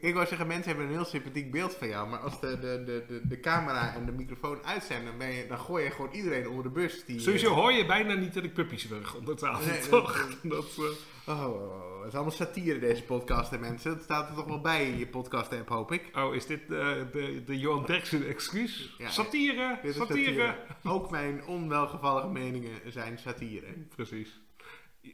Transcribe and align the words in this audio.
Ik 0.00 0.14
wou 0.14 0.26
zeggen, 0.26 0.46
mensen 0.46 0.66
hebben 0.68 0.86
een 0.86 0.92
heel 0.92 1.04
sympathiek 1.04 1.50
beeld 1.50 1.74
van 1.74 1.88
jou. 1.88 2.08
Maar 2.08 2.18
als 2.18 2.40
de, 2.40 2.58
de, 2.58 2.82
de, 2.84 3.04
de, 3.08 3.20
de 3.28 3.40
camera 3.40 3.94
en 3.94 4.06
de 4.06 4.12
microfoon 4.12 4.64
uit 4.64 4.82
zijn, 4.84 5.04
dan, 5.04 5.18
ben 5.18 5.32
je, 5.32 5.46
dan 5.46 5.58
gooi 5.58 5.84
je 5.84 5.90
gewoon 5.90 6.12
iedereen 6.12 6.48
onder 6.48 6.62
de 6.62 6.70
bus. 6.70 7.04
Die, 7.04 7.20
Sowieso 7.20 7.46
eh, 7.50 7.54
hoor 7.54 7.72
je 7.72 7.86
bijna 7.86 8.14
niet 8.14 8.34
dat 8.34 8.44
ik 8.44 8.52
puppies 8.52 8.88
wurg 8.88 9.14
onder 9.14 9.36
tafel, 9.36 9.66
Nee, 9.66 9.80
dat- 9.80 9.88
toch? 9.90 10.38
Dat, 10.42 10.64
eh, 10.78 10.84
Oh, 11.28 11.40
oh, 11.46 11.62
oh, 11.62 11.98
het 11.98 12.08
is 12.08 12.14
allemaal 12.14 12.32
satire 12.32 12.78
deze 12.78 13.02
podcast, 13.02 13.50
hè, 13.50 13.58
mensen. 13.58 13.90
Dat 13.94 14.02
staat 14.02 14.28
er 14.28 14.34
toch 14.34 14.44
wel 14.44 14.60
bij 14.60 14.90
in 14.90 14.98
je 14.98 15.06
podcast-app, 15.06 15.68
hoop 15.68 15.92
ik. 15.92 16.10
oh, 16.16 16.34
is 16.34 16.46
dit 16.46 16.60
eh, 16.62 16.68
de, 17.12 17.42
de 17.46 17.58
Johan 17.58 17.84
Derksen 17.86 18.26
excuus? 18.28 18.94
Ja, 18.98 19.10
satire, 19.10 19.80
satire. 19.84 20.56
Ook 20.84 21.10
mijn 21.10 21.44
onwelgevallige 21.46 22.28
meningen 22.28 22.70
zijn 22.86 23.18
satire. 23.18 23.66
Precies. 23.96 24.40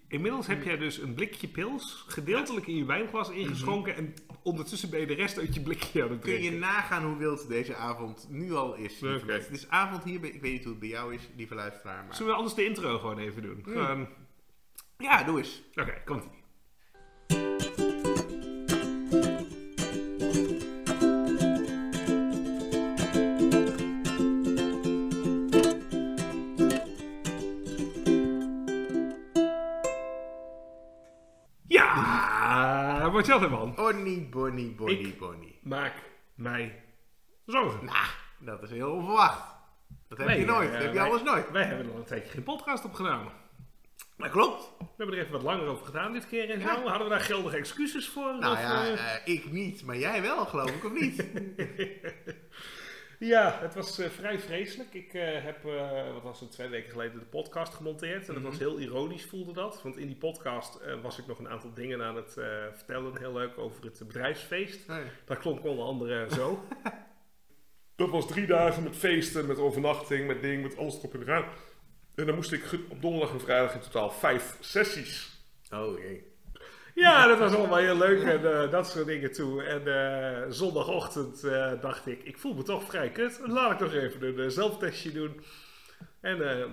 Inmiddels 0.09 0.47
heb 0.47 0.65
jij 0.65 0.77
dus 0.77 0.99
een 0.99 1.15
blikje 1.15 1.49
pils 1.49 2.05
gedeeltelijk 2.09 2.67
in 2.67 2.77
je 2.77 2.85
wijnglas 2.85 3.31
ingeschonken 3.31 3.97
en 3.97 4.15
ondertussen 4.43 4.91
ben 4.91 5.01
je 5.01 5.07
de 5.07 5.15
rest 5.15 5.39
uit 5.39 5.55
je 5.55 5.61
blikje 5.61 6.03
aan 6.03 6.11
het 6.11 6.21
Kun 6.21 6.33
je 6.33 6.39
drinken. 6.39 6.59
nagaan 6.59 7.05
hoe 7.05 7.17
wild 7.17 7.49
deze 7.49 7.75
avond 7.75 8.27
nu 8.31 8.53
al 8.53 8.75
is? 8.75 8.99
mensen. 8.99 9.29
Het 9.29 9.51
is 9.51 9.69
avond 9.69 10.05
hier, 10.05 10.25
ik 10.25 10.41
weet 10.41 10.53
niet 10.53 10.63
hoe 10.63 10.71
het 10.71 10.81
bij 10.81 10.89
jou 10.89 11.15
is, 11.15 11.29
lieve 11.37 11.55
luisteraar. 11.55 12.05
Maar... 12.05 12.15
Zullen 12.15 12.31
we 12.33 12.37
anders 12.37 12.55
de 12.57 12.65
intro 12.65 12.99
gewoon 12.99 13.19
even 13.19 13.43
doen? 13.43 13.61
Gewoon- 13.65 14.09
Ja, 14.99 15.23
doe 15.23 15.39
eens. 15.39 15.63
Oké, 15.75 16.03
komt 16.05 16.25
ie. 16.25 16.42
Herman. 33.41 33.75
Bonnie, 33.75 34.21
Bonnie, 34.21 34.71
Bonnie, 34.75 34.99
Ik- 34.99 35.19
Bonnie. 35.19 35.59
Maak 35.63 35.95
mij 36.35 36.83
zorgen. 37.47 37.85
Nou, 37.85 38.07
dat 38.39 38.63
is 38.63 38.71
heel 38.71 38.91
onverwacht. 38.93 39.43
Dat 40.09 40.19
heb 40.19 40.29
je 40.39 40.45
nooit. 40.45 40.67
eh, 40.69 40.73
dat 40.73 40.83
heb 40.83 40.93
je 40.93 40.99
wij- 40.99 41.09
alles 41.09 41.23
nooit. 41.23 41.51
Wij 41.51 41.65
hebben 41.65 41.87
er 41.87 41.93
al 41.93 41.99
een 41.99 42.05
tijdje 42.05 42.31
geen 42.31 42.43
podcast 42.43 42.85
op 42.85 42.95
gedaan. 42.95 43.29
Dat 44.17 44.31
klopt. 44.31 44.73
We 44.79 44.85
hebben 44.97 45.17
er 45.17 45.21
even 45.23 45.33
wat 45.33 45.43
langer 45.43 45.67
over 45.67 45.87
gedaan 45.87 46.13
dit 46.13 46.29
keer 46.29 46.51
en 46.51 46.61
zo. 46.61 46.67
Hadden 46.67 47.03
we 47.03 47.09
daar 47.09 47.21
geldige 47.21 47.57
excuses 47.57 48.09
voor? 48.09 48.37
Nou 48.39 48.53
Of, 48.53 48.61
ja, 48.61 48.83
eh, 48.87 48.93
eh, 49.15 49.21
ik 49.25 49.51
niet, 49.53 49.85
maar 49.85 49.97
jij 49.99 50.23
wel, 50.23 50.45
geloof 50.47 50.71
ik, 50.71 50.85
of 50.85 50.93
niet? 50.93 51.17
Ja, 53.25 53.59
het 53.61 53.75
was 53.75 53.99
eh, 53.99 54.09
vrij 54.09 54.39
vreselijk. 54.39 54.95
Ik 54.95 55.15
eh, 55.15 55.45
heb, 55.45 55.65
eh, 55.65 56.13
wat 56.13 56.23
was 56.23 56.41
het, 56.41 56.51
twee 56.51 56.69
weken 56.69 56.91
geleden 56.91 57.19
de 57.19 57.25
podcast 57.25 57.75
gemonteerd. 57.75 58.29
En 58.29 58.35
dat 58.35 58.43
Mhm. 58.43 58.45
was 58.51 58.59
heel 58.59 58.79
ironisch, 58.79 59.25
voelde 59.25 59.53
dat. 59.53 59.83
Want 59.83 59.97
in 59.97 60.07
die 60.07 60.17
podcast 60.17 60.79
was 61.03 61.19
ik 61.19 61.27
nog 61.27 61.39
een 61.39 61.49
aantal 61.49 61.75
dingen 61.75 62.03
aan 62.03 62.17
het 62.17 62.33
vertellen. 62.73 63.19
Heel 63.19 63.33
leuk 63.33 63.59
over 63.59 63.85
het 63.85 64.03
bedrijfsfeest. 64.07 64.89
Nee. 64.89 65.05
Dat 65.25 65.39
klonk 65.39 65.65
onder 65.65 65.85
andere 65.85 66.27
zo. 66.31 66.65
dat 67.97 68.11
was 68.11 68.27
drie 68.27 68.47
dagen 68.47 68.83
met 68.83 68.97
feesten, 68.97 69.47
met 69.47 69.59
overnachting, 69.59 70.27
met 70.27 70.41
ding, 70.43 70.63
met 70.63 70.77
alles 70.77 70.99
erop 70.99 71.15
en 71.15 71.23
eraan. 71.23 71.45
En 72.15 72.27
dan 72.27 72.35
moest 72.35 72.53
ik 72.53 72.79
op 72.89 73.03
donderdag 73.03 73.33
en 73.33 73.41
vrijdag 73.41 73.75
in 73.75 73.81
totaal 73.81 74.11
vijf 74.11 74.57
sessies. 74.61 75.45
Oh 75.71 75.99
jee. 75.99 76.32
Ja, 76.95 77.27
dat 77.27 77.39
was 77.39 77.55
allemaal 77.55 77.79
heel 77.79 77.97
leuk 77.97 78.23
en 78.23 78.63
eh, 78.63 78.71
dat 78.71 78.91
soort 78.91 79.07
dingen 79.07 79.33
toe. 79.33 79.63
En 79.63 79.87
eh, 79.87 80.51
zondagochtend 80.51 81.45
eh, 81.45 81.73
dacht 81.81 82.07
ik, 82.07 82.23
ik 82.23 82.39
voel 82.39 82.55
me 82.55 82.63
toch 82.63 82.85
vrij 82.85 83.11
kut. 83.11 83.41
Laat 83.45 83.73
ik 83.73 83.79
nog 83.79 83.93
even 83.93 84.39
een 84.39 84.51
zelftestje 84.51 85.13
doen. 85.13 85.41
En 86.21 86.67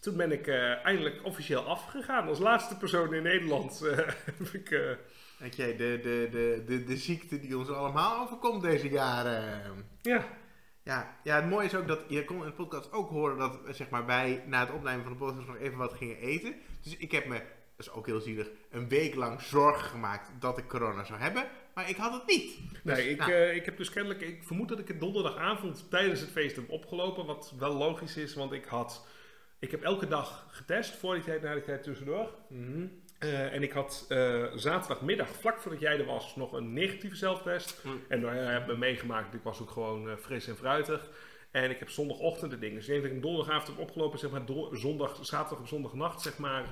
toen 0.00 0.16
ben 0.16 0.32
ik 0.32 0.48
eindelijk 0.82 1.24
officieel 1.24 1.62
afgegaan. 1.62 2.28
Als 2.28 2.38
laatste 2.38 2.76
persoon 2.76 3.14
in 3.14 3.22
Nederland 3.22 3.78
heb 4.24 4.48
ik... 4.52 4.68
jij, 5.54 5.76
de, 5.76 5.98
de, 6.02 6.28
de, 6.30 6.62
de, 6.66 6.84
de 6.84 6.96
ziekte 6.96 7.40
die 7.40 7.58
ons 7.58 7.68
allemaal 7.68 8.22
overkomt 8.22 8.62
deze 8.62 8.88
jaren. 8.88 9.62
ja, 10.02 10.24
Ja, 10.82 11.18
ja, 11.22 11.36
het 11.36 11.50
mooie 11.50 11.66
is 11.66 11.74
ook 11.74 11.88
dat 11.88 12.00
je 12.08 12.24
kon 12.24 12.36
in 12.36 12.44
de 12.44 12.52
podcast 12.52 12.92
ook 12.92 13.08
horen 13.08 13.38
dat 13.38 13.58
zeg 13.70 13.90
maar, 13.90 14.06
wij 14.06 14.42
na 14.46 14.60
het 14.60 14.72
opnemen 14.72 15.02
van 15.02 15.12
de 15.12 15.18
podcast 15.18 15.46
nog 15.46 15.56
even 15.56 15.78
wat 15.78 15.92
gingen 15.92 16.16
eten. 16.16 16.54
Dus 16.82 16.96
ik 16.96 17.12
heb 17.12 17.26
me, 17.26 17.42
dat 17.84 17.88
is 17.88 17.98
ook 17.98 18.06
heel 18.06 18.20
zielig, 18.20 18.50
een 18.70 18.88
week 18.88 19.14
lang 19.14 19.40
zorgen 19.40 19.84
gemaakt 19.84 20.30
dat 20.40 20.58
ik 20.58 20.68
corona 20.68 21.04
zou 21.04 21.20
hebben. 21.20 21.44
Maar 21.74 21.88
ik 21.88 21.96
had 21.96 22.12
het 22.12 22.26
niet. 22.26 22.58
nee, 22.84 23.08
ik, 23.08 23.18
nou. 23.18 23.32
eh, 23.32 23.54
ik 23.54 23.64
heb 23.64 23.76
dus 23.76 23.90
kennelijk... 23.90 24.20
Ik 24.20 24.42
vermoed 24.42 24.68
dat 24.68 24.78
ik 24.78 24.88
het 24.88 25.00
donderdagavond 25.00 25.90
tijdens 25.90 26.20
het 26.20 26.30
feest 26.30 26.56
heb 26.56 26.70
opgelopen. 26.70 27.26
Wat 27.26 27.54
wel 27.58 27.72
logisch 27.72 28.16
is, 28.16 28.34
want 28.34 28.52
ik 28.52 28.64
had... 28.64 29.06
Ik 29.58 29.70
heb 29.70 29.82
elke 29.82 30.08
dag 30.08 30.46
getest, 30.50 30.96
voor 30.96 31.14
die 31.14 31.24
tijd, 31.24 31.42
na 31.42 31.54
die 31.54 31.62
tijd, 31.62 31.82
tussendoor. 31.82 32.34
Mhm. 32.48 32.86
Eh, 33.18 33.52
en 33.52 33.62
ik 33.62 33.72
had 33.72 34.04
eh, 34.08 34.44
zaterdagmiddag, 34.54 35.28
vlak 35.28 35.60
voordat 35.60 35.80
jij 35.80 35.98
er 35.98 36.06
was, 36.06 36.36
nog 36.36 36.52
een 36.52 36.72
negatieve 36.72 37.16
zelftest. 37.16 37.84
Mm. 37.84 38.02
En 38.08 38.20
daar 38.20 38.52
heb 38.52 38.62
ik 38.62 38.66
me 38.66 38.76
meegemaakt. 38.76 39.34
Ik 39.34 39.42
was 39.42 39.60
ook 39.60 39.70
gewoon 39.70 40.18
fris 40.18 40.48
en 40.48 40.56
fruitig. 40.56 41.10
En 41.50 41.70
ik 41.70 41.78
heb 41.78 41.90
zondagochtend 41.90 42.50
de 42.50 42.58
dingen. 42.58 42.74
Dus 42.74 42.84
ik 42.84 42.90
denk 42.90 43.02
dat 43.02 43.10
ik 43.10 43.16
een 43.16 43.22
donderdagavond 43.22 43.68
heb 43.68 43.78
opgelopen, 43.78 44.18
zeg 44.18 44.30
maar 44.30 44.42
zondag, 44.72 45.18
zaterdag 45.20 45.60
of 45.60 45.68
zondagnacht, 45.68 46.20
zeg 46.20 46.38
maar, 46.38 46.64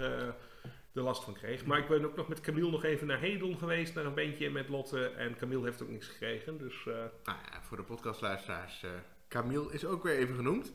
de 0.99 1.05
last 1.05 1.25
van 1.25 1.35
kreeg. 1.35 1.65
Maar 1.65 1.79
ik 1.79 1.89
ben 1.89 2.05
ook 2.05 2.17
nog 2.17 2.29
met 2.29 2.41
Camille 2.41 2.71
nog 2.71 2.85
even 2.85 3.07
naar 3.07 3.21
Hedon 3.21 3.59
geweest, 3.59 3.95
naar 3.95 4.05
een 4.05 4.15
bandje 4.15 4.51
met 4.51 4.69
Lotte. 4.69 5.09
En 5.09 5.37
Camille 5.37 5.65
heeft 5.65 5.83
ook 5.83 5.89
niks 5.89 6.07
gekregen. 6.07 6.59
Dus 6.59 6.75
eh, 6.87 6.95
Nou 7.25 7.39
ja, 7.51 7.63
voor 7.63 7.77
de 7.77 7.83
podcastluisteraars, 7.83 8.83
eh 8.83 8.91
Camille 9.29 9.73
is 9.73 9.85
ook 9.85 10.03
weer 10.03 10.17
even 10.17 10.35
genoemd. 10.35 10.73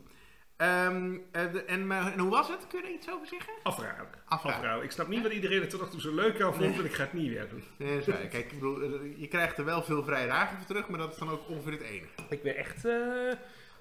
Ehm, 0.58 1.18
eh, 1.32 1.70
en, 1.72 2.20
hoe 2.20 2.30
was 2.30 2.48
het? 2.48 2.68
Kun 2.68 2.80
je 2.80 2.86
er 2.86 2.94
iets 2.94 3.10
over 3.10 3.28
zeggen? 3.28 3.54
Afraden. 3.64 4.08
afraden. 4.26 4.84
Ik 4.84 4.92
snap 4.92 5.08
niet 5.08 5.22
wat 5.22 5.32
iedereen 5.32 5.62
het 5.62 5.70
tot 5.70 5.96
zo 5.98 6.14
leuk 6.14 6.42
aan 6.42 6.54
vond. 6.54 6.78
En 6.78 6.86
ik 6.86 6.94
ga 6.94 7.04
het 7.04 7.14
niet 7.14 7.30
weer 7.30 7.50
doen. 7.50 7.64
Nee, 7.78 8.02
waar. 8.06 8.18
Kijk, 8.18 8.52
ik 8.52 8.60
bedoel, 8.60 9.04
je 9.04 9.28
krijgt 9.28 9.58
er 9.58 9.66
wel 9.66 9.84
veel 9.84 10.04
vrije 10.04 10.28
dagen 10.28 10.58
voor 10.58 10.66
terug, 10.66 10.88
maar 10.88 11.00
dat 11.00 11.12
is 11.12 11.18
dan 11.18 11.30
ook 11.30 11.50
ongeveer 11.50 11.72
het 11.72 11.82
enige. 11.82 12.14
Ik 12.30 12.44
ben 12.44 12.56
echt, 12.56 12.88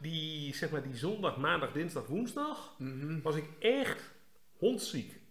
die, 0.01 0.55
zeg 0.55 0.71
maar, 0.71 0.83
die 0.83 0.97
zondag, 0.97 1.37
maandag, 1.37 1.73
dinsdag, 1.73 2.07
woensdag. 2.07 2.75
Mhm. 2.79 3.21
was 3.23 3.37
ik 3.37 3.45
echt 3.59 4.11
hondsziek. 4.57 5.22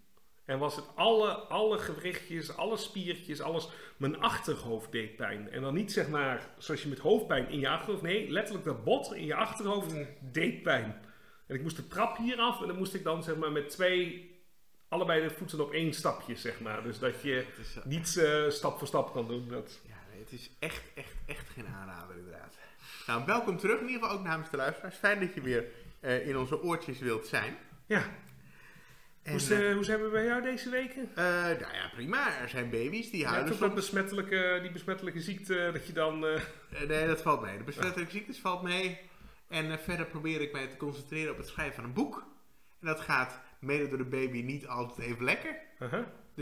En 0.45 0.59
was 0.59 0.75
het 0.75 0.85
alle, 0.95 1.31
alle 1.31 1.77
gewrichtjes, 1.77 2.55
alle 2.55 2.77
spiertjes, 2.77 3.41
alles. 3.41 3.69
Mijn 3.97 4.19
achterhoofd 4.19 4.91
deed 4.91 5.15
pijn. 5.15 5.49
En 5.49 5.61
dan 5.61 5.73
niet 5.73 5.91
zeg 5.91 6.07
maar 6.07 6.49
zoals 6.57 6.81
je 6.81 6.89
met 6.89 6.99
hoofdpijn 6.99 7.49
in 7.49 7.59
je 7.59 7.69
achterhoofd. 7.69 8.01
Nee, 8.01 8.29
letterlijk 8.29 8.65
dat 8.65 8.83
bot 8.83 9.13
in 9.13 9.25
je 9.25 9.35
achterhoofd 9.35 9.95
deed 10.19 10.63
pijn. 10.63 11.01
En 11.47 11.55
ik 11.55 11.61
moest 11.61 11.75
de 11.75 11.87
trap 11.87 12.17
hier 12.17 12.37
af 12.37 12.61
en 12.61 12.67
dan 12.67 12.77
moest 12.77 12.93
ik 12.93 13.03
dan 13.03 13.23
zeg 13.23 13.35
maar 13.35 13.51
met 13.51 13.69
twee, 13.69 14.31
allebei 14.87 15.21
de 15.21 15.29
voeten 15.29 15.59
op 15.59 15.71
één 15.71 15.93
stapje 15.93 16.35
zeg 16.35 16.59
maar. 16.59 16.83
Dus 16.83 16.99
dat 16.99 17.21
je 17.21 17.45
niet 17.83 18.17
eh, 18.17 18.49
stap 18.49 18.77
voor 18.77 18.87
stap 18.87 19.13
kan 19.13 19.27
doen. 19.27 19.47
Dat... 19.47 19.79
ja, 19.87 20.17
het 20.19 20.31
is 20.31 20.51
echt, 20.59 20.83
echt, 20.95 21.13
echt 21.25 21.49
geen 21.49 21.67
aanrader 21.67 22.17
inderdaad. 22.17 22.57
Nou, 23.07 23.25
welkom 23.25 23.57
terug 23.57 23.79
in 23.79 23.87
ieder 23.87 24.01
geval 24.01 24.17
ook 24.17 24.23
namens 24.23 24.49
de 24.49 24.57
luisteraars. 24.57 24.95
Fijn 24.95 25.19
dat 25.19 25.33
je 25.33 25.41
weer 25.41 25.65
eh, 25.99 26.27
in 26.27 26.37
onze 26.37 26.61
oortjes 26.61 26.99
wilt 26.99 27.27
zijn. 27.27 27.57
Ja, 27.85 28.03
En, 29.23 29.31
hoe, 29.31 29.41
is, 29.41 29.49
eh, 29.49 29.69
eh, 29.69 29.75
hoe 29.75 29.83
zijn 29.83 30.03
we 30.03 30.09
bij 30.09 30.25
jou 30.25 30.41
deze 30.41 30.69
weken? 30.69 31.09
eh, 31.15 31.23
nou 31.43 31.73
ja, 31.73 31.89
prima. 31.93 32.39
Er 32.39 32.49
zijn 32.49 32.69
baby's 32.69 33.09
die 33.09 33.25
huilen 33.25 33.49
dat 33.49 33.57
soms. 33.57 33.73
besmettelijke, 33.73 34.59
die 34.61 34.71
besmettelijke 34.71 35.19
ziekte 35.19 35.69
dat 35.73 35.87
je 35.87 35.93
dan... 35.93 36.19
nee, 36.87 37.07
dat 37.07 37.21
valt 37.21 37.41
mee. 37.41 37.57
De 37.57 37.63
besmettelijke 37.63 38.11
ziektes 38.11 38.39
valt 38.39 38.61
mee. 38.61 38.99
En 39.47 39.79
verder 39.79 40.05
probeer 40.05 40.41
ik 40.41 40.51
mij 40.51 40.67
te 40.67 40.77
concentreren 40.77 41.31
op 41.31 41.37
het 41.37 41.47
schrijven 41.47 41.75
van 41.75 41.83
een 41.83 41.93
boek. 41.93 42.23
En 42.79 42.87
dat 42.87 42.99
gaat 42.99 43.39
mede 43.59 43.87
door 43.87 43.97
de 43.97 44.03
baby 44.03 44.41
niet 44.41 44.67
altijd 44.67 45.07
even 45.07 45.23
lekker. 45.23 45.55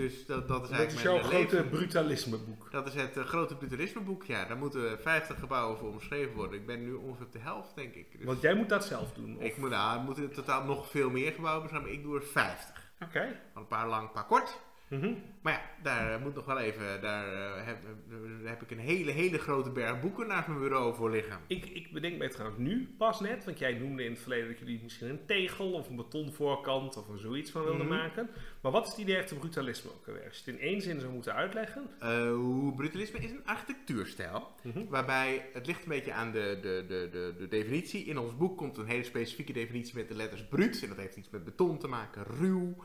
Dus 0.01 0.25
dat, 0.25 0.47
dat 0.47 0.63
is 0.63 0.69
Dat 0.69 0.77
eigenlijk 0.77 0.91
is 0.91 1.01
jouw 1.01 1.17
eh, 1.17 1.23
grote 1.47 1.63
brutalismeboek. 1.69 2.71
Dat 2.71 2.87
is 2.87 2.93
het 2.93 3.17
eh, 3.17 3.23
grote 3.23 3.55
brutalismeboek. 3.55 4.23
Ja, 4.23 4.45
daar 4.45 4.57
moeten 4.57 4.99
50 5.01 5.39
gebouwen 5.39 5.77
voor 5.77 5.89
omschreven 5.89 6.35
worden. 6.35 6.59
Ik 6.59 6.65
ben 6.65 6.83
nu 6.83 6.93
ongeveer 6.93 7.25
op 7.25 7.31
de 7.31 7.39
helft, 7.39 7.75
denk 7.75 7.93
ik. 7.95 8.11
Dus 8.17 8.25
Want 8.25 8.41
jij 8.41 8.53
moet 8.55 8.69
dat 8.69 8.85
zelf 8.85 9.13
doen. 9.13 9.35
of- 9.37 9.43
ik 9.43 9.57
moet, 9.57 9.69
nou, 9.69 9.97
er 9.97 10.03
moeten 10.03 10.23
in 10.23 10.31
totaal 10.31 10.63
nog 10.65 10.89
veel 10.89 11.09
meer 11.09 11.31
gebouwen 11.31 11.61
beschrijven, 11.61 11.89
maar 11.91 11.99
ik 11.99 12.05
doe 12.05 12.15
er 12.15 12.23
50. 12.25 12.91
Oké. 13.03 13.39
Een 13.55 13.67
paar 13.67 13.87
lang, 13.87 14.03
een 14.03 14.11
paar 14.11 14.25
kort. 14.25 14.59
Mhm. 14.89 15.13
Maar 15.41 15.53
ja, 15.53 15.61
daar 15.83 16.13
eh, 16.13 16.21
moet 16.21 16.35
nog 16.35 16.45
wel 16.45 16.59
even. 16.59 17.01
Daar 17.01 17.33
eh, 17.33 17.65
heb, 17.65 17.77
eh, 17.83 18.15
daar 18.41 18.49
heb 18.51 18.61
ik 18.61 18.71
een 18.71 18.79
hele, 18.79 19.11
hele 19.11 19.37
grote 19.37 19.69
berg 19.71 20.01
boeken 20.01 20.27
naast 20.27 20.47
mijn 20.47 20.59
bureau 20.59 20.95
voor 20.95 21.09
liggen. 21.09 21.39
Ik, 21.47 21.65
ik 21.65 21.91
bedenk 21.91 22.17
mij 22.17 22.29
trouwens 22.29 22.59
nu 22.59 22.95
pas 22.97 23.19
net, 23.19 23.45
want 23.45 23.59
jij 23.59 23.73
noemde 23.73 24.03
in 24.03 24.11
het 24.11 24.19
verleden 24.19 24.47
dat 24.47 24.59
jullie 24.59 24.79
misschien 24.83 25.09
een 25.09 25.25
tegel 25.25 25.71
of 25.71 25.89
een 25.89 25.95
betonvoorkant 25.95 26.97
of 26.97 27.05
zoiets 27.15 27.51
van 27.51 27.63
wilden 27.63 27.85
Mhm. 27.85 27.95
maken. 27.95 28.29
Maar 28.61 28.71
wat 28.71 28.87
is 28.87 28.95
die 28.95 29.05
derde 29.05 29.35
brutalisme 29.35 29.89
ook 29.91 30.07
alweer? 30.07 30.25
Als 30.27 30.37
je 30.37 30.51
het 30.51 30.59
in 30.59 30.67
één 30.67 30.81
zin 30.81 30.99
zou 30.99 31.13
moeten 31.13 31.33
uitleggen. 31.33 31.89
Hoe 32.33 32.73
brutalisme 32.75 33.19
is 33.19 33.31
een 33.31 33.45
architectuurstijl. 33.45 34.47
Mhm. 34.63 34.85
Waarbij 34.87 35.49
het 35.53 35.65
ligt 35.65 35.81
een 35.83 35.89
beetje 35.89 36.13
aan 36.13 36.31
de, 36.31 36.57
de, 36.61 36.85
de, 36.87 37.09
de, 37.11 37.33
de 37.37 37.47
definitie. 37.47 38.05
In 38.05 38.17
ons 38.17 38.37
boek 38.37 38.57
komt 38.57 38.77
een 38.77 38.87
hele 38.87 39.03
specifieke 39.03 39.53
definitie 39.53 39.95
met 39.95 40.07
de 40.07 40.15
letters 40.15 40.47
bruut. 40.47 40.81
En 40.81 40.87
dat 40.87 40.97
heeft 40.97 41.15
iets 41.15 41.29
met 41.29 41.43
beton 41.43 41.77
te 41.77 41.87
maken. 41.87 42.23
Ruw, 42.23 42.75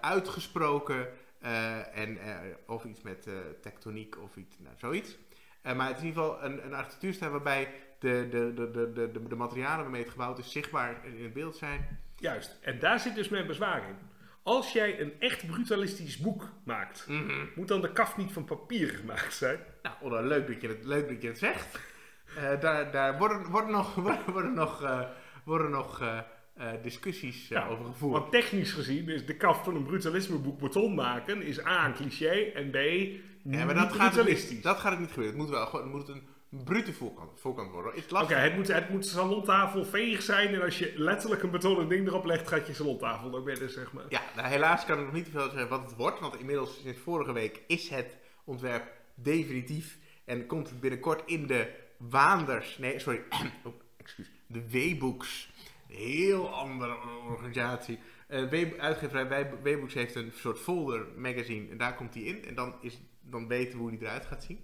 uitgesproken. 0.00 1.08
Eh, 1.46 1.96
en, 1.96 2.18
eh, 2.18 2.36
of 2.66 2.84
iets 2.84 3.02
met 3.02 3.26
eh, 3.26 3.34
tectoniek 3.60 4.22
of 4.22 4.36
iets, 4.36 4.58
nou, 4.58 4.74
zoiets. 4.78 5.16
Maar 5.62 5.86
het 5.86 5.96
is 5.96 6.02
in 6.02 6.08
ieder 6.08 6.22
geval 6.22 6.44
een, 6.44 6.64
een 6.64 6.74
architectuurstijl 6.74 7.30
waarbij 7.30 7.74
de, 7.98 8.26
de, 8.30 8.52
de, 8.54 8.70
de, 8.70 9.10
de, 9.12 9.28
de, 9.28 9.34
materialen 9.36 9.80
waarmee 9.80 10.02
het 10.02 10.10
gebouwd 10.10 10.38
is 10.38 10.52
zichtbaar 10.52 11.04
in 11.04 11.22
het 11.22 11.32
beeld 11.32 11.56
zijn. 11.56 11.98
Juist. 12.16 12.58
En 12.60 12.78
daar 12.78 13.00
zit 13.00 13.14
dus 13.14 13.28
mijn 13.28 13.46
bezwaar 13.46 13.88
in. 13.88 13.96
Als 14.42 14.72
jij 14.72 15.00
een 15.00 15.12
echt 15.20 15.46
brutalistisch 15.46 16.18
boek 16.18 16.48
maakt, 16.64 17.06
Mhm. 17.08 17.46
moet 17.54 17.68
dan 17.68 17.80
de 17.80 17.92
kaft 17.92 18.16
niet 18.16 18.32
van 18.32 18.44
papier 18.44 18.88
gemaakt 18.88 19.34
zijn? 19.34 19.58
Nou, 19.82 19.96
Ola, 20.00 20.20
leuk 20.20 20.46
dat 20.46 20.60
je 20.60 20.68
het, 20.68 20.84
leuk 20.84 21.08
dat 21.08 21.22
je 21.22 21.28
het 21.28 21.38
zegt. 21.38 21.78
Daar 22.60 22.90
daar 22.90 23.18
worden, 23.18 23.46
worden 23.46 23.70
nog, 23.70 23.94
worden, 24.34 24.54
nog, 24.54 25.04
worden 25.44 25.70
nog 25.70 26.02
eh, 26.56 26.70
discussies 26.82 27.42
eh, 27.42 27.48
Ja, 27.48 27.68
over 27.68 27.84
gevoerd. 27.84 28.18
Want 28.18 28.32
technisch 28.32 28.72
gezien 28.72 29.08
is 29.08 29.26
de 29.26 29.36
kaft 29.36 29.64
van 29.64 29.76
een 29.76 29.84
brutalismeboek 29.84 30.58
beton 30.58 30.94
maken 30.94 31.42
is 31.42 31.66
A, 31.66 31.86
een 31.86 31.94
cliché 31.94 32.50
en 32.54 32.70
B, 32.70 32.76
ja, 33.50 33.64
maar 33.64 33.74
niet 33.74 33.82
dat 33.82 33.92
gaat, 33.92 34.26
niet, 34.26 34.62
dat 34.62 34.76
gaat 34.76 34.90
het 34.90 35.00
niet 35.00 35.10
gebeuren. 35.10 35.34
Het 35.38 35.42
moet 35.42 35.54
wel 35.56 35.66
gewoon 35.66 35.84
het 35.84 35.94
moet 35.94 36.08
een 36.08 36.26
brute 36.64 36.92
voorkant, 36.92 37.40
voorkant 37.40 37.70
worden. 37.70 37.92
Oké, 38.10 38.34
het, 38.34 38.56
moet, 38.56 38.68
het 38.68 38.88
moet 38.88 39.06
salontafel 39.06 39.84
veeg 39.84 40.22
zijn 40.22 40.54
en 40.54 40.62
als 40.62 40.78
je 40.78 40.92
letterlijk 40.96 41.42
een 41.42 41.50
betonnen 41.50 41.88
ding 41.88 42.06
erop 42.06 42.24
legt, 42.24 42.48
gaat 42.48 42.66
je 42.66 42.74
salontafel 42.74 43.36
ook 43.36 43.44
binnen, 43.44 43.70
zeg 43.70 43.92
maar. 43.92 44.04
Ja, 44.08 44.20
nou, 44.36 44.48
helaas 44.48 44.84
kan 44.84 44.98
ik 44.98 45.04
nog 45.04 45.14
niet 45.14 45.24
te 45.24 45.30
veel 45.30 45.50
zeggen 45.50 45.68
wat 45.68 45.82
het 45.82 45.96
wordt. 45.96 46.20
Want 46.20 46.38
inmiddels 46.38 46.80
sinds 46.82 46.98
vorige 46.98 47.32
week 47.32 47.62
is 47.66 47.88
het 47.88 48.16
ontwerp 48.44 48.90
definitief. 49.14 49.98
En 50.24 50.46
komt 50.46 50.68
het 50.68 50.80
binnenkort 50.80 51.22
in 51.26 51.46
de 51.46 51.70
Waanders. 51.96 52.78
Nee, 52.78 52.98
sorry. 52.98 53.22
oh, 53.64 53.72
excuus. 53.96 54.30
De 54.46 54.68
W-Books. 54.70 55.50
Heel 55.96 56.48
andere 56.54 56.96
organisatie. 57.28 57.98
Eh 58.28 58.48
W- 58.50 58.78
uitgeverij 58.80 59.46
heeft 59.92 60.14
een 60.14 60.32
soort 60.34 60.58
folder 60.58 61.06
magazine. 61.16 61.70
En 61.70 61.76
daar 61.76 61.94
komt 61.94 62.12
die 62.12 62.24
in. 62.24 62.44
En 62.44 62.54
dan, 62.54 62.74
is, 62.80 63.00
dan 63.20 63.48
weten 63.48 63.72
we 63.72 63.78
hoe 63.78 63.90
die 63.90 64.00
eruit 64.02 64.26
gaat 64.26 64.44
zien. 64.44 64.58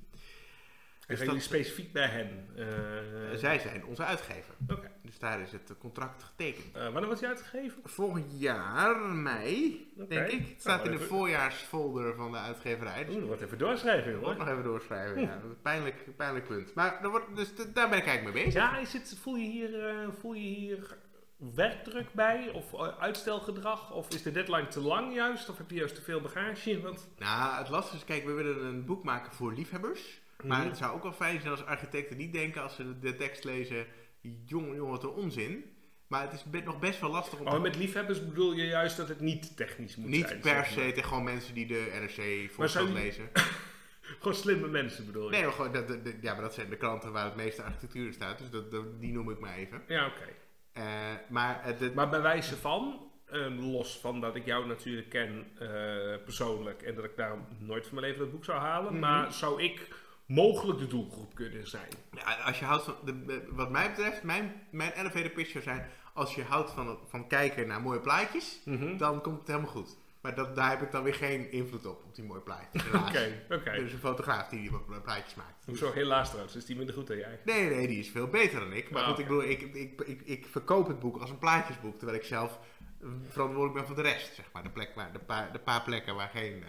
En 1.02 1.08
Dus 1.08 1.16
zijn 1.16 1.28
jullie 1.28 1.44
specifiek 1.44 1.92
bij 1.92 2.06
hen? 2.06 2.48
Eh, 2.56 3.38
Zij 3.38 3.58
zijn 3.58 3.84
onze 3.84 4.04
uitgever. 4.04 4.54
Oké. 4.68 4.90
Dus 5.02 5.18
daar 5.18 5.40
is 5.40 5.52
het 5.52 5.74
contract 5.78 6.22
getekend. 6.22 6.74
Eh, 6.76 6.82
wanneer 6.82 7.04
wordt 7.04 7.18
die 7.18 7.28
uitgegeven? 7.28 7.80
Volgend 7.84 8.40
jaar, 8.40 8.96
mei, 9.00 9.86
denk 10.08 10.30
ik. 10.30 10.38
Het 10.48 10.60
staat 10.60 10.76
Nou, 10.76 10.90
in 10.90 10.96
de 10.96 11.02
even- 11.04 11.16
voorjaarsfolder 11.16 12.14
van 12.14 12.30
de 12.32 12.38
uitgeverij. 12.38 13.04
Dus 13.04 13.14
Oeh, 13.14 13.28
wat 13.28 13.40
even 13.40 13.58
doorschrijven, 13.58 14.14
hoor. 14.14 14.36
nog 14.36 14.48
even 14.48 14.62
doorschrijven. 14.62 15.20
Ja. 15.20 15.40
Pijnlijk, 15.62 16.16
pijnlijk 16.16 16.46
punt. 16.46 16.74
Maar 16.74 16.98
daar 17.02 17.10
wordt, 17.10 17.36
dus 17.36 17.54
daar 17.54 17.88
ben 17.88 17.98
ik 17.98 18.06
eigenlijk 18.06 18.34
mee 18.36 18.44
bezig. 18.44 18.60
Ja, 18.60 18.78
is 18.78 18.92
het, 18.92 19.16
voel, 19.20 19.36
je 19.36 19.48
hier, 19.50 19.88
eh, 19.88 20.08
voel 20.20 20.32
je 20.34 20.40
hier 20.54 20.96
werkdruk 21.54 22.12
bij? 22.12 22.50
Of 22.50 22.72
eh, 22.72 22.98
uitstelgedrag? 22.98 23.92
Of 23.92 24.08
is 24.08 24.22
de 24.22 24.32
deadline 24.32 24.66
te 24.68 24.80
lang 24.80 25.14
juist? 25.14 25.48
Of 25.48 25.58
heb 25.58 25.70
je 25.70 25.76
juist 25.76 25.94
te 25.94 26.02
veel 26.02 26.20
bagage? 26.20 26.80
Want, 26.82 27.08
Nou, 27.18 27.58
het 27.58 27.68
lastige 27.68 27.96
is, 27.96 28.04
kijk, 28.04 28.24
we 28.24 28.32
willen 28.32 28.64
een 28.64 28.84
boek 28.84 29.04
maken 29.04 29.32
voor 29.32 29.52
liefhebbers. 29.52 30.20
Maar 30.44 30.58
Mhm. 30.58 30.68
het 30.68 30.76
zou 30.76 30.92
ook 30.94 31.02
wel 31.02 31.12
fijn 31.12 31.40
zijn 31.40 31.52
als 31.52 31.64
architecten 31.64 32.16
niet 32.16 32.32
denken 32.32 32.62
als 32.62 32.74
ze 32.74 32.98
de 32.98 33.16
tekst 33.16 33.44
lezen, 33.44 33.86
jongen, 34.44 34.74
jongen, 34.76 34.90
wat 34.90 35.02
een 35.02 35.10
onzin. 35.10 35.64
Maar 36.06 36.22
het 36.22 36.32
is 36.32 36.64
nog 36.64 36.78
best 36.78 37.00
wel 37.00 37.10
lastig 37.10 37.38
om 37.40 37.46
oh, 37.46 37.54
en 37.54 37.60
met 37.62 37.76
liefhebbers 37.76 38.26
bedoel 38.26 38.52
je 38.52 38.66
juist 38.66 38.96
dat 38.96 39.08
het 39.08 39.20
niet 39.20 39.56
technisch 39.56 39.96
moet 39.96 40.08
niet 40.10 40.26
zijn? 40.28 40.40
per 40.40 40.48
zeg 40.50 40.56
maar. 40.76 40.84
se 40.84 40.92
tegen 40.92 41.04
gewoon 41.08 41.24
mensen 41.24 41.54
die 41.54 41.66
de 41.66 41.98
NRC 42.00 42.10
zou 42.14 42.48
voorstel 42.50 42.86
je- 42.86 42.92
lezen. 42.92 43.28
Gewoon 44.18 44.34
slimme 44.36 44.68
mensen 44.68 45.06
bedoel 45.06 45.24
je? 45.24 45.30
Nee, 45.30 45.42
maar 45.42 45.52
gewoon, 45.52 45.72
dat, 45.72 45.98
ja, 46.20 46.32
maar 46.32 46.42
dat 46.42 46.54
zijn 46.54 46.70
de 46.70 46.76
kranten 46.76 47.12
waar 47.12 47.24
het 47.24 47.36
meeste 47.36 47.62
architectuur 47.62 48.12
staat. 48.12 48.38
Dus 48.38 48.50
dat, 48.50 48.70
dat- 48.70 49.00
die 49.00 49.12
noem 49.12 49.30
ik 49.30 49.38
maar 49.40 49.54
even. 49.54 49.82
Ja, 49.88 50.06
oké. 50.06 50.28
Eh, 50.72 50.84
maar 51.28 51.60
eh, 51.64 51.78
de, 51.78 51.92
Maar 51.94 52.08
bij 52.08 52.20
wijze 52.22 52.56
van, 52.56 53.10
eh, 53.26 53.70
los 53.72 53.98
van 53.98 54.20
dat 54.20 54.34
ik 54.36 54.44
jou 54.46 54.66
natuurlijk 54.66 55.08
ken 55.08 55.46
eh, 55.58 55.68
persoonlijk 56.24 56.82
en 56.82 56.94
dat 56.94 57.04
ik 57.04 57.16
daarom 57.16 57.46
nooit 57.58 57.86
van 57.86 57.94
mijn 57.94 58.06
leven 58.06 58.22
dat 58.22 58.32
boek 58.32 58.44
zou 58.44 58.58
halen, 58.60 58.92
Mhm. 58.92 59.00
maar 59.00 59.32
zou 59.32 59.62
ik 59.62 59.88
mogelijk 60.26 60.78
de 60.78 60.86
doelgroep 60.86 61.34
kunnen 61.34 61.68
zijn? 61.68 61.88
Ja, 62.12 62.34
als 62.44 62.58
je 62.58 62.64
houdt 62.64 62.84
van, 62.84 62.94
de, 63.04 63.42
wat 63.50 63.70
mij 63.70 63.88
betreft, 63.88 64.22
mijn, 64.22 64.66
mijn 64.70 64.92
elevator 64.92 65.30
pitch 65.30 65.50
zou 65.50 65.64
zijn, 65.64 65.88
als 66.14 66.34
je 66.34 66.42
houdt 66.42 66.70
van, 66.70 66.98
van 67.08 67.26
kijken 67.28 67.66
naar 67.66 67.80
mooie 67.82 68.00
plaatjes, 68.00 68.60
Mhm. 68.64 68.96
dan 68.96 69.20
komt 69.20 69.38
het 69.38 69.46
helemaal 69.48 69.70
goed. 69.70 69.96
Maar 70.22 70.34
dat, 70.34 70.56
daar 70.56 70.70
heb 70.70 70.82
ik 70.82 70.90
dan 70.90 71.02
weer 71.02 71.14
geen 71.14 71.50
invloed 71.50 71.86
op, 71.86 72.04
op 72.04 72.14
die 72.14 72.24
mooie 72.24 72.40
plaatjes. 72.40 72.82
Oké, 73.08 73.44
oké. 73.50 73.70
Er 73.70 73.84
is 73.84 73.92
een 73.92 73.98
fotograaf 73.98 74.48
die 74.48 74.60
die 74.60 75.00
plaatjes 75.00 75.34
maakt. 75.34 75.64
Hoezo 75.64 75.92
helaas 75.92 76.28
trouwens, 76.28 76.56
is 76.56 76.64
die 76.64 76.76
minder 76.76 76.94
goed 76.94 77.06
dan 77.06 77.16
jij? 77.16 77.40
Nee, 77.44 77.68
nee, 77.68 77.86
die 77.86 77.98
is 77.98 78.10
veel 78.10 78.26
beter 78.28 78.60
dan 78.60 78.72
ik. 78.72 78.90
Maar 78.90 79.02
Ah, 79.02 79.08
goed, 79.08 79.18
ik 79.18 79.26
bedoel, 79.26 79.44
ik, 79.44 79.62
ik, 79.62 80.00
ik, 80.00 80.22
ik 80.24 80.46
verkoop 80.46 80.86
het 80.86 81.00
boek 81.00 81.20
als 81.20 81.30
een 81.30 81.38
plaatjesboek, 81.38 81.98
terwijl 81.98 82.18
ik 82.18 82.24
zelf 82.24 82.58
verantwoordelijk 83.28 83.74
ben 83.74 83.86
voor 83.86 83.96
de 83.96 84.02
rest, 84.02 84.34
zeg 84.34 84.44
maar. 84.52 84.62
De, 84.62 84.70
plek 84.70 84.94
waar, 84.94 85.12
de, 85.12 85.18
paar, 85.18 85.52
de 85.52 85.58
paar 85.58 85.82
plekken 85.82 86.14
waar 86.14 86.28
geen 86.28 86.64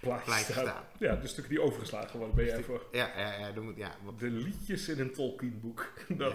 eh, 0.00 0.22
plaatjes 0.24 0.56
staan. 0.56 0.84
Ja, 0.98 1.16
de 1.16 1.26
stukken 1.26 1.52
die 1.54 1.62
overgeslagen 1.62 2.18
worden 2.18 2.36
ben 2.36 2.44
jij 2.44 2.62
voor. 2.62 2.86
Ja, 2.92 3.10
ja, 3.16 3.38
ja, 3.38 3.52
dan 3.52 3.64
moet, 3.64 3.76
ja, 3.76 3.96
want, 4.02 4.20
De 4.20 4.30
liedjes 4.30 4.88
in 4.88 5.00
een 5.00 5.12
Tolkien-boek. 5.12 5.92
Dat, 6.08 6.34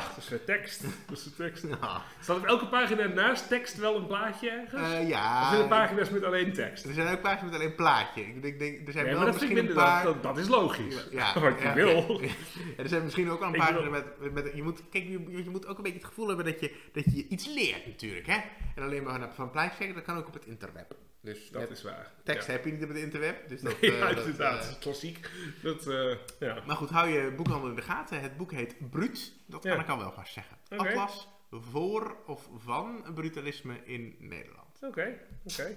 dat 0.00 0.16
is 0.30 0.38
tekst. 0.44 0.82
Dat 1.08 1.16
is 1.18 1.24
de 1.24 1.34
tekst. 1.34 1.64
ja, 1.80 2.02
Staat 2.20 2.36
op 2.36 2.44
elke 2.44 2.66
pagina 2.66 3.06
naast 3.06 3.48
tekst 3.48 3.76
wel 3.76 3.96
een 3.96 4.06
plaatje 4.06 4.50
ergens? 4.50 4.82
Eh, 4.82 5.00
of 5.42 5.48
zijn 5.48 5.62
er 5.62 5.68
pagina's 5.68 6.10
met 6.10 6.24
alleen 6.24 6.52
tekst? 6.52 6.84
er 6.84 6.94
zijn 6.94 7.14
ook 7.14 7.20
plaatjes 7.20 7.50
met 7.50 7.54
alleen 7.60 7.74
plaatje. 7.74 8.20
Ik 8.20 8.42
denk, 8.42 8.58
denk, 8.58 8.86
er 8.86 8.92
zijn 8.92 9.04
Nee, 9.04 9.14
wel 9.14 9.22
maar 9.22 9.32
dat 9.32 9.40
misschien 9.40 9.68
een 9.68 9.74
paar... 9.74 10.20
dat, 10.20 10.38
is 10.38 10.48
logisch. 10.48 11.06
Ja, 11.10 11.40
Wat 11.40 11.58
je 11.58 11.64
ja, 11.64 11.74
wil. 11.74 12.20
Er 12.76 12.88
zijn 12.88 13.02
misschien 13.02 13.30
ook 13.30 13.40
al 13.42 13.54
een 13.54 13.74
wil- 13.74 13.90
met, 13.90 14.32
met, 14.32 14.50
je 14.54 14.62
moet, 14.62 14.80
kijk, 14.90 15.04
je, 15.04 15.42
je 15.44 15.50
moet 15.50 15.66
ook 15.66 15.76
een 15.76 15.82
beetje 15.82 15.98
het 15.98 16.08
gevoel 16.08 16.26
hebben 16.28 16.44
dat 16.44 16.60
je, 16.60 16.72
dat 16.92 17.04
je 17.04 17.26
iets 17.28 17.46
leert 17.46 17.86
natuurlijk, 17.86 18.26
hè. 18.26 18.38
En 18.74 18.82
alleen 18.82 19.02
maar 19.02 19.28
van 19.34 19.50
plaatjes 19.50 19.76
zeggen, 19.76 19.94
dat 19.94 20.04
kan 20.04 20.16
ook 20.16 20.26
op 20.26 20.34
het 20.34 20.46
interweb. 20.46 20.94
Dus 21.26 21.48
Dat 21.50 21.70
is 21.70 21.82
waar. 21.82 22.10
tekst 22.24 22.46
Ja. 22.46 22.52
heb 22.52 22.64
je 22.64 22.72
niet 22.72 22.82
op 22.82 22.88
het 22.88 22.98
interweb. 22.98 23.48
Dus 23.48 23.60
dat, 23.60 23.76
Ja, 23.80 23.88
eh, 23.92 24.00
dat, 24.16 24.24
inderdaad. 24.24 24.62
eh, 24.62 24.68
dat 24.68 24.78
klassiek. 24.78 25.30
Dat, 25.62 25.86
eh, 25.86 26.16
ja. 26.40 26.62
maar 26.66 26.76
goed, 26.76 26.90
hou 26.90 27.08
je 27.08 27.30
boekhandel 27.36 27.68
in 27.68 27.74
de 27.76 27.82
gaten. 27.82 28.20
Het 28.20 28.36
boek 28.36 28.52
heet 28.52 28.90
Brut, 28.90 29.32
dat 29.46 29.60
kan 29.62 29.70
Ja. 29.72 29.80
ik 29.80 29.88
al 29.88 29.98
wel 29.98 30.12
vast 30.12 30.32
zeggen. 30.32 30.56
Atlas 30.68 31.28
voor 31.50 32.16
of 32.26 32.48
van 32.56 33.04
brutalisme 33.14 33.80
in 33.84 34.16
Nederland. 34.18 34.76
Oké, 34.76 34.88
oké. 34.88 35.18
Oké. 35.44 35.76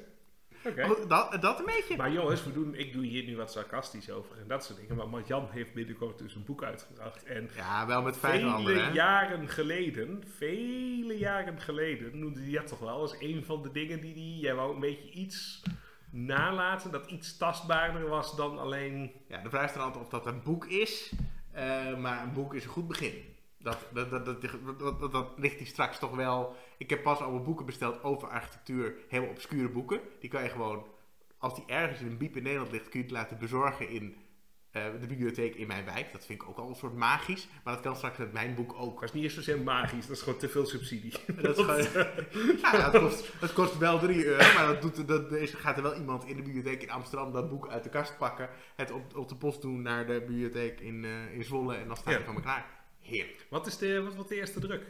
Dat, 1.08 1.42
dat 1.42 1.60
een 1.60 1.66
beetje. 1.66 1.98
Maar 1.98 2.12
jongens, 2.12 2.44
we 2.44 2.54
doen, 2.54 2.76
ik 2.76 2.94
doe 2.94 3.06
hier 3.06 3.24
nu 3.24 3.36
wat 3.38 3.52
sarcastisch 3.52 4.12
over 4.12 4.38
en 4.38 4.48
dat 4.48 4.64
soort 4.66 4.80
dingen. 4.80 4.96
Maar 4.96 5.10
Marjan 5.10 5.48
heeft 5.52 5.74
binnenkort 5.74 6.18
dus 6.18 6.36
een 6.36 6.46
boek 6.46 6.64
uitgebracht. 6.64 7.24
En 7.24 7.50
Ja, 7.56 7.88
wel 7.88 8.02
met 8.02 8.18
vijf 8.18 8.42
vele 8.42 8.92
jaren 8.94 9.48
geleden, 9.50 10.24
vele 10.38 11.18
jaren 11.18 11.60
geleden, 11.60 12.20
noemde 12.20 12.42
hij 12.42 12.52
dat 12.52 12.68
toch 12.68 12.80
wel 12.80 12.90
als 13.00 13.16
een 13.20 13.44
van 13.46 13.62
de 13.62 13.72
dingen 13.72 14.02
die 14.02 14.14
hij... 14.14 14.40
Jij 14.42 14.56
wou 14.56 14.74
een 14.74 14.80
beetje 14.80 15.12
iets 15.12 15.62
nalaten, 16.12 16.92
dat 16.92 17.06
iets 17.12 17.38
tastbaarder 17.38 18.08
was 18.08 18.36
dan 18.36 18.60
alleen... 18.60 19.12
Ja, 19.28 19.42
de 19.42 19.50
vraag 19.50 19.66
is 19.66 19.74
dan 19.74 19.84
altijd 19.84 20.04
of 20.04 20.10
dat 20.10 20.26
een 20.26 20.42
boek 20.44 20.66
is. 20.66 21.12
eh, 21.52 21.98
maar 21.98 22.24
een 22.24 22.34
boek 22.34 22.54
is 22.54 22.64
een 22.64 22.70
goed 22.70 22.88
begin. 22.88 23.14
Dat, 23.62 23.78
dat, 23.94 25.12
dat, 25.12 25.28
ligt 25.38 25.58
hier 25.58 25.68
straks 25.68 26.00
toch 26.00 26.16
wel. 26.16 26.56
Ik 26.78 26.90
heb 26.90 27.04
pas 27.04 27.20
allemaal 27.20 27.42
boeken 27.44 27.66
besteld 27.66 28.04
over 28.04 28.28
architectuur. 28.28 28.96
Helemaal 29.08 29.32
obscure 29.32 29.70
boeken. 29.70 30.00
Die 30.20 30.30
kan 30.30 30.44
je 30.44 30.50
gewoon, 30.50 30.86
als 31.38 31.56
die 31.56 31.64
ergens 31.68 32.00
in 32.00 32.08
een 32.08 32.18
biep 32.18 32.36
in 32.36 32.44
Nederland 32.44 32.72
ligt, 32.72 32.90
kun 32.90 33.00
je 33.00 33.06
het 33.06 33.16
laten 33.16 33.38
bezorgen 33.38 33.90
in 33.90 34.16
eh, 34.72 34.84
de 35.00 35.08
bibliotheek 35.08 35.56
in 35.56 35.68
mijn 35.68 35.86
wijk. 35.86 36.12
Dat 36.12 36.26
vind 36.26 36.42
ik 36.42 36.50
ook 36.50 36.58
al 36.58 36.70
een 36.70 36.76
soort 36.76 36.96
magisch. 36.96 37.48
Maar 37.64 37.74
dat 37.74 37.84
kan 37.84 37.96
straks 37.96 38.18
met 38.18 38.34
mijn 38.34 38.56
boek 38.56 38.74
ook. 38.78 39.00
Dat 39.00 39.04
is 39.10 39.14
niet 39.16 39.24
eens 39.24 39.34
zozeer 39.34 39.62
magisch, 39.62 40.08
dat 40.08 40.16
is 40.16 40.24
gewoon 40.24 40.40
te 40.40 40.50
veel 40.50 40.66
subsidie. 40.66 41.14
Dat, 41.42 41.58
is 41.58 41.66
gewoon, 41.66 42.06
ja, 42.62 42.90
dat, 42.90 43.02
kost, 43.02 43.32
dat 43.40 43.54
kost 43.54 43.78
wel 43.78 44.00
3 44.00 44.26
euro, 44.26 44.54
maar 44.54 44.68
dat 44.68 44.82
doet, 44.82 45.08
dat, 45.08 45.32
is, 45.32 45.54
gaat 45.54 45.78
er 45.78 45.84
wel 45.84 45.96
iemand 45.96 46.26
in 46.26 46.36
de 46.36 46.42
bibliotheek 46.42 46.82
in 46.82 46.90
Amsterdam 46.90 47.32
dat 47.32 47.50
boek 47.50 47.68
uit 47.68 47.84
de 47.84 47.90
kast 47.90 48.18
pakken, 48.18 48.50
het 48.76 48.92
op, 48.92 49.18
op 49.18 49.30
de 49.30 49.36
post 49.36 49.62
doen 49.62 49.82
naar 49.82 50.08
de 50.08 50.20
bibliotheek 50.20 50.80
in, 50.80 51.06
eh, 51.06 51.34
in 51.34 51.44
Zwolle 51.44 51.76
en 51.76 51.88
dan 51.88 51.96
staat 51.96 52.10
Ja. 52.10 52.16
hij 52.16 52.26
van 52.26 52.36
me 52.36 52.42
klaar. 52.42 52.79
Heerlijk. 53.10 53.46
Wat, 53.50 53.68
is 53.68 53.78
de, 53.78 54.02
wat 54.04 54.16
wordt 54.16 54.30
de 54.30 54.36
eerste 54.36 54.60
druk? 54.60 54.84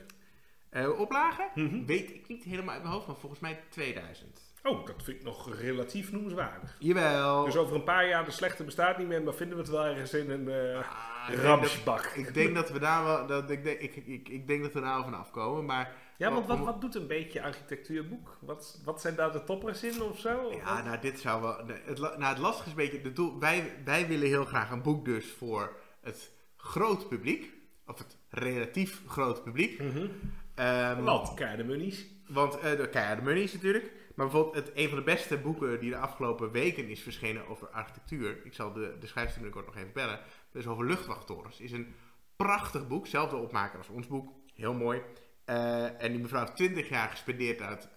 Eh, 0.70 1.00
oplagen? 1.00 1.48
Mhm. 1.56 1.86
Weet 1.86 2.10
ik 2.10 2.28
niet 2.28 2.44
helemaal 2.44 2.74
uit 2.74 2.82
mijn 2.84 2.94
hoofd, 2.94 3.08
maar 3.08 3.16
volgens 3.16 3.42
mij 3.42 3.60
2000. 3.70 4.42
Oh, 4.64 4.86
dat 4.86 5.04
vind 5.04 5.18
ik 5.18 5.24
nog 5.24 5.56
relatief 5.60 6.12
noemenswaardig. 6.12 6.76
Jawel. 6.80 7.46
Dus 7.46 7.56
over 7.58 7.76
een 7.76 7.84
paar 7.84 8.08
jaar, 8.08 8.26
de 8.26 8.32
slechte 8.32 8.64
bestaat 8.64 8.98
niet 8.98 9.08
meer, 9.08 9.24
maar 9.24 9.34
vinden 9.34 9.56
we 9.58 9.62
het 9.64 9.72
wel 9.72 9.86
ergens 9.86 10.14
in 10.14 10.30
een 10.30 10.48
Ah, 10.50 10.80
ik 11.28 11.28
denk 11.28 11.38
dat- 11.42 11.46
ramsbak. 11.46 12.06
Ik 12.06 12.34
denk 12.34 12.56
dat 12.56 12.70
we 12.70 12.80
daar 12.80 13.04
wel, 13.04 13.28
dat, 13.28 13.50
ik, 13.50 13.64
denk, 13.64 13.80
ik, 13.80 13.96
ik, 13.96 14.30
ik 14.30 14.48
denk 14.48 14.62
dat 14.64 14.74
we 14.74 14.80
daar 14.82 14.94
wel 14.94 15.04
van 15.04 15.14
afkomen, 15.14 15.66
maar 15.66 15.94
Ja, 16.18 16.32
want 16.32 16.48
wat, 16.48 16.60
wat 16.60 16.82
doet 16.82 16.96
een 16.96 17.08
beetje 17.08 17.42
architectuurboek? 17.44 18.38
Wat, 18.42 18.82
wat 18.84 19.02
zijn 19.02 19.16
daar 19.16 19.32
de 19.32 19.44
toppers 19.44 19.84
in 19.84 20.02
of 20.02 20.20
zo? 20.20 20.38
Of 20.40 20.56
Ja, 20.56 20.76
wat? 20.76 20.84
nou, 20.86 21.00
dit 21.02 21.20
zou 21.20 21.42
wel. 21.42 21.58
Het, 21.86 22.00
nou, 22.00 22.24
het 22.24 22.38
lastige 22.38 22.66
is 22.66 22.72
een 22.72 22.78
beetje. 22.90 23.02
De 23.02 23.14
doel, 23.14 23.40
wij, 23.40 23.72
wij 23.86 24.08
willen 24.08 24.28
heel 24.28 24.46
graag 24.46 24.72
een 24.72 24.82
boek, 24.82 25.06
dus 25.06 25.32
voor 25.38 25.76
het 26.02 26.32
groot 26.58 27.08
publiek. 27.10 27.58
Of 27.90 27.98
het 27.98 28.18
relatief 28.30 29.02
groot 29.08 29.44
publiek. 29.44 29.80
Mhm. 29.80 30.08
Ehm, 30.56 31.04
Wat? 31.04 31.34
Kaardemunies? 31.34 32.06
Want 32.28 32.60
eh 32.60 32.78
de 32.78 32.90
keiharde 32.90 33.34
natuurlijk. 33.34 33.92
Maar 34.16 34.28
bijvoorbeeld 34.28 34.56
het, 34.56 34.72
een 34.76 34.90
van 34.90 34.98
de 34.98 35.04
beste 35.04 35.38
boeken 35.38 35.80
die 35.80 35.90
de 35.90 35.98
afgelopen 35.98 36.52
weken 36.52 36.90
is 36.90 37.02
verschenen 37.02 37.48
over 37.48 37.68
architectuur. 37.68 38.46
Ik 38.46 38.54
zal 38.54 38.74
de, 38.74 38.98
de 39.00 39.08
schrijfster 39.08 39.42
binnenkort 39.42 39.66
nog 39.66 39.84
even 39.84 39.94
bellen. 39.94 40.20
Dat 40.52 40.62
is 40.62 40.68
over 40.68 40.86
luchtwachttorens. 40.86 41.60
Is 41.60 41.72
een 41.72 41.96
prachtig 42.36 42.88
boek. 42.88 43.08
Zelfde 43.08 43.36
opmaker 43.36 43.78
als 43.78 43.90
ons 43.90 44.08
boek. 44.08 44.34
Heel 44.54 44.74
mooi. 44.74 45.02
Eh, 45.46 46.02
en 46.04 46.12
die 46.12 46.22
mevrouw 46.22 46.42
heeft 46.42 46.56
20 46.56 46.90
jaar 46.90 47.10
gespendeerd 47.10 47.62
aan 47.62 47.72
het, 47.72 47.90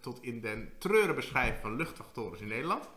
tot 0.00 0.22
in 0.22 0.40
den 0.40 0.72
treuren 0.78 1.14
beschrijven 1.14 1.60
van 1.60 1.76
luchtwachttorens 1.76 2.40
in 2.40 2.48
Nederland. 2.48 2.88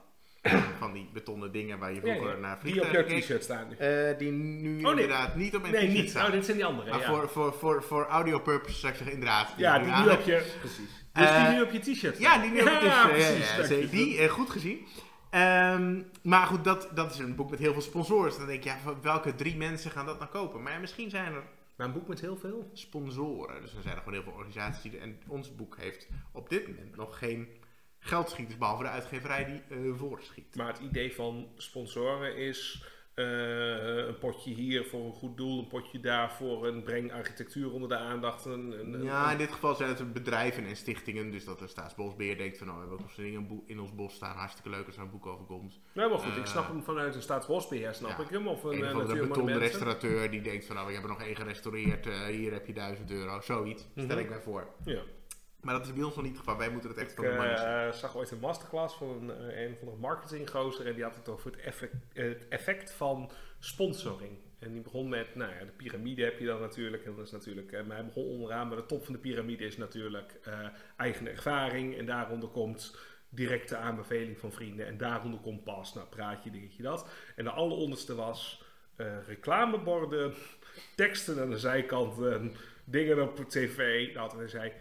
Van 0.79 0.93
die 0.93 1.10
betonnen 1.13 1.51
dingen 1.51 1.79
waar 1.79 1.93
je 1.93 2.00
vroeger 2.01 2.29
ja. 2.31 2.36
naar 2.39 2.60
Die 2.63 2.72
op 2.72 2.75
jouw 2.75 2.86
vliegtuigen 2.86 3.22
t-shirt 3.22 3.43
staan 3.43 3.67
nu. 3.69 3.75
Eh, 3.75 4.17
die 4.17 4.31
nu 4.31 4.69
nee. 4.69 4.91
inderdaad 4.91 5.36
niet 5.36 5.55
op 5.55 5.62
mijn 5.62 5.74
Nee, 5.74 5.81
t-shirt 5.88 6.01
niet. 6.01 6.10
staan. 6.10 6.25
Oh, 6.25 6.31
dit 6.31 6.46
zijn 6.46 6.58
die 6.58 6.65
andere. 6.65 6.89
Maar 6.89 7.00
ja. 7.00 7.05
voor, 7.08 7.29
voor, 7.29 7.53
voor, 7.53 7.84
voor 7.84 8.05
audio 8.05 8.39
purposes 8.39 8.79
zou 8.79 8.91
ik 8.91 8.98
zeggen 8.98 9.15
inderdaad. 9.15 9.53
ja, 9.58 9.79
die 9.79 10.05
nu 10.05 10.12
op 10.12 10.22
je... 10.22 10.55
Precies. 10.60 10.89
Dus 11.13 11.27
Eh, 11.29 11.46
die 11.48 11.55
nu 11.55 11.62
op 11.62 11.72
je 11.72 11.79
t-shirt 11.79 12.17
Ja, 12.17 12.38
die 12.41 12.51
nu 12.51 12.62
op 12.62 12.67
eh, 12.67 13.05
precies. 13.08 13.55
ja, 13.69 13.75
je. 13.75 13.88
die, 13.89 14.17
eh, 14.17 14.29
goed 14.29 14.50
gezien. 14.50 14.86
Ehm, 15.29 16.01
maar 16.24 16.48
goed, 16.48 16.63
dat, 16.63 16.89
dat 16.93 17.13
is 17.13 17.19
een 17.19 17.36
boek 17.36 17.50
met 17.50 17.60
heel 17.60 17.74
veel 17.74 17.81
sponsors. 17.81 18.38
Dan 18.38 18.48
denk 18.48 18.63
je, 18.63 18.69
ja, 18.69 18.77
welke 19.01 19.36
drie 19.36 19.55
mensen 19.55 19.91
gaan 19.91 20.05
dat 20.05 20.19
nou 20.19 20.31
kopen? 20.31 20.62
Maar 20.63 20.74
ja, 20.74 20.79
misschien 20.79 21.10
zijn 21.10 21.34
er 21.34 21.43
Maar 21.75 21.88
een 21.88 21.93
boek 21.93 22.08
met 22.08 22.22
heel 22.22 22.38
veel. 22.38 22.69
sponsoren. 22.74 23.62
Dus 23.62 23.75
er 23.75 23.81
zijn 23.81 23.96
er 23.96 24.00
gewoon 24.01 24.13
heel 24.13 24.24
veel 24.24 24.34
organisaties. 24.34 24.91
Die, 24.91 25.00
en 25.00 25.19
ons 25.27 25.55
boek 25.55 25.77
heeft 25.79 26.08
op 26.31 26.50
dit 26.50 26.67
moment 26.67 26.96
nog 26.96 27.17
geen 27.17 27.48
geldschieters. 28.00 28.58
Behalve 28.58 28.84
de 28.84 28.89
uitgeverij 28.89 29.46
die 29.46 29.77
eh 29.77 29.94
voorschiet. 29.98 30.56
Maar 30.56 30.68
het 30.68 30.79
idee 30.79 31.13
van 31.15 31.48
sponsoren 31.56 32.36
is 32.36 32.84
eh, 33.13 34.06
een 34.08 34.18
potje 34.18 34.53
hier 34.53 34.86
voor 34.86 35.06
een 35.06 35.13
goed 35.13 35.38
doel, 35.38 35.60
een 35.60 35.68
potje 35.68 36.00
daar 36.00 36.32
voor 36.34 36.68
een 36.68 36.84
breng 36.84 37.13
architectuur 37.13 37.72
onder 37.72 37.89
de 37.89 37.98
aandacht. 37.98 38.46
Een, 38.46 38.79
een, 38.94 39.03
Ja, 39.03 39.25
een- 39.25 39.32
in 39.32 39.38
dit 39.38 39.51
geval 39.51 39.75
zijn 39.75 39.89
het 39.89 40.13
bedrijven 40.13 40.65
en 40.65 40.75
stichtingen. 40.75 41.32
Dus 41.32 41.46
dat 41.46 41.60
de 41.60 41.68
Staatsbosbeheer 41.68 42.38
denkt 42.38 42.58
van, 42.58 42.68
nou, 42.68 42.79
we 42.79 42.86
hebben 42.88 43.00
ook 43.06 43.10
nog 43.10 43.15
zo'n 43.15 43.48
ding 43.48 43.63
in 43.65 43.79
ons 43.79 43.96
bos 43.96 44.13
staan. 44.13 44.36
Hartstikke 44.36 44.70
leuk 44.70 44.86
als 44.86 44.96
er 44.96 45.01
een 45.01 45.10
boek 45.10 45.25
over 45.25 45.46
komt. 45.46 45.79
Nou, 45.94 46.10
maar 46.10 46.20
goed, 46.20 46.36
ik 46.38 46.44
Eh, 46.44 46.50
snap 46.50 46.68
hem 46.68 46.84
vanuit 46.84 47.15
een 47.15 47.22
staatsbosbeheer, 47.22 47.94
snap 47.94 48.18
ja. 48.18 48.24
ik 48.24 48.29
hem. 48.29 48.48
Of 48.48 48.63
een, 48.63 48.72
Een 48.74 48.79
natuurmonumenten. 48.79 49.46
betonrestaurateur 49.46 50.32
die 50.32 50.41
denkt 50.41 50.65
van, 50.65 50.75
nou, 50.75 50.88
we 50.88 50.94
hebben 50.94 51.12
nog 51.12 51.22
één 51.22 51.36
gerestaureerd. 51.36 52.08
eh, 52.08 52.25
hier 52.25 52.51
heb 52.51 52.68
je 52.68 52.74
1000 52.74 53.12
euro. 53.12 53.41
Zoiets, 53.41 53.82
stel 53.91 54.06
Mhm. 54.06 54.18
ik 54.18 54.29
mij 54.29 54.41
voor. 54.41 54.68
Ja. 54.86 55.01
Maar 55.62 55.74
dat 55.74 55.86
is 55.86 55.94
bij 55.94 56.04
ons 56.04 56.16
nog 56.16 56.24
niet 56.24 56.34
het 56.34 56.42
geval. 56.42 56.58
Wij 56.58 56.70
moeten 56.70 56.89
het 56.89 57.00
echt 57.00 57.12
Ik 57.12 57.16
van 57.16 57.25
de 57.25 57.32
zien. 57.32 57.68
eh, 57.68 57.92
zag 57.92 58.18
ooit 58.18 58.32
een 58.32 58.39
masterclass 58.39 58.96
van 58.96 59.10
een, 59.10 59.51
eh, 59.51 59.62
een 59.62 59.75
van 59.75 59.88
de 59.88 59.96
marketinggozer 60.00 60.88
en 60.88 60.94
die 60.94 61.04
had 61.04 61.16
het 61.16 61.30
over 61.30 61.51
het 61.51 61.60
effect, 61.60 61.94
het 62.13 62.48
effect 62.48 62.92
van 62.92 63.32
sponsoring. 63.60 64.38
En 64.60 64.72
die 64.72 64.82
begon 64.82 65.10
met, 65.10 65.36
nou 65.36 65.54
ja, 65.54 65.60
de 65.60 65.72
piramide 65.72 66.24
heb 66.24 66.39
je 66.39 66.46
dan 66.46 66.60
natuurlijk. 66.60 67.06
En 67.06 67.16
dat 67.16 67.25
is 67.25 67.32
natuurlijk, 67.32 67.72
eh, 67.72 67.84
maar 67.84 67.96
hij 67.96 68.06
begon 68.06 68.25
onderaan, 68.25 68.68
maar 68.68 68.78
de 68.78 68.86
top 68.86 69.04
van 69.04 69.13
de 69.13 69.20
piramide 69.20 69.66
is 69.66 69.78
natuurlijk 69.78 70.39
eigen 70.98 71.28
ervaring. 71.28 71.98
En 71.98 72.06
daaronder 72.06 72.50
komt 72.50 72.98
directe 73.30 73.75
aanbeveling 73.75 74.39
van 74.39 74.51
vrienden. 74.51 74.86
En 74.86 74.98
daaronder 74.98 75.39
komt 75.39 75.63
pas, 75.63 75.94
nou 75.94 76.08
praatje, 76.08 76.51
dingetje 76.51 76.84
dat. 76.84 77.10
En 77.36 77.44
de 77.44 77.50
alleronderste 77.50 78.16
was 78.16 78.63
reclameborden, 79.28 80.34
teksten 80.96 81.42
aan 81.42 81.50
de 81.50 81.58
zijkanten, 81.58 82.56
dingen 82.84 83.22
op 83.22 83.50
tv. 83.50 84.13
Nou, 84.13 84.32
en 84.32 84.38
hij 84.38 84.48
zei, 84.48 84.72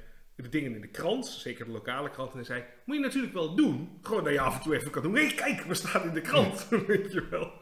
de 0.42 0.48
dingen 0.48 0.74
in 0.74 0.80
de 0.80 0.88
krant, 0.88 1.26
zeker 1.26 1.64
de 1.64 1.70
lokale 1.70 2.10
krant. 2.10 2.34
En 2.34 2.44
zei, 2.44 2.64
moet 2.84 2.96
je 2.96 3.02
natuurlijk 3.02 3.34
wel 3.34 3.54
doen. 3.54 3.98
Gewoon 4.02 4.24
dat 4.24 4.32
je 4.32 4.40
af 4.40 4.56
en 4.56 4.62
toe 4.62 4.74
even 4.74 4.90
kan 4.90 5.02
doen. 5.02 5.14
Hé, 5.14 5.26
kijk, 5.34 5.62
we 5.62 5.74
staan 5.74 6.02
in 6.02 6.14
de 6.14 6.20
krant. 6.20 6.68
Weet 6.86 7.12
je 7.12 7.28
wel. 7.28 7.52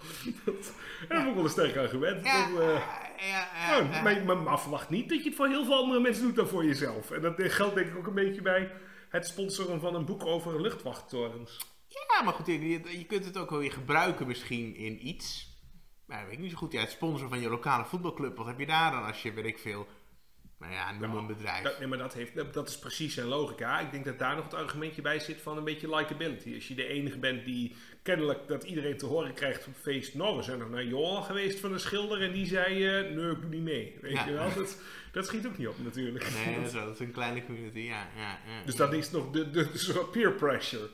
Dat, 0.44 0.72
en 1.08 1.16
dat 1.16 1.18
vond 1.18 1.28
ik 1.28 1.34
wel 1.34 1.44
een 1.44 1.50
sterk 1.50 1.76
argument. 1.76 2.24
Ja, 2.24 2.48
Dat, 2.48 2.60
eh, 2.60 2.74
eh, 2.74 2.82
ja, 3.28 3.48
eh, 3.54 3.90
nou, 3.90 4.02
maar, 4.02 4.24
maar, 4.24 4.36
maar 4.36 4.60
verwacht 4.60 4.90
niet 4.90 5.08
dat 5.08 5.18
je 5.18 5.24
het 5.24 5.34
voor 5.34 5.48
heel 5.48 5.64
veel 5.64 5.76
andere 5.76 6.00
mensen 6.00 6.22
doet 6.22 6.36
dan 6.36 6.48
voor 6.48 6.64
jezelf. 6.64 7.10
En 7.10 7.22
dat 7.22 7.34
geldt 7.36 7.74
denk 7.74 7.86
ik 7.86 7.96
ook 7.96 8.06
een 8.06 8.14
beetje 8.14 8.42
bij 8.42 8.70
het 9.08 9.26
sponsoren 9.26 9.80
van 9.80 9.94
een 9.94 10.04
boek 10.04 10.26
over 10.26 10.60
luchtwachttorens. 10.60 11.58
Ja, 11.88 12.22
maar 12.22 12.32
goed, 12.32 12.46
je, 12.46 12.68
je 12.98 13.04
kunt 13.06 13.24
het 13.24 13.36
ook 13.36 13.50
wel 13.50 13.58
weer 13.58 13.72
gebruiken 13.72 14.26
misschien 14.26 14.76
in 14.76 15.06
iets. 15.06 15.54
Maar 16.06 16.18
dat 16.18 16.26
weet 16.26 16.36
ik 16.36 16.42
niet 16.42 16.50
zo 16.50 16.56
goed. 16.56 16.72
Ja, 16.72 16.80
het 16.80 16.90
sponsoren 16.90 17.28
van 17.28 17.40
je 17.40 17.48
lokale 17.48 17.84
voetbalclub, 17.84 18.36
wat 18.36 18.46
heb 18.46 18.58
je 18.58 18.66
daar 18.66 18.90
dan 18.90 19.04
als 19.04 19.22
je, 19.22 19.32
weet 19.32 19.44
ik 19.44 19.58
veel, 19.58 19.86
nou 20.58 20.72
ja, 20.72 20.92
noem 20.92 21.00
Nou, 21.00 21.18
een 21.18 21.26
bedrijf. 21.26 21.62
Dat, 21.62 21.78
nee, 21.78 21.88
maar 21.88 21.98
dat, 21.98 22.14
heeft, 22.14 22.34
dat, 22.34 22.54
dat 22.54 22.68
is 22.68 22.78
precies 22.78 23.14
zijn 23.14 23.26
logica. 23.26 23.80
Ik 23.80 23.90
denk 23.90 24.04
dat 24.04 24.18
daar 24.18 24.34
nog 24.36 24.44
het 24.44 24.54
argumentje 24.54 25.02
bij 25.02 25.18
zit 25.18 25.40
van 25.42 25.56
een 25.56 25.64
beetje 25.64 25.94
likability. 25.96 26.54
Als 26.54 26.68
je 26.68 26.74
de 26.74 26.86
enige 26.86 27.18
bent 27.18 27.44
die 27.44 27.76
kennelijk 28.02 28.48
dat 28.48 28.64
iedereen 28.64 28.96
te 28.96 29.06
horen 29.06 29.34
krijgt 29.34 29.66
op 29.66 29.74
feest. 29.80 30.14
Nou, 30.14 30.36
we 30.36 30.42
zijn 30.42 30.58
nog 30.58 30.70
naar 30.70 30.84
Johan 30.84 31.24
geweest 31.24 31.60
van 31.60 31.72
de 31.72 31.78
schilder 31.78 32.22
en 32.22 32.32
die 32.32 32.46
zei, 32.46 32.86
eh 32.86 33.14
nee, 33.16 33.30
ik 33.30 33.40
doe 33.40 33.50
niet 33.50 33.62
mee. 33.62 33.98
Weet 34.00 34.12
Ja. 34.12 34.26
je 34.26 34.32
wel? 34.32 34.54
Dat, 34.54 34.80
dat 35.12 35.26
schiet 35.26 35.46
ook 35.46 35.58
niet 35.58 35.68
op 35.68 35.78
natuurlijk. 35.78 36.30
Nee, 36.44 36.56
dat 36.56 36.66
is, 36.66 36.72
wel- 36.72 36.84
dat 36.84 36.94
is 36.94 37.00
een 37.00 37.12
kleine 37.12 37.44
community, 37.44 37.78
ja. 37.78 38.08
ja, 38.16 38.30
ja 38.46 38.62
Dus 38.64 38.76
dat 38.76 38.92
is 38.92 39.10
nog 39.10 39.30
de, 39.30 39.50
de, 39.50 39.62
de 39.72 40.08
peer 40.12 40.32
pressure. 40.32 40.88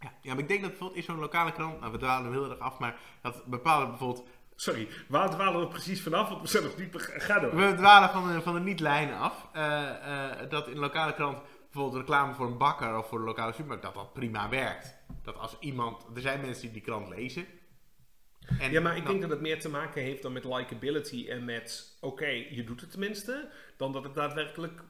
Ja, 0.00 0.12
ja, 0.22 0.30
maar 0.32 0.42
ik 0.42 0.48
denk 0.48 0.60
dat 0.60 0.70
bijvoorbeeld 0.70 0.98
in 0.98 1.04
zo'n 1.04 1.18
lokale 1.18 1.52
krant, 1.52 1.80
nou 1.80 1.92
we 1.92 1.98
dwalen 1.98 2.32
heel 2.32 2.50
erg 2.50 2.58
af, 2.58 2.78
maar 2.78 2.98
dat 3.22 3.44
bepaalde 3.46 3.86
bijvoorbeeld, 3.88 4.28
Sorry, 4.60 4.88
waar 5.08 5.30
dwalen 5.30 5.60
we 5.60 5.68
precies 5.68 6.02
vanaf? 6.02 6.28
Want 6.28 6.42
we 6.42 6.48
zijn 6.48 6.62
nog 6.64 6.76
niet... 6.76 6.94
Ga 6.98 7.38
door. 7.38 7.56
we 7.56 7.74
dwalen 7.74 8.10
van 8.10 8.32
de, 8.32 8.40
van 8.40 8.54
de 8.54 8.60
niet-lijnen 8.60 9.18
af, 9.18 9.46
Eh, 9.52 10.40
eh, 10.40 10.50
dat 10.50 10.66
in 10.66 10.72
een 10.72 10.78
lokale 10.78 11.14
krant 11.14 11.38
bijvoorbeeld 11.62 12.00
reclame 12.00 12.34
voor 12.34 12.46
een 12.46 12.58
bakker 12.58 12.98
of 12.98 13.08
voor 13.08 13.18
de 13.18 13.24
lokale 13.24 13.52
supermarkt, 13.52 13.82
dat 13.82 13.94
dat 13.94 14.12
prima 14.12 14.48
werkt. 14.48 14.96
Dat 15.22 15.38
als 15.38 15.56
iemand, 15.60 16.06
er 16.14 16.20
zijn 16.20 16.40
mensen 16.40 16.62
die 16.62 16.72
die 16.72 16.82
krant 16.82 17.08
lezen. 17.08 17.46
En, 18.58 18.70
Ja, 18.70 18.80
maar 18.80 18.96
ik 18.96 19.06
denk 19.06 19.20
dat 19.20 19.30
het 19.30 19.40
meer 19.40 19.60
te 19.60 19.68
maken 19.68 20.02
heeft 20.02 20.22
dan 20.22 20.32
met 20.32 20.44
likability 20.44 21.26
en 21.28 21.44
met, 21.44 21.96
oké, 22.00 22.28
je 22.28 22.64
doet 22.64 22.80
het 22.80 22.90
tenminste, 22.90 23.50
dan 23.76 23.92
dat 23.92 24.04
het 24.04 24.14
daadwerkelijk 24.14 24.82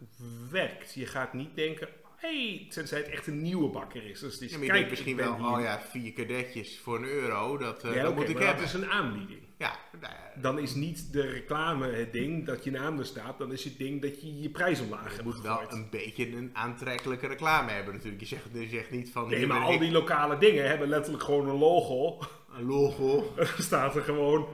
werkt. 0.51 0.95
Je 0.95 1.07
gaat 1.07 1.33
niet 1.33 1.57
denken, 1.57 1.89
hey, 2.21 2.67
tenzij 2.71 2.99
het 2.99 3.09
echt 3.09 3.27
een 3.27 3.43
nieuwe 3.43 3.69
bakker 3.69 4.05
is. 4.11 4.21
Dus 4.21 4.39
is 4.39 4.51
Ja, 4.51 4.57
maar 4.57 4.67
je 4.67 4.73
denkt 4.73 4.91
misschien 4.91 5.17
wel, 5.17 5.33
oh 5.33 5.61
ja, 5.61 5.81
vier 5.81 6.13
kadetjes 6.13 6.79
voor 6.79 6.97
een 6.97 7.05
euro, 7.05 7.57
dat, 7.59 7.85
eh, 7.85 7.95
Ja, 7.95 8.03
dat 8.03 8.15
moet 8.15 8.29
ik 8.29 8.39
hebben. 8.39 8.57
dat 8.57 8.65
is 8.65 8.73
een 8.73 8.91
aanbieding. 8.91 9.41
Ja, 9.59 9.77
nou 10.01 10.13
ja, 10.13 10.41
Dan 10.41 10.59
is 10.59 10.75
niet 10.75 11.13
de 11.13 11.23
reclame 11.23 11.89
het 11.89 12.13
ding 12.13 12.47
dat 12.47 12.65
je 12.65 12.71
naam 12.71 12.99
er 12.99 13.07
staat, 13.07 13.39
dan 13.39 13.53
is 13.53 13.65
het 13.65 13.79
ding 13.79 14.03
dat 14.03 14.21
je 14.21 14.41
je 14.41 14.51
prijs 14.51 14.81
omlaag 14.81 15.09
je 15.09 15.11
hebt 15.11 15.23
moet 15.23 15.41
wel 15.41 15.73
een 15.73 15.91
beetje 15.91 16.37
een 16.37 16.51
aantrekkelijke 16.53 17.27
reclame 17.27 17.71
hebben 17.71 17.95
natuurlijk. 17.95 18.21
Je 18.21 18.27
zegt, 18.27 18.45
je 18.53 18.69
zegt 18.69 18.91
niet 18.91 19.11
van, 19.11 19.29
Nee, 19.29 19.47
maar 19.47 19.61
al 19.61 19.73
ik, 19.73 19.81
die 19.81 19.91
lokale 19.91 20.39
dingen 20.39 20.69
hebben 20.69 20.89
letterlijk 20.89 21.25
gewoon 21.25 21.49
een 21.49 21.59
logo. 21.59 22.19
een 22.57 22.65
logo. 22.67 23.35
Staat 23.59 23.97
er 23.97 24.03
gewoon 24.03 24.49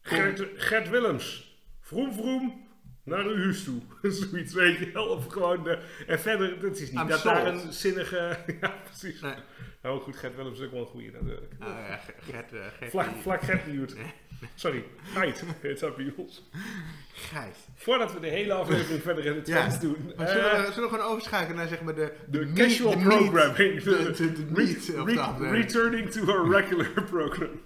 Gert, 0.00 0.46
Gert 0.56 0.88
Willems. 0.88 1.56
Vroom 1.80 2.12
vroom 2.12 2.65
naar 3.06 3.22
de 3.24 3.36
huis 3.36 3.64
toe. 3.64 3.80
Zoiets 4.12 4.54
weet 4.54 4.78
je 4.78 4.90
wel. 4.92 5.06
Of 5.06 5.26
gewoon 5.26 5.64
de, 5.64 5.78
en 6.06 6.20
verder, 6.20 6.56
het 6.60 6.80
is 6.80 6.90
niet 6.90 7.00
I'm 7.00 7.08
dat 7.08 7.22
daar 7.22 7.46
een 7.46 7.72
zinnige... 7.72 8.38
Ja, 8.60 8.74
precies. 8.84 9.20
Nee. 9.20 9.34
Nou 9.82 10.00
goed, 10.00 10.16
Gert 10.16 10.36
Willems 10.36 10.58
is 10.58 10.64
ook 10.64 10.70
wel 10.72 10.80
een 10.80 10.86
goeie 10.86 11.10
natuurlijk. 11.12 11.52
Nou 11.58 11.72
ja, 11.72 12.00
Gert, 12.30 12.52
eh, 12.52 12.60
Gert, 12.78 12.90
Vlak, 12.90 13.08
vlak 13.22 13.42
Gert 13.42 13.66
Newt. 13.66 13.96
Sorry, 14.54 14.84
Geit. 15.12 15.42
Het 15.60 15.82
up 15.82 15.98
Jules. 15.98 16.42
Gijs. 17.12 17.56
Voordat 17.74 18.12
we 18.12 18.20
de 18.20 18.26
hele 18.26 18.52
aflevering 18.52 19.02
verder 19.02 19.24
in 19.26 19.34
het 19.36 19.46
Ja. 19.46 19.56
Twents 19.56 19.80
doen. 19.80 20.12
Eh, 20.16 20.26
zullen, 20.26 20.50
we, 20.66 20.72
zullen 20.72 20.90
we 20.90 20.96
gewoon 20.96 21.10
overschakelen 21.10 21.56
naar 21.56 21.68
zeg 21.68 21.82
maar 21.82 21.94
de... 21.94 22.12
de 22.30 22.52
casual 22.54 22.90
de 22.98 23.04
programming. 23.04 23.82
De, 23.82 24.12
de, 24.16 24.32
de 24.32 24.44
meat 24.50 25.06
Re- 25.06 25.44
re- 25.44 25.50
returning 25.50 26.10
to 26.10 26.26
our 26.32 26.50
regular 26.56 27.02
program. 27.10 27.60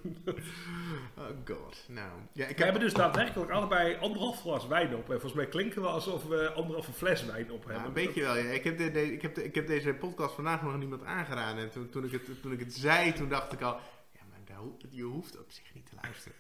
Oh 1.21 1.27
god, 1.57 1.85
nou. 1.89 2.09
Ja, 2.33 2.43
ik 2.47 2.49
We 2.49 2.55
heb, 2.55 2.59
hebben 2.59 2.81
dus 2.81 2.93
daadwerkelijk 2.95 3.51
allebei 3.51 3.97
anderhalf 3.97 4.41
glas 4.41 4.67
wijn 4.67 4.95
op. 4.95 5.01
En 5.05 5.11
volgens 5.11 5.33
mij 5.33 5.47
klinken 5.47 5.83
we 5.83 5.89
alsof 5.89 6.25
we 6.25 6.53
anderhalve 6.53 6.93
fles 6.93 7.25
wijn 7.25 7.51
op 7.51 7.63
ja, 7.65 7.69
hebben. 7.71 7.87
een 7.89 7.93
beetje 7.93 8.21
wel, 8.23 8.37
ja. 8.37 8.51
Ik 8.51 8.65
heb, 8.65 8.79
de, 8.79 8.91
de- 8.91 9.13
ik, 9.13 9.23
heb 9.23 9.35
de- 9.35 9.45
ik 9.45 9.55
heb 9.55 9.67
deze 9.67 9.93
podcast 9.93 10.35
vandaag 10.35 10.63
nog 10.63 10.73
aan 10.73 10.83
iemand 10.83 11.05
aangeraden. 11.05 11.63
En 11.63 11.71
toen, 11.71 11.89
toen, 11.91 12.05
ik 12.05 12.13
het, 12.13 12.43
toen 12.43 12.53
ik 12.53 12.61
het 12.61 12.75
zei, 12.75 13.13
toen 13.13 13.29
dacht 13.29 13.53
ik 13.53 13.61
al... 13.63 13.73
Ja, 14.13 14.21
maar 14.31 14.39
daar 14.45 14.59
je 14.91 15.03
hoeft 15.03 15.39
op 15.39 15.51
zich 15.51 15.75
niet 15.75 15.87
te 15.87 15.93
luisteren. 16.03 16.37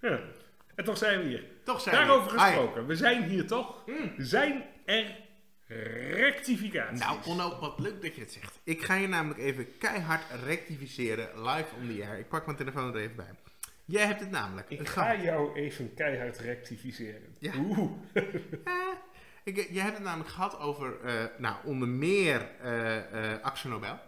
Ja. 0.00 0.20
En 0.74 0.84
toch 0.84 0.98
zijn 0.98 1.18
we 1.20 1.26
hier. 1.28 1.44
Toch 1.64 1.80
zijn 1.80 1.96
we- 2.00 2.06
Daarover 2.06 2.30
Ah, 2.30 2.36
ja. 2.38 2.44
gesproken. 2.46 2.86
We 2.86 2.96
zijn 2.96 3.22
hier 3.22 3.46
toch. 3.46 3.84
Zijn 4.16 4.64
er 4.84 5.16
rectificaties? 6.10 7.00
Nou, 7.00 7.18
Onno, 7.26 7.58
wat 7.60 7.78
leuk 7.78 8.02
dat 8.02 8.14
je 8.14 8.20
het 8.20 8.32
zegt. 8.32 8.60
Ik 8.64 8.82
ga 8.84 8.94
je 8.94 9.06
namelijk 9.08 9.40
even 9.40 9.78
keihard 9.78 10.22
rectificeren, 10.44 11.42
live 11.42 11.66
on 11.80 11.88
the 11.96 12.04
air. 12.06 12.18
Ik 12.18 12.28
pak 12.28 12.44
mijn 12.46 12.58
telefoon 12.58 12.94
er 12.94 13.00
even 13.00 13.16
bij. 13.16 13.30
Jij 13.88 14.06
hebt 14.06 14.20
het 14.20 14.30
namelijk. 14.30 14.70
ik 14.70 14.88
ga 14.88 15.16
jou 15.16 15.54
even 15.54 15.94
keihard 15.94 16.38
rectificeren. 16.38 17.36
Ja. 17.38 17.52
Oeh. 17.58 17.90
Eh, 18.64 19.54
ik, 19.56 19.68
jij 19.70 19.82
hebt 19.82 19.94
het 19.94 20.04
namelijk 20.04 20.30
gehad 20.30 20.58
over, 20.58 21.00
eh, 21.00 21.24
nou, 21.38 21.56
onder 21.64 21.88
meer 21.88 22.50
eh 22.60 23.32
eh 23.32 23.42
Axel 23.42 23.70
Nobel. 23.70 23.98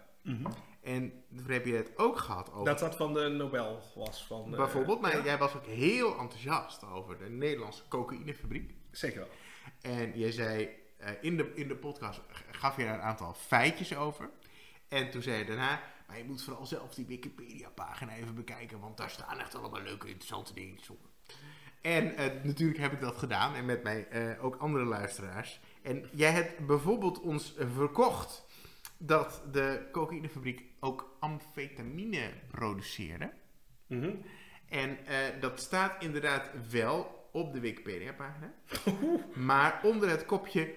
En 0.83 1.25
toen 1.37 1.51
heb 1.51 1.67
je 1.67 1.75
het 1.75 1.91
ook 1.97 2.19
gehad 2.19 2.53
over... 2.53 2.65
Dat 2.65 2.79
dat 2.79 2.97
van 2.97 3.15
de 3.15 3.29
Nobel 3.29 3.83
was. 3.95 4.27
Van, 4.27 4.51
eh, 4.51 4.57
bijvoorbeeld, 4.57 5.01
maar 5.01 5.17
ja, 5.17 5.25
jij 5.25 5.39
was 5.39 5.57
ook 5.57 5.67
heel 5.67 6.19
enthousiast 6.19 6.85
over 6.85 7.19
de 7.19 7.31
Nederlandse 7.31 7.89
cocaïnefabriek. 7.89 8.75
Zeker 8.91 9.19
wel. 9.19 9.29
En 9.93 10.19
jij 10.19 10.33
zei, 10.33 10.69
eh, 10.97 11.11
in, 11.21 11.37
de, 11.37 11.53
in 11.55 11.69
de 11.69 11.77
podcast 11.77 12.21
gaf 12.51 12.77
je 12.77 12.85
daar 12.85 12.95
een 12.95 13.01
aantal 13.01 13.35
feitjes 13.35 13.97
over. 13.97 14.31
En 14.89 15.11
toen 15.11 15.23
zei 15.23 15.39
je 15.39 15.45
daarna, 15.45 15.81
maar 16.11 16.19
je 16.19 16.25
moet 16.25 16.43
vooral 16.43 16.67
zelf 16.67 16.95
die 16.95 17.07
Wikipedia-pagina 17.07 18.15
even 18.15 18.35
bekijken, 18.35 18.81
want 18.81 18.97
daar 18.97 19.11
staan 19.11 19.39
echt 19.39 19.55
allemaal 19.55 19.83
leuke, 19.83 20.09
interessante 20.09 20.55
dingen 20.55 20.79
op. 20.89 21.09
En 21.81 22.17
eh, 22.17 22.45
natuurlijk 22.45 22.81
heb 22.81 22.93
ik 22.93 23.01
dat 23.01 23.17
gedaan, 23.17 23.55
en 23.55 23.65
met 23.65 23.83
mij 23.83 24.09
eh, 24.09 24.45
ook 24.45 24.57
andere 24.57 24.85
luisteraars. 24.85 25.61
En 25.83 26.09
jij 26.13 26.31
hebt 26.31 26.67
bijvoorbeeld 26.67 27.21
ons 27.21 27.55
verkocht 27.59 28.45
dat 28.99 29.43
de 29.53 29.89
cocaïnefabriek 29.93 30.63
ook 30.81 31.17
amfetamine 31.21 32.33
produceerde. 32.51 33.33
Mhm. 33.87 34.15
En 34.69 35.07
eh, 35.07 35.41
dat 35.41 35.61
staat 35.61 36.03
inderdaad 36.03 36.51
wel 36.71 37.29
op 37.33 37.53
de 37.53 37.61
Wikipedia-pagina, 37.61 38.53
maar 39.51 39.81
onder 39.83 40.09
het 40.09 40.25
kopje 40.25 40.75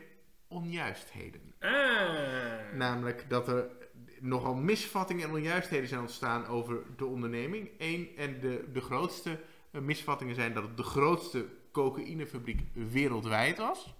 onjuistheden. 0.47 1.53
Ah. 1.59 1.71
Namelijk 2.73 3.29
dat 3.29 3.47
er 3.47 3.81
nogal 4.23 4.55
misvattingen 4.55 5.27
en 5.27 5.33
onjuistheden 5.33 5.87
zijn 5.87 6.01
ontstaan 6.01 6.45
over 6.45 6.81
de 6.97 7.05
onderneming. 7.05 7.69
Eén, 7.77 8.09
en 8.17 8.39
de, 8.39 8.65
de 8.73 8.81
grootste 8.81 9.39
eh, 9.71 9.81
misvattingen 9.81 10.35
zijn 10.35 10.53
dat 10.53 10.63
het 10.63 10.77
de 10.77 10.83
grootste 10.83 11.45
cocaïnefabriek 11.71 12.61
wereldwijd 12.73 13.57
was. 13.57 13.95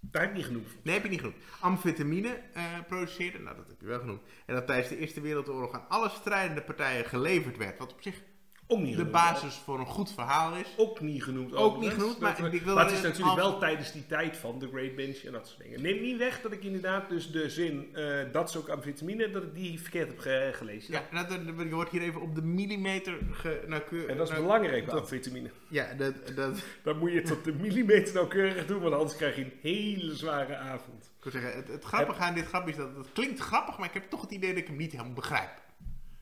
Daar 0.00 0.22
heb 0.22 0.30
ik 0.30 0.36
niet 0.36 0.46
genoeg 0.46 0.68
van. 0.68 0.80
Nee, 0.82 0.94
heb 0.94 1.02
je 1.02 1.10
niet 1.10 1.20
genoemd. 1.20 1.36
Amfetamine 1.60 2.40
eh, 2.52 2.64
produceerde, 2.86 3.38
nou 3.38 3.56
dat 3.56 3.66
heb 3.68 3.80
je 3.80 3.86
wel 3.86 4.00
genoemd. 4.00 4.22
En 4.46 4.54
dat 4.54 4.66
tijdens 4.66 4.88
de 4.88 4.98
Eerste 4.98 5.20
Wereldoorlog 5.20 5.72
aan 5.72 5.88
alle 5.88 6.08
strijdende 6.08 6.62
partijen 6.62 7.04
geleverd 7.04 7.56
werd. 7.56 7.78
Wat 7.78 7.92
op 7.92 8.02
zich 8.02 8.22
Ook 8.70 8.78
niet 8.78 8.86
de 8.88 8.92
genoemd. 8.96 9.12
basis 9.12 9.54
voor 9.64 9.78
een 9.78 9.86
goed 9.86 10.12
verhaal 10.12 10.54
is. 10.56 10.66
Ook 10.76 11.00
niet 11.00 11.22
genoemd. 11.22 11.54
Ook 11.54 11.80
niet 11.80 11.90
genoemd, 11.92 12.18
maar 12.18 12.40
Dat 12.40 12.52
ik 12.52 12.62
wil 12.62 12.74
maar 12.74 12.84
het 12.84 12.92
is 12.94 13.00
natuurlijk 13.02 13.36
wel 13.36 13.58
tijdens 13.58 13.92
die 13.92 14.06
tijd 14.06 14.36
van 14.36 14.58
de 14.58 14.68
Great 14.68 14.94
Binge 14.94 15.20
en 15.26 15.32
dat 15.32 15.48
soort 15.48 15.62
dingen. 15.62 15.82
Neem 15.82 16.00
niet 16.02 16.16
weg 16.16 16.40
dat 16.40 16.52
ik 16.52 16.64
inderdaad 16.64 17.08
dus 17.08 17.30
de 17.30 17.50
zin, 17.50 17.88
eh, 17.94 18.18
dat 18.32 18.48
is 18.48 18.56
ook 18.56 18.68
amfetamine, 18.68 19.30
dat 19.30 19.42
ik 19.42 19.54
die 19.54 19.80
verkeerd 19.80 20.08
heb 20.08 20.18
ge- 20.18 20.50
gelezen. 20.54 20.92
Ja, 20.92 21.02
nou, 21.10 21.28
dat- 21.28 21.46
dat- 21.56 21.66
je 21.68 21.74
wordt 21.74 21.90
hier 21.90 22.02
even 22.02 22.20
op 22.20 22.34
de 22.34 22.42
millimeter 22.42 23.18
nauwkeurig. 23.66 24.08
En 24.10 24.16
dat 24.16 24.26
is 24.26 24.32
nou- 24.32 24.42
belangrijk 24.44 24.84
bij 24.84 24.94
dat- 24.94 25.02
amfetamine. 25.02 25.50
Ja, 25.68 25.94
dat, 25.94 26.14
dat, 26.36 26.62
Dan 26.82 26.98
moet 26.98 27.10
je 27.10 27.16
het 27.16 27.26
tot 27.26 27.44
de 27.44 27.52
millimeter 27.52 28.14
nauwkeurig 28.14 28.66
doen, 28.66 28.80
want 28.80 28.94
anders 28.94 29.16
krijg 29.16 29.36
je 29.36 29.42
een 29.44 29.52
hele 29.62 30.14
zware 30.14 30.56
avond. 30.56 31.04
ik 31.16 31.22
wil 31.24 31.32
zeggen, 31.32 31.56
het, 31.56 31.68
het 31.68 31.84
grappige 31.84 32.20
aan 32.22 32.34
dit 32.34 32.46
grapje 32.46 32.70
is 32.70 32.76
dat 32.76 32.96
het 32.96 33.12
klinkt 33.12 33.40
grappig, 33.40 33.78
maar 33.78 33.88
ik 33.88 33.94
heb 33.94 34.10
toch 34.10 34.20
het 34.20 34.30
idee 34.30 34.50
dat 34.50 34.58
ik 34.58 34.66
hem 34.66 34.76
niet 34.76 34.92
helemaal 34.92 35.12
begrijp. 35.12 35.50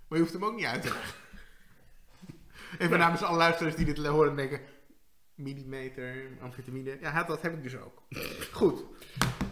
Maar 0.08 0.18
je 0.18 0.24
hoeft 0.24 0.32
hem 0.32 0.44
ook 0.44 0.56
niet 0.56 0.64
uit 0.64 0.82
te 0.82 0.88
leggen. 0.88 1.14
Even 2.78 2.98
namens 2.98 3.22
alle 3.22 3.36
luisteraars 3.36 3.74
die 3.74 3.84
dit 3.84 4.06
horen 4.06 4.30
en 4.30 4.36
denken, 4.36 4.60
millimeter, 5.34 6.28
amfetamine. 6.40 6.98
Ja, 7.00 7.22
dat 7.22 7.42
heb 7.42 7.54
ik 7.54 7.62
dus 7.62 7.76
ook. 7.76 8.02
Goed. 8.52 8.84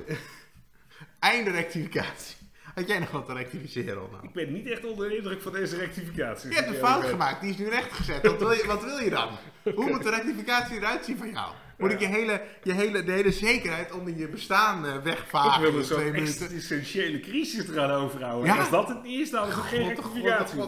Einde 1.19 1.51
rectificatie. 1.51 2.37
Had 2.75 2.89
jij 2.89 2.99
nog 2.99 3.11
wat 3.11 3.27
te 3.27 3.33
rectificeren, 3.33 3.95
nou? 4.11 4.25
Ik 4.25 4.33
ben 4.33 4.53
niet 4.53 4.67
echt 4.67 4.85
onder 4.85 5.09
de 5.09 5.17
indruk 5.17 5.43
van 5.43 5.53
deze 5.53 5.77
rectificatie. 5.77 6.51
Je 6.51 6.57
hebt 6.57 6.69
een 6.69 6.75
fout 6.75 7.05
gemaakt, 7.05 7.41
die 7.41 7.51
is 7.51 7.57
nu 7.57 7.69
rechtgezet. 7.69 8.27
Wat 8.27 8.39
wil 8.39 8.53
je, 8.53 8.67
wat 8.67 8.85
wil 8.85 8.99
je 8.99 9.11
dan? 9.11 9.29
Hoe 9.75 9.91
moet 9.91 10.03
de 10.03 10.11
rectificatie 10.11 10.77
eruit 10.77 11.05
zien 11.05 11.17
van 11.17 11.31
jou? 11.31 11.55
Moet 11.79 11.93
ik 11.93 12.01
je 12.01 12.07
hele, 12.07 12.43
je 12.63 12.73
hele, 12.73 13.05
de 13.05 13.13
hele 13.13 13.33
zekerheid 13.33 13.93
onder 13.93 14.17
je 14.17 14.29
bestaan 14.29 14.87
eh, 14.87 14.95
Ik 14.95 15.03
wegvagen 15.03 15.63
wil 15.63 15.71
twee 15.71 15.85
soort 15.85 16.13
minuten? 16.13 16.45
existentiële 16.45 17.21
crisis 17.21 17.69
eraan 17.69 17.91
overhouden. 17.91 18.55
Ja. 18.55 18.59
Als 18.59 18.71
dat 18.71 18.89
het 18.89 19.05
is, 19.05 19.31
dan 19.31 19.49
is 19.49 19.55
het 19.55 19.65
geen 19.65 19.89
rectificatie. 19.89 20.59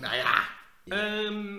Nou 0.00 0.16
ja. 0.16 0.48
Ehm, 0.84 1.58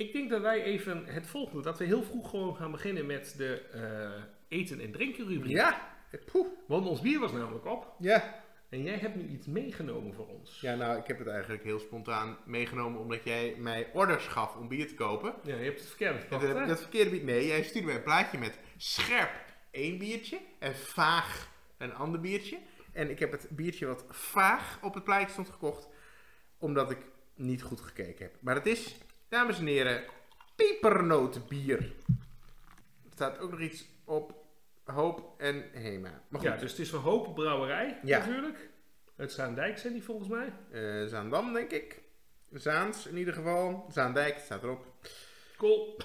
ik 0.00 0.12
denk 0.12 0.30
dat 0.30 0.40
wij 0.40 0.62
even 0.62 1.04
het 1.06 1.26
volgende, 1.26 1.62
dat 1.62 1.78
we 1.78 1.84
heel 1.84 2.02
vroeg 2.02 2.30
gewoon 2.30 2.56
gaan 2.56 2.70
beginnen 2.70 3.06
met 3.06 3.34
de 3.36 3.62
eh, 3.72 4.58
eten- 4.58 4.80
en 4.80 4.92
drinken 4.92 5.26
rubriek. 5.26 5.56
Ja. 5.56 5.88
Poeh. 6.32 6.46
Want 6.66 6.86
ons 6.86 7.00
bier 7.00 7.20
was 7.20 7.32
namelijk 7.32 7.66
op. 7.66 7.94
Ja. 7.98 8.42
En 8.68 8.82
jij 8.82 8.96
hebt 8.96 9.16
nu 9.16 9.28
iets 9.28 9.46
meegenomen 9.46 10.14
voor 10.14 10.28
ons. 10.28 10.60
Ja, 10.60 10.74
nou, 10.74 10.98
ik 10.98 11.06
heb 11.06 11.18
het 11.18 11.28
eigenlijk 11.28 11.64
heel 11.64 11.78
spontaan 11.78 12.38
meegenomen 12.44 13.00
omdat 13.00 13.24
jij 13.24 13.54
mij 13.58 13.90
orders 13.92 14.26
gaf 14.26 14.56
om 14.56 14.68
bier 14.68 14.88
te 14.88 14.94
kopen. 14.94 15.34
Ja, 15.42 15.56
je 15.56 15.64
hebt 15.64 15.78
het 15.78 15.88
verkeerde 15.88 16.18
hè? 16.36 16.62
ik 16.62 16.68
dat 16.68 16.80
verkeerde 16.80 17.10
bier... 17.10 17.24
Nee, 17.24 17.46
jij 17.46 17.62
stuurde 17.62 17.86
mij 17.86 17.96
een 17.96 18.02
plaatje 18.02 18.38
met 18.38 18.58
scherp 18.76 19.30
één 19.70 19.98
biertje 19.98 20.38
en 20.58 20.74
vaag 20.74 21.50
een 21.78 21.94
ander 21.94 22.20
biertje. 22.20 22.58
En 22.92 23.10
ik 23.10 23.18
heb 23.18 23.32
het 23.32 23.48
biertje 23.50 23.86
wat 23.86 24.04
vaag 24.08 24.78
op 24.82 24.94
het 24.94 25.04
plaatje 25.04 25.30
stond 25.30 25.48
gekocht, 25.48 25.88
omdat 26.58 26.90
ik 26.90 26.98
niet 27.34 27.62
goed 27.62 27.80
gekeken 27.80 28.24
heb. 28.24 28.34
Maar 28.40 28.54
het 28.54 28.66
is, 28.66 28.96
dames 29.30 29.58
en 29.58 29.66
heren, 29.66 30.04
pepernotenbier. 30.56 31.78
Er 31.78 33.10
staat 33.12 33.38
ook 33.38 33.50
nog 33.50 33.60
iets 33.60 33.84
op 34.04 34.34
Hoop 34.84 35.40
en 35.40 35.64
Hema. 35.72 36.22
Maar 36.28 36.40
goed, 36.40 36.48
Ja, 36.50 36.56
dus 36.56 36.70
het 36.70 36.80
is 36.80 36.90
van 36.90 37.00
Hoop 37.00 37.34
Brouwerij, 37.34 37.98
Ja. 38.02 38.18
natuurlijk. 38.18 38.68
Uit 39.16 39.32
Zaandijk 39.32 39.78
zijn 39.78 39.92
die 39.92 40.02
volgens 40.02 40.28
mij. 40.28 40.52
eh, 40.70 41.06
Zaandam 41.08 41.52
denk 41.52 41.70
ik. 41.70 42.02
Zaans 42.52 43.06
in 43.06 43.16
ieder 43.16 43.34
geval. 43.34 43.86
Zaandijk 43.92 44.38
staat 44.38 44.62
erop. 44.62 44.86
Cool. 45.56 45.96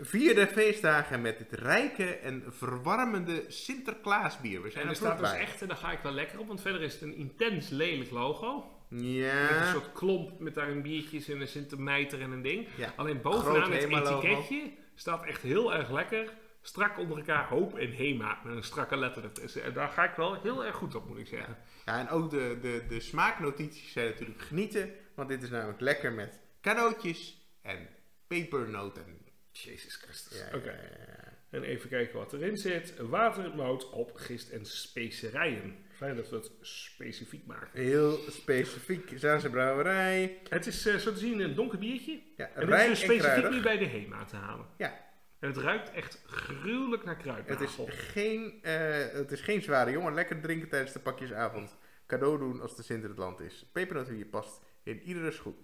Vier 0.00 0.34
de 0.34 0.46
feestdagen 0.46 1.20
met 1.20 1.38
dit 1.38 1.52
rijke 1.52 2.16
en 2.16 2.44
verwarmende 2.48 3.44
Sinterklaasbier. 3.48 4.62
We 4.62 4.70
zijn 4.70 4.82
En 4.82 4.88
er 4.90 4.96
er 4.96 5.02
staat 5.02 5.18
dus 5.18 5.32
echt, 5.32 5.62
en 5.62 5.68
daar 5.68 5.76
ga 5.76 5.92
ik 5.92 6.00
wel 6.02 6.12
lekker 6.12 6.38
op, 6.38 6.46
want 6.46 6.60
verder 6.60 6.82
is 6.82 6.92
het 6.92 7.02
een 7.02 7.14
intens 7.14 7.68
lelijk 7.68 8.10
logo. 8.10 8.77
Met 8.88 9.00
een 9.00 9.06
Ja. 9.08 9.72
soort 9.72 9.92
klomp 9.92 10.38
met 10.40 10.54
daarin 10.54 10.82
biertjes 10.82 11.28
en 11.28 11.40
een 11.40 11.48
Sintermijter 11.48 12.20
en 12.20 12.30
een 12.30 12.42
ding. 12.42 12.68
ja. 12.76 12.92
Alleen 12.96 13.20
bovenaan 13.20 13.72
het 13.72 13.82
etiketje 13.84 14.72
staat 14.94 15.24
echt 15.24 15.42
heel 15.42 15.74
erg 15.74 15.90
lekker. 15.90 16.32
Strak 16.62 16.98
onder 16.98 17.16
elkaar 17.18 17.48
hoop 17.48 17.78
en 17.78 17.90
Hema. 17.90 18.40
Met 18.44 18.56
een 18.56 18.62
strakke 18.62 18.96
letter. 18.96 19.30
En 19.62 19.72
daar 19.72 19.88
ga 19.88 20.04
ik 20.10 20.16
wel 20.16 20.40
heel 20.42 20.64
erg 20.64 20.76
goed 20.76 20.94
op, 20.94 21.08
moet 21.08 21.18
ik 21.18 21.26
zeggen. 21.26 21.56
Ja, 21.84 21.98
en 21.98 22.08
ook 22.08 22.30
de, 22.30 22.58
de, 22.60 22.84
de 22.88 23.00
smaaknotities 23.00 23.92
zijn 23.92 24.06
natuurlijk 24.08 24.40
genieten. 24.40 24.90
Want 25.14 25.28
dit 25.28 25.42
is 25.42 25.50
namelijk 25.50 25.80
lekker 25.80 26.12
met 26.12 26.40
cadeautjes 26.60 27.40
en 27.62 27.88
pepernoten. 28.26 29.18
Jezus 29.52 29.94
Christus. 29.96 30.38
Ja, 30.38 30.56
Oké. 30.56 30.70
ja, 30.70 30.72
ja, 30.76 31.04
ja. 31.06 31.36
En 31.50 31.62
even 31.62 31.88
kijken 31.88 32.18
wat 32.18 32.32
erin 32.32 32.56
zit. 32.56 32.96
Water, 32.98 33.54
mout, 33.56 33.90
op, 33.90 34.10
gist 34.14 34.50
en 34.50 34.64
specerijen. 34.66 35.76
Fijn 35.98 36.16
dat 36.16 36.28
we 36.30 36.36
het 36.36 36.50
specifiek 36.60 37.46
maken. 37.46 37.68
Heel 37.80 38.18
specifiek. 38.30 39.12
Zaanse 39.16 39.50
brouwerij. 39.50 40.38
Het 40.48 40.66
is 40.66 40.86
eh, 40.86 40.94
zo 40.96 41.12
te 41.12 41.18
zien 41.18 41.40
een 41.40 41.54
donker 41.54 41.78
biertje. 41.78 42.20
Ja, 42.36 42.46
En 42.46 42.60
dit 42.60 42.68
is 42.68 42.74
rijk 42.74 42.88
dus 42.88 43.00
specifiek 43.00 43.50
niet 43.50 43.62
bij 43.62 43.78
de 43.78 43.84
Hema 43.84 44.24
te 44.24 44.36
halen. 44.36 44.66
Ja. 44.76 45.06
En 45.38 45.48
het 45.48 45.56
ruikt 45.56 45.90
echt 45.90 46.22
gruwelijk 46.26 47.04
naar 47.04 47.14
Het 47.14 47.22
kruidnagel. 47.22 47.86
is, 47.88 47.94
geen, 47.98 48.58
eh, 48.62 49.08
het 49.12 49.32
is 49.32 49.40
geen 49.40 49.62
zware 49.62 49.90
jongen. 49.90 50.14
Lekker 50.14 50.40
drinken 50.40 50.68
tijdens 50.68 50.92
de 50.92 50.98
pakjesavond. 51.00 51.76
Cadeau 52.06 52.38
doen 52.38 52.60
als 52.60 52.76
de 52.76 52.82
Sint 52.82 53.02
in 53.02 53.08
het 53.08 53.18
land 53.18 53.40
is. 53.40 53.66
Pepernotenbier 53.72 54.26
past 54.26 54.60
in 54.82 55.02
iedere 55.02 55.30
schoen. 55.30 55.56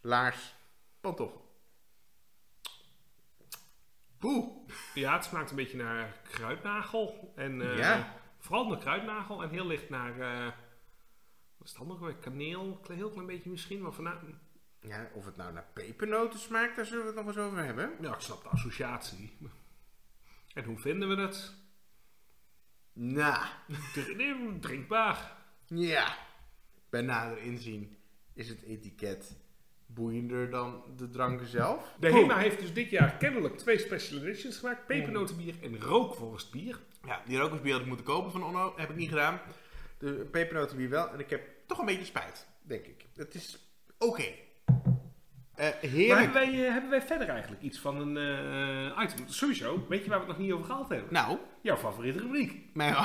Laars, 0.00 0.54
pantoffel. 1.00 1.44
Poeh. 4.18 4.46
Ja, 4.94 5.14
het 5.14 5.24
smaakt 5.24 5.50
een 5.50 5.56
beetje 5.56 5.76
naar 5.76 6.20
kruidnagel. 6.30 7.32
En 7.36 7.62
eh, 7.70 7.78
Ja. 7.78 8.24
Vooral 8.46 8.68
naar 8.68 8.78
kruidnagel 8.78 9.42
en 9.42 9.50
heel 9.50 9.66
licht 9.66 9.88
naar... 9.88 10.20
eh, 10.20 10.52
wat 11.56 11.66
is 11.66 11.72
het 11.72 11.80
andere? 11.80 12.18
Kaneel, 12.18 12.80
een 12.88 12.94
heel 12.96 13.10
klein 13.10 13.26
beetje 13.26 13.50
misschien. 13.50 13.82
Maar 13.82 13.92
vanavond... 13.92 14.34
Ja, 14.80 15.10
of 15.14 15.24
het 15.24 15.36
nou 15.36 15.52
naar 15.52 15.68
pepernoten 15.74 16.38
smaakt, 16.38 16.76
daar 16.76 16.84
zullen 16.84 17.02
we 17.02 17.06
het 17.06 17.16
nog 17.16 17.26
eens 17.26 17.36
over 17.36 17.64
hebben. 17.64 17.92
Ja, 18.00 18.14
ik 18.14 18.20
snap 18.20 18.42
de 18.42 18.48
associatie. 18.48 19.36
En 20.54 20.64
hoe 20.64 20.78
vinden 20.78 21.08
we 21.08 21.22
het? 21.22 21.54
Nou, 22.92 23.44
Dr- 23.92 24.58
Drinkbaar. 24.60 25.36
ja. 25.66 26.16
Bij 26.90 27.02
nader 27.02 27.38
inzien 27.38 27.96
is 28.32 28.48
het 28.48 28.62
etiket 28.62 29.36
boeiender 29.96 30.50
dan 30.50 30.82
de 30.96 31.08
drank 31.08 31.40
zelf. 31.44 31.94
De. 32.00 32.10
HEMA 32.12 32.36
heeft 32.36 32.60
dus 32.60 32.72
dit 32.72 32.90
jaar 32.90 33.16
kennelijk 33.16 33.58
twee 33.58 33.78
special 33.78 34.20
editions 34.22 34.58
gemaakt. 34.58 34.86
Pepernotenbier 34.86 35.54
en 35.62 35.80
rookworstbier. 35.80 36.78
Ja, 37.06 37.22
die 37.26 37.38
rokersbier 37.38 37.72
had 37.72 37.80
ik 37.80 37.86
moeten 37.86 38.06
kopen 38.06 38.30
van 38.32 38.44
Onno. 38.44 38.72
Heb 38.76 38.90
ik 38.90 38.96
niet 38.96 39.08
gedaan. 39.08 39.40
De 39.98 40.28
pepernotenbier 40.30 40.88
wel. 40.88 41.08
En 41.08 41.18
ik 41.20 41.30
heb 41.30 41.42
toch 41.66 41.78
een 41.78 41.86
beetje 41.86 42.04
spijt, 42.04 42.46
denk 42.62 42.84
ik. 42.86 43.04
Het 43.16 43.34
is 43.34 43.68
oké. 43.98 44.22
Eh, 44.22 44.32
Maar 45.56 45.74
heerlijk. 45.80 46.20
hebben 46.20 46.32
wij, 46.32 46.64
eh, 46.66 46.72
hebben 46.72 46.90
wij 46.90 47.02
verder 47.02 47.28
eigenlijk 47.28 47.62
iets 47.62 47.78
van 47.78 48.00
een 48.00 48.16
eh, 48.96 49.02
item? 49.04 49.28
Sowieso. 49.28 49.86
Weet 49.88 50.04
je 50.04 50.10
waar 50.10 50.18
we 50.20 50.26
het 50.26 50.36
nog 50.36 50.46
niet 50.46 50.52
over 50.52 50.66
gehad 50.66 50.88
hebben? 50.88 51.12
Nou, 51.12 51.38
Jouw 51.62 51.76
favoriete 51.76 52.18
rubriek. 52.18 52.54
mijn... 52.74 52.94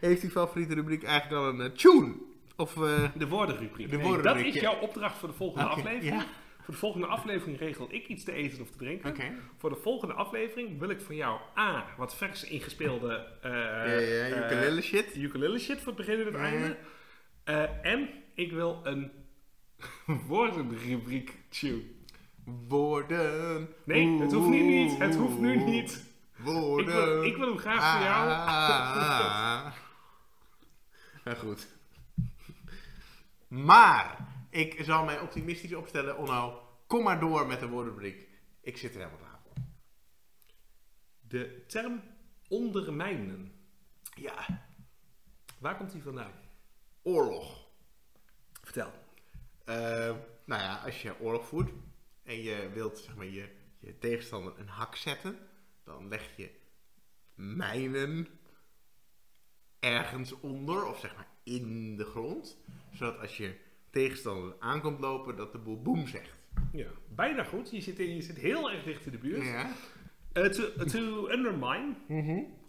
Heeft 0.00 0.20
die 0.20 0.30
favoriete 0.30 0.74
rubriek 0.74 1.02
eigenlijk 1.04 1.42
al 1.42 1.60
een 1.60 1.72
tune? 1.72 2.14
Of... 2.58 2.76
eh, 2.82 3.04
De 3.14 3.28
woordenrubriek. 3.28 3.90
De 3.90 3.96
Nee, 3.96 4.06
woordenrubriek, 4.06 4.44
dat 4.46 4.54
is 4.54 4.60
jouw 4.70 4.78
opdracht 4.80 5.18
voor 5.18 5.28
de 5.28 5.34
volgende 5.34 5.68
aflevering. 5.68 6.14
ja. 6.14 6.26
Voor 6.62 6.74
de 6.76 6.82
volgende 6.82 7.06
aflevering 7.06 7.58
regel 7.58 7.86
ik 7.90 8.06
iets 8.08 8.24
te 8.24 8.32
eten 8.32 8.60
of 8.60 8.70
te 8.70 8.76
drinken. 8.78 9.14
Voor 9.58 9.70
de 9.70 9.76
volgende 9.76 10.14
aflevering 10.14 10.78
wil 10.78 10.88
ik 10.88 11.00
van 11.00 11.16
jou 11.16 11.40
A. 11.58 11.84
wat 11.96 12.16
vers 12.16 12.44
ingespeelde 12.44 13.26
ja, 13.42 13.84
eh, 13.84 14.36
ukulele 14.44 14.80
shit. 14.82 15.16
ukulele 15.16 15.58
shit 15.58 15.78
voor 15.78 15.86
het 15.86 15.96
begin 16.06 16.20
en 16.20 16.26
het 16.26 16.34
einde. 16.34 16.76
Eh, 17.44 17.62
en 17.92 18.08
ik 18.34 18.52
wil 18.52 18.80
een 18.84 19.10
woordenrubriek 20.26 21.34
tune. 21.48 21.82
Woorden. 22.68 23.68
Nee, 23.84 24.20
het 24.20 24.32
hoeft 24.32 24.48
nu 24.48 24.60
niet. 24.62 24.98
Het 24.98 25.14
hoeft 25.16 25.38
nu 25.38 25.56
niet. 25.56 26.04
Woorden. 26.36 26.86
Ik 26.86 26.92
wil, 27.04 27.24
ik 27.24 27.36
wil 27.36 27.48
hem 27.48 27.58
graag 27.58 27.92
voor 27.96 28.04
jou. 28.06 28.28
Ah. 28.28 29.72
Ja, 31.24 31.34
goed. 31.44 31.76
Maar, 33.48 34.28
ik 34.50 34.82
zal 34.82 35.04
mij 35.04 35.20
optimistisch 35.20 35.74
opstellen. 35.74 36.18
Onno, 36.18 36.62
kom 36.86 37.02
maar 37.02 37.20
door 37.20 37.46
met 37.46 37.60
de 37.60 37.68
woordenrubriek. 37.68 38.28
Ik 38.60 38.76
zit 38.76 38.94
er 38.94 38.98
helemaal 38.98 39.18
klaar 39.18 39.40
voor. 39.44 39.54
De 41.20 41.64
term 41.66 42.02
ondermijnen. 42.48 43.52
Ja, 44.14 44.66
Waar 45.58 45.76
komt 45.76 45.92
die 45.92 46.02
vandaan? 46.02 46.32
oorlog. 47.02 47.66
Vertel. 48.62 48.92
Eh, 49.64 50.16
nou 50.44 50.62
ja, 50.62 50.76
als 50.84 51.02
je 51.02 51.20
oorlog 51.20 51.46
voert 51.46 51.70
en 52.22 52.42
je 52.42 52.70
wilt 52.72 52.98
zeg 52.98 53.16
maar, 53.16 53.26
je, 53.26 53.48
je 53.78 53.98
tegenstander 53.98 54.58
een 54.58 54.68
hak 54.68 54.96
zetten, 54.96 55.38
dan 55.84 56.08
leg 56.08 56.36
je 56.36 56.50
mijnen 57.34 58.28
ergens 59.78 60.32
onder, 60.32 60.84
of 60.84 60.98
zeg 60.98 61.16
maar 61.16 61.28
in 61.42 61.96
de 61.96 62.04
grond. 62.04 62.58
Zodat 62.92 63.20
als 63.20 63.36
je 63.36 63.54
tegenstander 63.90 64.54
aankomt 64.58 65.00
lopen, 65.00 65.36
dat 65.36 65.52
de 65.52 65.58
boel 65.58 65.82
boem 65.82 66.06
zegt. 66.06 66.36
Ja, 66.72 66.86
bijna 67.14 67.44
goed. 67.44 67.70
Je 67.70 67.80
zit, 67.80 67.98
in, 67.98 68.14
je 68.14 68.22
zit 68.22 68.36
heel 68.38 68.70
erg 68.70 68.84
dicht 68.84 69.06
in 69.06 69.12
de 69.12 69.18
buurt. 69.18 69.44
Ja. 69.44 69.70
Eh, 70.32 70.44
to, 70.44 70.84
to 70.84 71.28
undermine, 71.30 71.94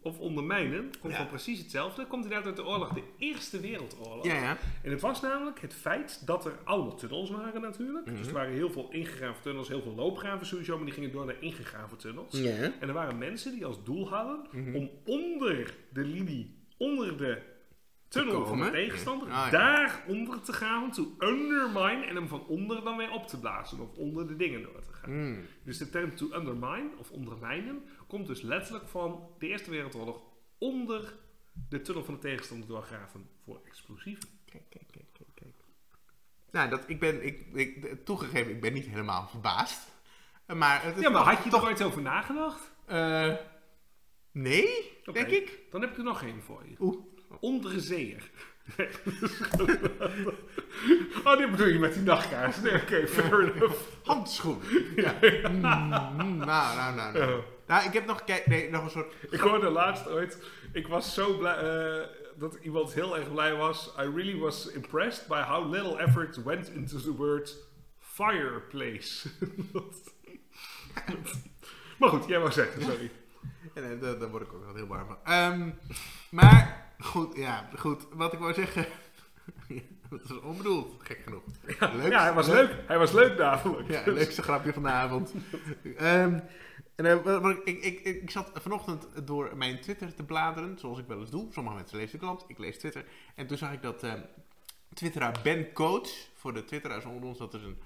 of 0.02 0.20
ondermijnen, 0.20 0.92
komt 1.02 1.14
Ja. 1.14 1.20
van 1.20 1.28
precies 1.28 1.60
hetzelfde. 1.60 2.06
Komt 2.08 2.24
inderdaad 2.24 2.48
uit 2.48 2.56
de 2.56 2.66
oorlog, 2.66 2.94
de 2.94 3.04
Eerste 3.18 3.60
Wereldoorlog. 3.60 4.26
Ja, 4.26 4.34
ja. 4.34 4.58
En 4.84 4.92
het 4.92 5.02
was 5.02 5.22
namelijk 5.22 5.62
het 5.62 5.74
feit 5.74 6.28
dat 6.28 6.46
er 6.46 6.54
oude 6.64 6.96
tunnels 6.96 7.30
waren 7.30 7.62
natuurlijk. 7.62 8.06
Dus 8.18 8.28
er 8.28 8.34
waren 8.34 8.54
heel 8.54 8.72
veel 8.72 8.88
ingegraven 8.92 9.42
tunnels, 9.42 9.68
heel 9.68 9.82
veel 9.82 9.96
loopgraven 9.96 10.46
sowieso, 10.46 10.76
maar 10.76 10.86
die 10.86 10.94
gingen 10.94 11.12
door 11.12 11.26
naar 11.26 11.42
ingegraven 11.42 11.98
tunnels. 11.98 12.44
En 12.44 12.74
er 12.88 12.94
waren 12.94 13.18
mensen 13.18 13.52
die 13.54 13.66
als 13.66 13.84
doel 13.84 14.10
hadden 14.10 14.48
om 14.76 14.90
onder 15.06 15.76
de 15.94 16.04
linie, 16.04 16.56
onder 16.78 17.18
de 17.18 17.42
tunnel 18.10 18.46
van 18.46 18.60
de 18.60 18.70
tegenstander, 18.72 19.28
Ah, 19.28 19.34
ja. 19.34 19.50
daaronder 19.50 20.42
te 20.42 20.54
gaan, 20.54 20.92
to 20.92 21.16
undermine 21.20 22.06
en 22.06 22.16
hem 22.16 22.28
van 22.28 22.46
onder 22.48 22.84
dan 22.84 22.98
weer 22.98 23.12
op 23.12 23.28
te 23.28 23.40
blazen 23.40 23.80
of 23.80 23.94
onder 23.94 24.28
de 24.28 24.36
dingen 24.36 24.62
door 24.62 24.82
te 24.82 24.94
gaan. 24.94 25.12
Mm. 25.30 25.46
Dus 25.64 25.78
de 25.78 25.90
term 25.90 26.16
to 26.16 26.26
undermine 26.34 26.90
of 26.98 27.12
ondermijnen 27.12 27.84
komt 28.08 28.28
dus 28.28 28.42
letterlijk 28.42 28.88
van 28.88 29.28
de 29.40 29.48
Eerste 29.48 29.70
Wereldoorlog 29.70 30.22
onder 30.58 31.14
de 31.70 31.82
tunnel 31.82 32.04
van 32.04 32.14
de 32.14 32.20
tegenstander 32.20 32.68
doorgraven 32.68 33.30
voor 33.46 33.62
explosieven. 33.66 34.30
Kijk, 34.46 34.64
kijk, 34.70 34.86
kijk, 34.92 35.08
kijk, 35.14 35.30
kijk. 35.34 35.54
Nou, 36.52 36.70
dat, 36.70 36.84
ik 36.88 37.00
ben, 37.00 37.26
ik, 37.26 37.46
ik, 37.54 38.06
toegegeven, 38.06 38.52
ik 38.52 38.62
ben 38.62 38.74
niet 38.74 38.86
helemaal 38.86 39.28
verbaasd. 39.28 39.92
Maar 40.56 40.84
het 40.84 40.96
is 40.96 41.02
Ja, 41.02 41.10
maar 41.10 41.24
toch- 41.24 41.34
had 41.34 41.44
je 41.44 41.50
toch... 41.50 41.62
er 41.62 41.68
ooit 41.68 41.82
over 41.82 42.02
nagedacht? 42.02 42.72
eh, 42.86 43.34
nee, 44.32 44.92
denk 45.14 45.28
ik. 45.28 45.60
Dan 45.72 45.82
heb 45.82 45.92
ik 45.92 45.98
er 45.98 46.04
nog 46.04 46.24
één 46.24 46.42
voor 46.42 46.64
je. 46.70 46.76
Oeh. 46.80 46.98
Onderzeeër. 47.40 48.30
oh, 51.26 51.38
dit 51.38 51.52
bedoel 51.52 51.68
je 51.68 51.80
met 51.80 51.94
die 51.94 52.04
nachtkaars. 52.04 52.62
Nee, 52.62 52.74
oké, 52.74 53.08
fair 53.08 53.56
enough. 53.56 53.80
Handschoen. 54.04 54.62
Ja. 54.96 55.14
Mm, 55.50 55.56
mm, 55.56 56.38
nou, 56.38 56.76
nou, 56.76 56.96
nou, 56.96 57.14
nou. 57.14 57.18
Ja. 57.18 57.40
Nou, 57.68 57.86
ik 57.86 57.94
heb 57.94 58.06
nog, 58.06 58.24
nee, 58.46 58.70
nog 58.70 58.84
een 58.84 58.90
soort... 58.90 59.14
Ik 59.30 59.40
hoorde 59.40 59.70
laatst 59.70 60.08
ooit, 60.08 60.38
ik 60.72 60.88
was 60.88 61.14
zo 61.14 61.38
blij, 61.38 61.56
eh, 61.56 62.08
dat 62.36 62.58
iemand 62.62 62.94
heel 62.94 63.18
erg 63.18 63.32
blij 63.32 63.56
was. 63.56 63.94
I 64.00 64.10
really 64.16 64.38
was 64.38 64.68
impressed 64.68 65.28
by 65.28 65.42
how 65.42 65.72
little 65.72 66.00
effort 66.00 66.44
went 66.44 66.70
into 66.70 67.00
the 67.00 67.16
word 67.16 67.58
fireplace. 68.00 69.30
maar 72.00 72.10
goed, 72.10 72.28
jij 72.28 72.40
wou 72.40 72.52
zeggen, 72.52 72.82
sorry. 72.82 73.12
En 73.74 74.00
daar, 74.00 74.20
daar 74.20 74.30
word 74.30 74.44
ik 74.44 74.54
ook 74.54 74.66
wel 74.66 74.76
heel 74.76 74.88
warm 74.88 75.08
van. 75.08 75.18
Ehm, 75.24 75.70
maar, 76.30 76.69
goed, 77.10 77.36
ja, 77.36 77.70
goed. 77.76 78.08
Wat 78.14 78.34
ik 78.34 78.40
wou 78.40 78.54
zeggen... 78.54 78.86
dat 80.10 80.24
is 80.24 80.40
onbedoeld, 80.40 80.96
gek 81.00 81.22
genoeg. 81.24 81.44
Ja, 82.10 82.22
hij 82.22 82.34
was 82.34 82.48
leuk. 82.48 82.76
Hij 82.88 82.98
was 82.98 83.12
leuk 83.12 83.38
namelijk. 83.38 83.90
Ja, 83.92 84.02
leukste 84.06 84.42
grapje 84.42 84.74
van 84.74 84.84
de 84.84 84.90
avond. 84.90 85.34
Ehm, 85.98 86.40
en, 86.96 87.06
eh, 87.06 87.50
ik, 87.64 87.84
ik, 87.84 88.00
ik, 88.00 88.32
zat 88.32 88.52
vanochtend 88.54 89.08
door 89.28 89.58
mijn 89.58 89.80
Twitter 89.82 90.14
te 90.14 90.24
bladeren, 90.24 90.80
zoals 90.80 91.00
ik 91.00 91.08
wel 91.08 91.20
eens 91.20 91.30
doe. 91.30 91.48
Sommige 91.52 91.76
mensen 91.76 91.98
lezen 91.98 92.20
de 92.20 92.26
krant, 92.26 92.44
ik 92.48 92.58
lees 92.58 92.80
Twitter. 92.80 93.06
En 93.36 93.48
toen 93.48 93.58
zag 93.58 93.72
ik 93.72 93.82
dat 93.82 94.04
ehm 94.04 94.22
twitteraar 94.94 95.40
Ben 95.44 95.74
Coach, 95.74 96.10
voor 96.36 96.54
de 96.54 96.66
twitteraars 96.66 97.06
onder 97.06 97.24
ons, 97.24 97.38
dat 97.38 97.54
is 97.54 97.64
een, 97.64 97.78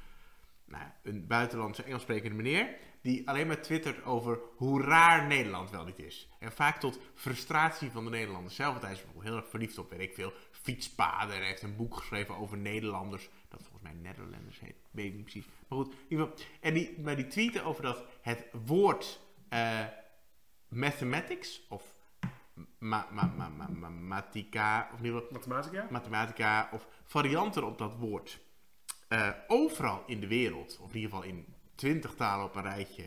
nou, 0.65 0.83
een 1.03 1.27
buitenlandse 1.27 1.83
Engels 1.83 2.01
sprekende 2.01 2.35
meneer, 2.35 2.67
die 3.03 3.27
alleen 3.27 3.47
maar 3.47 3.61
twittert 3.61 4.03
over 4.03 4.39
hoe 4.55 4.81
raar 4.81 5.27
Nederland 5.27 5.69
wel 5.69 5.85
niet 5.85 5.99
is. 5.99 6.27
En 6.39 6.51
vaak 6.51 6.79
tot 6.79 6.99
frustratie 7.13 7.91
van 7.91 8.03
de 8.03 8.09
Nederlanders 8.09 8.55
zelf, 8.55 8.71
want 8.71 8.83
hij 8.83 8.91
is 8.91 8.97
bijvoorbeeld 8.97 9.33
heel 9.33 9.41
erg 9.41 9.49
verliefd 9.49 9.77
op, 9.77 9.89
weet 9.89 9.99
ik 9.99 10.13
veel, 10.13 10.33
fietspaden. 10.51 11.33
En 11.33 11.39
hij 11.39 11.47
heeft 11.47 11.61
een 11.61 11.75
boek 11.75 11.95
geschreven 11.95 12.37
over 12.37 12.57
Nederlanders, 12.57 13.29
dat 13.47 13.61
volgens 13.61 13.81
mij 13.81 13.93
Nederlanders 13.93 14.59
heet, 14.59 14.75
weet 14.91 15.05
ik 15.05 15.13
niet 15.13 15.23
precies. 15.23 15.45
Maar 15.67 15.79
goed, 15.79 15.93
in 15.93 15.97
ieder 16.07 16.27
geval, 16.27 16.45
en 16.59 16.73
die, 16.73 16.99
maar 16.99 17.15
die 17.15 17.27
tweeten 17.27 17.63
over 17.63 17.83
dat 17.83 18.03
het 18.21 18.45
woord 18.65 19.19
eh, 19.49 19.85
mathematics, 20.67 21.61
of 21.69 21.93
ma, 22.77 23.07
ma, 23.11 23.33
ma, 23.37 23.49
ma, 23.49 24.27
of 24.27 24.35
in 24.35 25.05
ieder 25.05 25.21
geval 25.21 25.27
Mathematica? 25.31 25.87
mathematica 25.89 26.69
of 26.71 26.87
varianten 27.03 27.63
op 27.63 27.77
dat 27.77 27.95
woord 27.95 28.39
eh, 29.07 29.29
overal 29.47 30.03
in 30.05 30.19
de 30.19 30.27
wereld, 30.27 30.77
of 30.81 30.89
in 30.89 30.95
ieder 30.95 31.09
geval 31.09 31.29
in 31.29 31.52
twintig 31.75 32.13
talen 32.13 32.45
op 32.45 32.55
een 32.55 32.61
rijtje, 32.63 33.03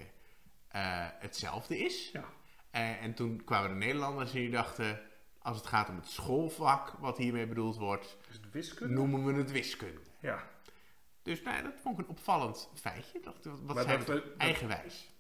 eh, 0.69 1.07
hetzelfde 1.19 1.79
is. 1.79 2.11
Ja. 2.11 2.25
En 2.71 3.15
toen 3.15 3.45
kwamen 3.45 3.71
de 3.71 3.77
Nederlanders 3.77 4.33
en 4.33 4.41
die 4.41 4.51
dachten, 4.51 5.01
als 5.39 5.57
het 5.57 5.67
gaat 5.67 5.89
om 5.89 5.97
het 5.97 6.09
schoolvak 6.09 6.91
wat 6.91 7.19
hiermee 7.19 7.47
bedoeld 7.47 7.77
wordt, 7.77 8.17
Is 8.29 8.35
het 8.35 8.51
wiskunde? 8.53 8.95
noemen 8.95 9.25
we 9.25 9.33
het 9.33 9.51
wiskunde. 9.51 10.01
Ja. 10.21 10.49
Dus 11.23 11.43
nou, 11.43 11.57
ja, 11.57 11.63
dat 11.63 11.81
vond 11.83 11.99
ik 11.99 12.05
een 12.05 12.11
opvallend 12.11 12.69
feitje. 12.75 13.21
Dat, 13.21 13.37
wat 13.63 13.85
zijn 13.85 14.05
dat 14.05 14.23
eigenwijs. 14.39 15.11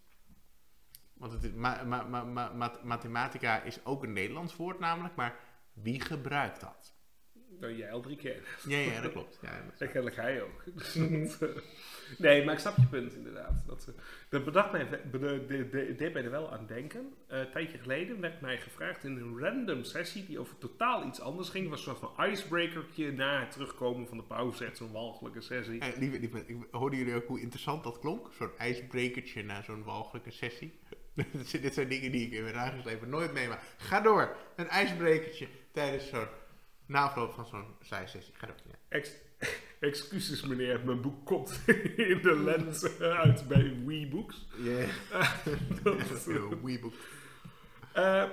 Want 1.13 1.33
het 1.33 1.43
is, 1.45 1.53
ma, 1.53 1.83
ma, 1.85 2.03
ma, 2.03 2.25
ma- 2.25 2.53
mat- 2.53 2.83
mathematica 2.85 3.63
is 3.63 3.85
ook 3.85 4.03
een 4.03 4.13
Nederlands 4.13 4.57
woord 4.57 4.79
namelijk, 4.79 5.15
maar 5.15 5.37
wie 5.73 6.01
gebruikt 6.01 6.61
dat? 6.61 6.95
Nou, 7.61 7.77
jij 7.77 7.93
al 7.93 8.01
drie 8.01 8.17
keer. 8.17 8.43
Ja, 8.67 8.79
ja, 8.79 9.01
dat 9.01 9.13
klopt. 9.13 9.39
Ja, 9.43 9.51
dat 9.51 9.73
is 9.75 9.81
En 9.81 9.87
kennelijk 9.93 10.17
hij 10.17 10.43
ook. 10.43 10.63
Eh, 12.11 12.19
nee, 12.19 12.45
maar 12.45 12.55
ik 12.55 12.61
snap 12.61 12.77
je 12.77 12.87
punt 12.87 13.15
inderdaad. 13.15 13.63
Dat, 13.67 13.87
eh, 13.89 14.03
dat 14.29 14.45
bedacht 14.45 14.73
mij, 14.73 14.89
be- 14.89 15.19
de, 15.19 15.45
de, 15.47 15.69
de- 15.69 15.95
deed 15.95 16.13
mij 16.13 16.25
er 16.25 16.31
wel 16.31 16.53
aan 16.53 16.67
denken. 16.67 17.13
Eh, 17.27 17.39
een 17.39 17.51
tijdje 17.51 17.79
geleden 17.79 18.21
werd 18.21 18.41
mij 18.41 18.59
gevraagd 18.59 19.05
in 19.05 19.17
een 19.17 19.39
random 19.39 19.85
sessie 19.85 20.27
die 20.27 20.39
over 20.39 20.59
totaal 20.59 21.07
iets 21.07 21.21
anders 21.21 21.49
ging. 21.49 21.69
was 21.69 21.87
een 21.87 21.97
soort 21.97 22.13
van 22.17 22.27
icebreakertje 22.31 23.13
na 23.13 23.41
het 23.41 23.51
terugkomen 23.51 24.09
van 24.09 24.17
de 24.17 24.23
pauze. 24.23 24.65
Echt 24.65 24.77
zo'n 24.77 24.93
walgelijke 24.93 25.41
sessie. 25.41 25.81
Eh, 25.81 25.97
lieve, 25.99 26.19
lieve, 26.19 26.39
ik- 26.47 26.67
hoorden 26.71 26.99
jullie 26.99 27.15
ook 27.15 27.27
hoe 27.27 27.41
interessant 27.41 27.85
dat 27.85 27.99
klonk? 27.99 28.29
Zo'n 28.39 28.57
ijsbrekertje 28.59 29.43
na 29.43 29.63
zo'n 29.63 29.85
walgelijke 29.85 30.31
sessie. 30.31 30.79
dit 31.15 31.27
zijn- 31.49 31.63
dit 31.63 31.75
zijn 31.75 31.89
dingen 31.89 32.13
die 32.13 32.27
ik 32.27 32.33
in 32.33 32.43
mijn 32.43 32.55
dagelijks 32.55 32.85
leven 32.87 33.09
nooit 33.09 33.33
meemaak. 33.33 33.61
Ga 33.77 34.01
door. 34.01 34.37
Een 34.57 34.69
ijsbrekertje 34.69 35.47
tijdens 35.73 36.09
zo'n 36.09 36.27
na 36.87 37.01
afloop 37.03 37.33
van 37.33 37.47
zo'n 37.47 37.65
sessie. 37.81 38.23
Ga 38.33 38.47
door. 38.47 38.57
Ja. 38.69 38.75
Ex- 38.89 39.15
excuses 39.81 40.43
meneer, 40.43 40.81
mijn 40.85 41.01
boek 41.01 41.27
komt 41.27 41.61
in 41.97 42.23
de 42.23 42.41
lente 42.45 43.15
uit 43.17 43.49
bij 43.49 43.77
WeBooks. 43.87 44.47
Dat- 45.83 46.27
Een 46.27 46.63
Weebook. 46.65 46.95
Eh, 47.93 48.25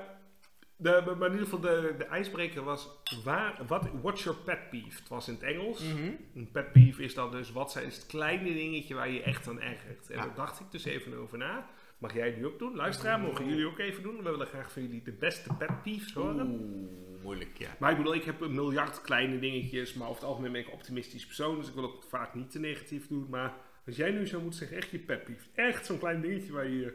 de, 0.76 1.14
maar 1.18 1.28
in 1.28 1.32
ieder 1.34 1.40
geval, 1.48 1.60
de, 1.60 1.96
de 1.98 2.06
ijsbreker 2.06 2.64
was, 2.64 2.88
waar, 3.24 3.62
wat, 3.68 3.90
what's 4.02 4.24
your 4.24 4.40
pet 4.40 4.70
peeve? 4.70 4.98
Het 5.00 5.10
was 5.10 5.28
in 5.28 5.34
het 5.34 5.44
Engels. 5.44 5.80
Mhm. 5.80 6.12
Een 6.36 6.50
pet 6.52 6.72
peeve 6.72 7.04
is 7.04 7.14
dan 7.14 7.32
dus, 7.32 7.52
wat 7.52 7.72
zijn 7.72 7.86
het 7.86 8.06
kleine 8.08 8.54
dingetje 8.54 8.94
waar 8.94 9.10
je 9.10 9.22
echt 9.24 9.48
aan 9.48 9.62
ergert? 9.62 10.10
En 10.10 10.16
Ja. 10.18 10.22
daar 10.26 10.36
dacht 10.36 10.60
ik 10.60 10.66
dus 10.72 10.86
even 10.86 11.18
over 11.18 11.38
na. 11.38 11.70
Mag 12.04 12.14
jij 12.14 12.32
nu 12.32 12.46
ook 12.46 12.60
doen? 12.60 12.76
Luisteraar, 12.76 13.20
mogen 13.20 13.48
jullie 13.48 13.66
ook 13.66 13.80
even 13.80 14.04
doen? 14.04 14.18
We 14.18 14.24
willen 14.24 14.48
graag 14.48 14.72
van 14.72 14.82
jullie 14.82 15.04
de 15.04 15.12
beste 15.12 15.54
pet 15.54 15.82
peeves 15.84 16.14
horen. 16.14 16.50
Oeh, 16.50 17.24
moeilijk, 17.24 17.58
ja. 17.58 17.76
Maar 17.80 17.92
ik 17.92 17.98
bedoel, 17.98 18.14
ik 18.14 18.24
heb 18.24 18.42
een 18.42 18.54
miljard 18.54 19.02
kleine 19.02 19.40
dingetjes, 19.40 19.94
maar 19.94 20.08
over 20.08 20.22
het 20.22 20.30
algemeen 20.30 20.52
ben 20.52 20.62
ik 20.62 20.68
een 20.68 20.74
optimistisch 20.74 21.26
persoon, 21.26 21.56
dus 21.56 21.68
ik 21.68 21.74
wil 21.74 21.84
ook 21.84 22.04
vaak 22.04 22.34
niet 22.34 22.52
te 22.52 22.60
negatief 22.60 23.08
doen. 23.08 23.30
Maar 23.30 23.54
als 23.86 23.96
jij 23.96 24.12
nu 24.12 24.28
zou 24.28 24.42
moeten 24.42 24.60
zeggen, 24.60 24.78
echt 24.78 24.90
je 24.90 25.00
pet 25.00 25.24
peeve, 25.24 25.46
echt 25.54 25.86
zo'n 25.86 26.00
klein 26.00 26.22
dingetje 26.22 26.52
waar 26.52 26.68
je... 26.68 26.94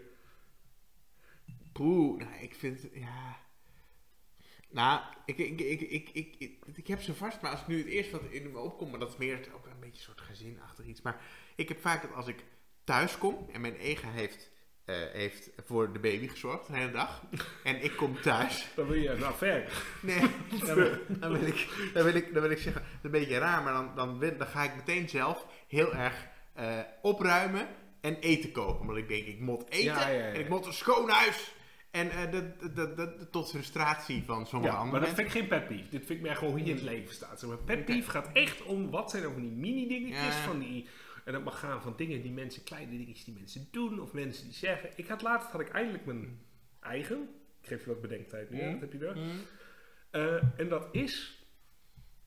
Poeh, 1.73 2.19
nou, 2.19 2.43
ik 2.43 2.55
vind, 2.55 2.89
ja... 2.93 3.37
Nou, 4.71 5.01
ik, 5.25 5.39
ik, 5.39 5.61
ik, 5.61 5.81
ik, 5.81 6.11
ik, 6.13 6.35
ik, 6.39 6.59
ik 6.75 6.87
heb 6.87 7.01
ze 7.01 7.15
vast, 7.15 7.41
maar 7.41 7.51
als 7.51 7.61
ik 7.61 7.67
nu 7.67 7.79
het 7.79 7.87
eerst 7.87 8.11
wat 8.11 8.23
in 8.31 8.53
me 8.53 8.59
opkomt, 8.59 8.91
maar 8.91 9.01
dat 9.01 9.11
is 9.11 9.17
meer 9.17 9.49
ook 9.55 9.67
een 9.67 9.81
beetje 9.81 9.97
een 9.97 10.03
soort 10.03 10.21
gezinachtig 10.21 10.87
iets. 10.87 11.03
Maar 11.03 11.23
ik 11.57 11.69
heb 11.69 11.81
vaak 11.81 12.03
dat 12.03 12.13
als 12.13 12.27
ik 12.27 12.45
thuis 12.85 13.19
kom 13.19 13.49
en 13.53 13.61
mijn 13.61 13.77
ega 13.77 14.11
heeft, 14.11 14.57
eh, 14.89 14.97
heeft 15.13 15.51
voor 15.67 15.93
de 15.93 15.99
baby 15.99 16.29
gezorgd 16.29 16.67
de 16.67 16.77
hele 16.77 16.91
dag, 16.91 17.23
en 17.65 17.83
ik 17.85 17.97
kom 17.97 18.21
thuis, 18.21 18.67
Dan 18.77 18.87
wil 18.87 18.97
je 19.01 19.09
een 19.11 19.25
affaire. 19.25 19.67
nee, 20.03 20.21
dan 20.65 20.75
wil, 20.75 20.91
dan 21.09 21.33
wil 21.33 21.47
ik, 21.47 21.69
dan 21.95 22.05
wil 22.05 22.15
ik, 22.15 22.33
dan 22.33 22.43
wil 22.43 22.51
ik 22.51 22.59
zeggen, 22.59 22.83
het 22.83 22.91
is 22.93 23.05
een 23.05 23.11
beetje 23.11 23.39
raar, 23.39 23.63
maar 23.63 23.73
dan, 23.73 23.91
dan, 23.95 24.19
wil- 24.19 24.37
dan 24.39 24.47
ga 24.47 24.63
ik 24.63 24.77
meteen 24.77 25.09
zelf 25.09 25.47
heel 25.69 25.95
erg 25.95 26.27
eh, 26.55 26.79
opruimen 27.03 27.69
en 28.01 28.17
eten 28.19 28.53
koken. 28.53 28.81
Omdat 28.81 28.97
ik 28.97 29.09
denk, 29.09 29.27
ik 29.27 29.41
moet 29.41 29.65
eten 29.71 29.85
Ja, 29.85 30.09
ja, 30.09 30.19
ja. 30.19 30.33
en 30.33 30.41
ik 30.41 30.49
moet 30.49 30.67
een 30.67 30.73
schoon 30.73 31.09
huis. 31.09 31.55
En 31.91 32.11
eh, 32.11 32.33
dat, 32.33 32.45
dat, 32.61 32.77
dat, 32.77 32.97
dat- 32.97 33.33
tot 33.33 33.51
frustratie 33.51 34.23
van 34.27 34.47
sommige 34.47 34.73
Ja, 34.73 34.85
maar 34.85 35.01
dat 35.01 35.09
vind 35.09 35.19
ik 35.27 35.31
geen 35.33 35.47
pet 35.49 35.69
peeve. 35.69 35.89
Dit 35.91 36.07
vind 36.07 36.11
ik 36.11 36.21
meer 36.21 36.37
gewoon 36.37 36.51
hoe 36.53 36.63
je 36.65 36.71
in 36.71 36.75
het 36.77 36.85
leven 36.85 37.15
staat. 37.15 37.41
Zeg 37.41 37.49
maar 37.49 37.59
pet 37.59 37.85
peeve 37.85 38.11
gaat 38.11 38.31
echt 38.33 38.63
om, 38.63 38.91
wat 38.91 39.11
zijn 39.11 39.23
er 39.23 39.33
van 39.33 39.43
die 39.43 39.51
mini 39.51 39.89
dingetjes, 39.89 40.35
van 40.35 40.59
die... 40.59 40.89
En 41.29 41.35
dat 41.35 41.45
mag 41.45 41.59
gaan 41.59 41.83
van 41.83 41.95
dingen 41.97 42.23
die 42.23 42.31
mensen, 42.33 42.65
kleine 42.65 42.91
dingetjes 42.91 43.25
die 43.25 43.35
mensen 43.35 43.69
doen, 43.71 44.01
of 44.01 44.13
mensen 44.13 44.45
die 44.45 44.55
zeggen. 44.55 44.91
Ik 44.97 45.07
had 45.09 45.23
laatst, 45.23 45.51
had 45.51 45.61
ik 45.61 45.69
eindelijk 45.69 46.07
mijn 46.07 46.41
eigen. 46.81 47.29
Ik 47.61 47.69
geef 47.69 47.81
je 47.85 47.87
wat 47.91 48.01
bedenktijd 48.01 48.51
nu? 48.51 48.63
Mm. 48.63 48.73
wat 48.73 48.81
heb 48.81 48.93
je 48.93 49.07
er? 49.07 49.17
mensen. 49.17 49.47
Eh, 50.11 50.61
en 50.61 50.69
dat 50.69 50.89
is 50.93 51.45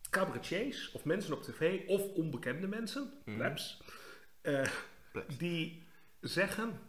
cabaretiers 0.09 0.91
of 0.91 1.05
mensen 1.05 1.33
op 1.33 1.43
tv 1.43 1.87
of 1.87 2.13
onbekende 2.13 2.67
mensen, 2.67 3.13
Mhm. 3.25 3.37
plebs, 3.37 3.81
eh, 4.41 4.67
die 5.37 5.83
zeggen, 6.19 6.79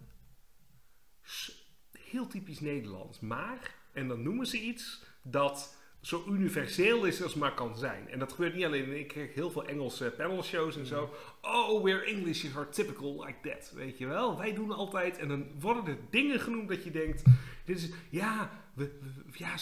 heel 1.93 2.27
typisch 2.27 2.61
Nederlands, 2.61 3.21
maar, 3.21 3.75
en 3.93 4.09
dan 4.09 4.23
noemen 4.23 4.47
ze 4.47 4.61
iets 4.61 5.05
dat 5.23 5.77
zo 6.03 6.25
universeel 6.29 7.05
is 7.05 7.23
als 7.23 7.35
maar 7.35 7.55
kan 7.55 7.77
zijn. 7.77 8.09
En 8.09 8.19
dat 8.19 8.33
gebeurt 8.33 8.55
niet 8.55 8.65
alleen. 8.65 8.99
Ik 8.99 9.09
krijg 9.09 9.35
heel 9.35 9.51
veel 9.51 9.65
Engelse 9.67 10.15
panelshows 10.17 10.77
en 10.77 10.87
zo. 10.87 11.11
Oh, 11.43 11.83
we're 11.85 12.05
Englishmen 12.05 12.57
are 12.57 12.69
typical 12.69 13.25
like 13.25 13.49
that. 13.51 13.73
Weet 13.75 13.99
je 13.99 14.07
wel? 14.07 14.39
Wij 14.39 14.55
doen 14.55 14.73
altijd. 14.73 15.19
En 15.19 15.29
dan 15.29 15.47
worden 15.61 15.87
er 15.87 15.99
dingen 16.11 16.41
genoemd 16.41 16.69
dat 16.69 16.85
je 16.85 16.91
denkt. 16.91 17.23
Dit 17.65 17.77
is. 17.77 17.89
Ja, 18.11 18.51
we, 18.75 18.85
we- 18.85 19.39
ja 19.39 19.55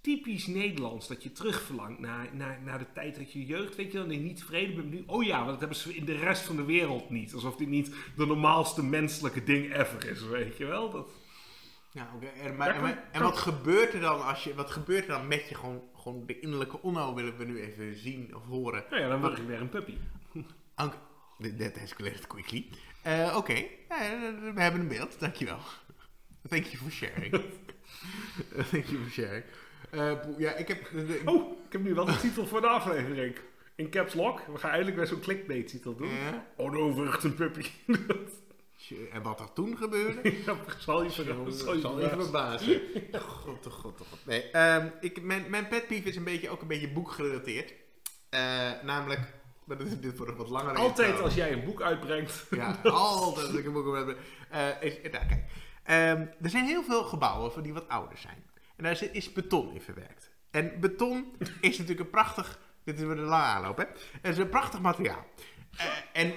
typisch 0.00 0.46
Nederlands. 0.46 1.08
Dat 1.08 1.22
je 1.22 1.32
terugverlangt 1.32 1.98
naar, 2.00 2.28
naar, 2.32 2.60
naar 2.64 2.78
de 2.78 2.92
tijd 2.94 3.16
dat 3.16 3.32
je 3.32 3.46
jeugd. 3.46 3.76
Weet 3.76 3.92
je 3.92 3.98
wel? 3.98 4.06
En 4.06 4.12
je 4.12 4.18
niet 4.18 4.36
tevreden 4.36 4.76
bent. 4.76 4.90
Nu, 4.90 5.02
oh 5.06 5.24
ja, 5.24 5.36
want 5.38 5.50
dat 5.50 5.58
hebben 5.60 5.78
ze 5.78 5.94
in 5.96 6.04
de 6.04 6.16
rest 6.16 6.42
van 6.42 6.56
de 6.56 6.64
wereld 6.64 7.10
niet. 7.10 7.34
Alsof 7.34 7.56
dit 7.56 7.68
niet 7.68 7.94
de 8.16 8.26
normaalste 8.26 8.84
menselijke 8.84 9.44
ding 9.44 9.74
ever 9.76 10.08
is. 10.10 10.22
Weet 10.22 10.56
je 10.56 10.64
wel? 10.66 10.90
Dat, 10.90 11.08
Ja, 11.96 12.10
oké. 12.14 12.26
En, 12.26 12.56
maar, 12.56 12.74
en, 12.74 12.80
maar- 12.82 13.08
en 13.12 13.22
wat 13.22 13.36
gebeurt 13.38 13.92
er 13.94 14.00
dan 14.00 14.24
als 14.24 14.44
je, 14.44 14.54
wat 14.54 14.70
gebeurt 14.70 15.02
er 15.02 15.08
dan 15.10 15.26
met 15.28 15.48
je 15.48 15.54
gewoon, 15.54 15.82
gewoon 15.94 16.26
de 16.26 16.40
innerlijke 16.40 16.82
onno 16.82 17.14
willen 17.14 17.36
we 17.36 17.44
nu 17.44 17.60
even 17.60 17.96
zien 17.98 18.36
of 18.36 18.44
horen. 18.44 18.84
nou 18.90 19.02
ja, 19.02 19.08
dan 19.08 19.20
word 19.20 19.38
ik 19.38 19.46
weer 19.46 19.60
een 19.60 19.68
puppy. 19.68 19.96
Anke, 20.74 20.96
that 21.58 21.72
escalated 21.72 22.26
quickly. 22.26 22.66
Eh, 23.02 23.34
oké, 23.36 23.52
Ja, 23.88 23.98
we 24.54 24.60
hebben 24.60 24.80
een 24.80 24.88
beeld, 24.88 25.20
dankjewel. 25.20 25.58
Thank 26.48 26.64
you 26.64 26.76
for 26.76 26.90
sharing. 26.90 27.30
Thank 28.70 28.84
you 28.84 29.02
for 29.02 29.10
sharing. 29.10 29.44
Eh, 29.90 30.12
ja, 30.38 30.52
ik 30.54 30.68
heb... 30.68 30.90
de- 30.92 31.22
Oh, 31.24 31.50
ik 31.66 31.72
heb 31.72 31.82
nu 31.82 31.94
wel 31.94 32.04
de 32.04 32.16
titel 32.16 32.46
voor 32.46 32.60
de 32.60 32.66
aflevering. 32.66 33.36
In 33.74 33.90
caps 33.90 34.14
lock. 34.14 34.40
We 34.52 34.58
gaan 34.58 34.70
eindelijk 34.70 34.96
weer 34.96 35.06
zo'n 35.06 35.20
clickbait 35.20 35.66
titel 35.68 35.96
doen. 35.96 36.08
Ja. 36.08 36.46
Ono 36.56 36.92
vrucht 36.92 37.24
een 37.24 37.34
puppy. 37.34 37.66
En 39.12 39.22
wat 39.22 39.40
er 39.40 39.52
toen 39.52 39.76
gebeurde, 39.76 40.34
ja, 40.46 40.56
zal 40.78 41.02
je. 41.02 41.10
Zal 41.10 41.74
je 41.74 41.80
zal 41.80 41.98
verbazen. 41.98 42.80
God, 43.12 43.66
oh 43.66 43.72
god, 43.72 44.00
oh 44.00 44.08
god. 44.08 44.26
Nee, 44.26 44.50
ehm, 44.50 44.88
ik, 45.00 45.22
mijn, 45.22 45.50
mijn 45.50 45.68
pet 45.68 45.86
peeve 45.86 46.08
is 46.08 46.16
een 46.16 46.24
beetje, 46.24 46.48
ook 46.48 46.60
een 46.60 46.68
beetje 46.68 46.92
boekgerelateerd. 46.92 47.74
Eh, 48.28 48.70
namelijk, 48.82 49.20
maar 49.64 49.78
dit, 49.78 50.02
dit 50.02 50.16
wordt 50.16 50.32
een 50.32 50.38
wat 50.38 50.48
langer. 50.48 50.74
Altijd 50.74 51.20
als 51.20 51.34
jij 51.34 51.52
een 51.52 51.64
boek 51.64 51.82
uitbrengt. 51.82 52.46
Ja, 52.50 52.78
altijd 52.82 53.46
als 53.46 53.56
ik 53.56 53.64
een 53.64 53.72
boek 53.72 53.96
heb. 53.96 54.18
Eh, 54.50 54.82
is, 54.82 54.98
nou, 55.02 55.26
kijk. 55.26 55.44
Ehm, 55.82 56.26
er 56.42 56.50
zijn 56.50 56.64
heel 56.64 56.82
veel 56.82 57.04
gebouwen 57.04 57.52
van 57.52 57.62
die 57.62 57.72
wat 57.72 57.88
ouder 57.88 58.18
zijn. 58.18 58.44
En 58.76 58.84
daar 58.84 58.96
zit, 58.96 59.14
is 59.14 59.32
beton 59.32 59.74
in 59.74 59.80
verwerkt. 59.80 60.30
En 60.50 60.80
beton 60.80 61.36
is 61.60 61.78
natuurlijk 61.78 62.00
een 62.00 62.10
prachtig... 62.10 62.58
Dit 62.84 62.98
is 62.98 63.04
weer 63.04 63.14
de 63.14 63.20
lange 63.20 63.44
aanloop, 63.44 63.76
hè? 63.76 63.84
Het 64.20 64.32
is 64.32 64.38
een 64.38 64.48
prachtig 64.48 64.80
materiaal. 64.80 65.26
Eh, 65.76 65.86
en 66.12 66.34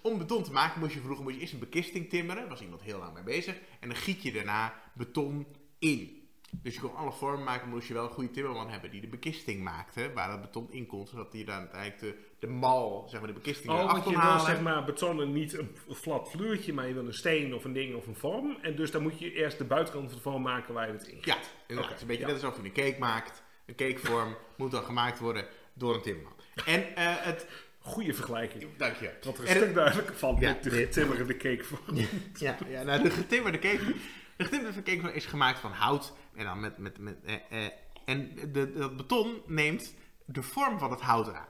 om 0.00 0.18
beton 0.18 0.42
te 0.42 0.52
maken 0.52 0.80
moest 0.80 0.94
je 0.94 1.00
vroeger 1.00 1.24
moest 1.24 1.34
je 1.34 1.40
eerst 1.40 1.52
een 1.52 1.58
bekisting 1.58 2.08
timmeren. 2.08 2.40
Daar 2.40 2.50
was 2.50 2.60
iemand 2.60 2.82
heel 2.82 2.98
lang 2.98 3.14
mee 3.14 3.22
bezig. 3.22 3.54
En 3.80 3.88
dan 3.88 3.96
giet 3.98 4.22
je 4.22 4.32
daarna 4.32 4.74
beton 4.94 5.46
in. 5.78 6.20
Dus 6.62 6.74
je 6.74 6.80
kon 6.80 6.94
alle 6.96 7.12
vormen 7.12 7.44
maken, 7.44 7.68
moest 7.68 7.88
je 7.88 7.94
wel 7.94 8.04
een 8.04 8.10
goede 8.10 8.30
timmerman 8.30 8.70
hebben 8.70 8.90
die 8.90 9.00
de 9.00 9.06
bekisting 9.06 9.62
maakte. 9.62 10.12
Waar 10.12 10.30
het 10.30 10.40
beton 10.40 10.68
in 10.72 10.86
kon, 10.86 11.06
zodat 11.06 11.32
hij 11.32 11.44
dan 11.44 11.54
uiteindelijk 11.58 12.00
de, 12.00 12.16
de 12.38 12.46
mal, 12.46 13.06
zeg 13.08 13.20
maar 13.20 13.28
de 13.28 13.34
bekisting 13.34 13.72
Oh, 13.72 13.78
eraf 13.80 14.02
kon 14.02 14.12
je 14.12 14.20
wil 14.20 14.38
zeg 14.38 14.60
maar 14.60 14.84
betonnen 14.84 15.32
niet 15.32 15.52
een 15.58 15.76
flat 15.94 16.30
vloertje, 16.30 16.72
maar 16.72 16.88
je 16.88 16.94
wil 16.94 17.06
een 17.06 17.14
steen 17.14 17.54
of 17.54 17.64
een 17.64 17.72
ding 17.72 17.94
of 17.94 18.06
een 18.06 18.16
vorm. 18.16 18.58
En 18.62 18.76
dus 18.76 18.90
dan 18.90 19.02
moet 19.02 19.18
je 19.18 19.32
eerst 19.32 19.58
de 19.58 19.64
buitenkant 19.64 20.06
van 20.06 20.16
de 20.16 20.22
vorm 20.22 20.42
maken 20.42 20.74
waar 20.74 20.86
je 20.86 20.92
het 20.92 21.06
in 21.08 21.18
Ja, 21.20 21.34
gaat. 21.34 21.50
inderdaad. 21.66 21.84
Oké, 21.84 21.86
Het 21.86 21.94
is 21.94 22.00
een 22.00 22.06
beetje 22.06 22.26
ja. 22.26 22.32
net 22.32 22.42
alsof 22.42 22.60
je 22.60 22.64
een 22.64 22.72
cake 22.72 22.96
maakt. 22.98 23.42
Een 23.66 23.74
cakevorm 23.74 24.36
moet 24.56 24.70
dan 24.70 24.82
gemaakt 24.82 25.18
worden 25.18 25.46
door 25.72 25.94
een 25.94 26.02
timmerman. 26.02 26.32
En 26.64 26.96
eh, 26.96 27.14
het... 27.16 27.46
Goeie 27.86 28.14
vergelijking. 28.14 28.64
Dank 28.76 28.96
je. 28.96 29.10
Wat 29.22 29.38
er 29.38 29.42
een 29.44 29.48
En 29.50 29.56
stuk 29.56 29.74
duidelijker 29.74 30.16
van 30.16 30.36
Ja, 30.40 30.48
met 30.52 30.62
de 30.62 30.70
dit. 30.70 30.78
getimmerende 30.94 31.36
cake 31.36 31.64
voor. 31.64 31.80
Ja, 32.38 32.56
ja 32.68 32.82
nou, 32.82 33.02
de 33.02 33.10
getimmerde 33.10 33.58
cake... 33.58 33.94
De 34.36 34.44
getimmerde 34.44 34.82
cake 34.82 35.12
is 35.12 35.26
gemaakt 35.26 35.58
van 35.58 35.72
hout. 35.72 36.12
En 36.34 36.44
dan 36.44 36.60
met... 36.60 36.78
met, 36.78 36.98
met 36.98 37.16
eh, 37.24 37.34
eh, 37.64 37.70
en 38.04 38.30
de, 38.52 38.72
dat 38.72 38.96
beton 38.96 39.42
neemt 39.46 39.94
de 40.24 40.42
vorm 40.42 40.78
van 40.78 40.90
het 40.90 41.00
hout 41.00 41.34
aan. 41.34 41.46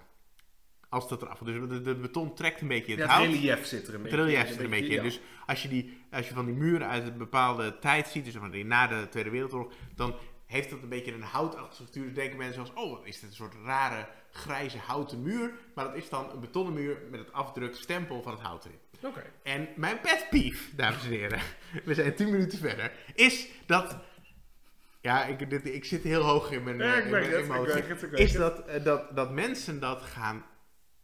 Als 0.89 1.09
dat 1.09 1.23
eraf... 1.23 1.39
Dus 1.39 1.69
de, 1.69 1.81
de 1.83 1.95
beton 1.95 2.35
trekt 2.35 2.61
een 2.61 2.69
beetje 2.69 2.93
het 2.93 3.01
Ja, 3.01 3.07
hout. 3.07 3.27
het 3.27 3.35
relief 3.35 3.67
zit 3.67 3.89
er 3.89 3.95
een 3.95 4.01
Het 4.01 4.11
beetje 4.11 4.25
relief 4.25 4.47
zit 4.49 4.59
er 4.59 4.65
een 4.65 4.71
beetje 4.71 4.87
in. 4.89 4.95
ja. 4.95 5.03
Dus 5.03 5.21
als 5.47 5.63
je, 5.63 5.69
die, 5.69 5.99
als 6.11 6.29
je 6.29 6.35
van 6.35 6.47
die 6.47 6.55
muren 6.55 6.89
uit 6.89 7.07
een 7.07 7.19
bepaalde 7.19 7.79
tijd 7.79 8.09
ziet, 8.09 8.25
dus 8.25 8.35
die 8.51 8.65
na 8.65 8.87
de 8.87 9.09
Tweede 9.11 9.31
Wereldoorlog, 9.31 9.73
dan 9.95 10.15
heeft 10.47 10.71
dat 10.71 10.83
een 10.83 10.89
beetje 10.89 11.13
een 11.13 11.23
houtachtige 11.23 11.75
structuur. 11.75 12.05
Dus 12.05 12.15
denken 12.15 12.39
mensen 12.39 12.61
als, 12.61 12.73
oh, 12.75 12.91
wat 12.91 13.07
is 13.07 13.21
dit 13.21 13.31
een 13.31 13.37
soort 13.37 13.55
rare 13.65 14.09
grijze 14.37 14.79
houten 14.79 15.23
muur? 15.23 15.51
Maar 15.75 15.85
dat 15.85 15.95
is 15.95 16.09
dan 16.09 16.31
een 16.31 16.41
betonnen 16.41 16.73
muur 16.75 16.99
met 17.11 17.21
het 17.21 17.33
afdruk 17.33 17.75
stempel 17.77 18.23
van 18.23 18.33
het 18.33 18.41
hout 18.41 18.65
erin. 18.65 18.79
Oké. 19.03 19.23
En 19.43 19.69
mijn 19.77 20.01
pet 20.01 20.27
peeve, 20.31 20.77
dames 20.77 21.05
en 21.05 21.11
heren, 21.11 21.41
we 21.85 21.95
zijn 21.95 22.15
tien 22.15 22.31
minuten 22.31 22.59
verder, 22.59 22.93
is 23.15 23.49
dat... 23.67 23.97
Ja, 25.01 25.25
ik, 25.25 25.51
dit, 25.51 25.67
ik 25.67 25.85
zit 25.85 26.03
heel 26.03 26.23
hoog 26.23 26.51
in 26.51 26.63
mijn, 26.63 26.79
Ja, 26.79 26.93
eh, 26.93 26.99
ik 26.99 27.05
in 27.05 27.11
merk 27.11 27.23
mijn 27.29 27.35
het, 27.35 27.45
emotie. 27.51 27.73
het, 27.83 28.03
ik 28.03 28.11
merk 28.11 28.23
Is 28.23 28.33
het. 28.33 28.41
dat, 28.41 28.67
eh, 28.67 28.85
dat, 28.85 29.17
dat 29.17 29.31
mensen 29.31 29.81
dat 29.81 30.03
gaan... 30.03 30.45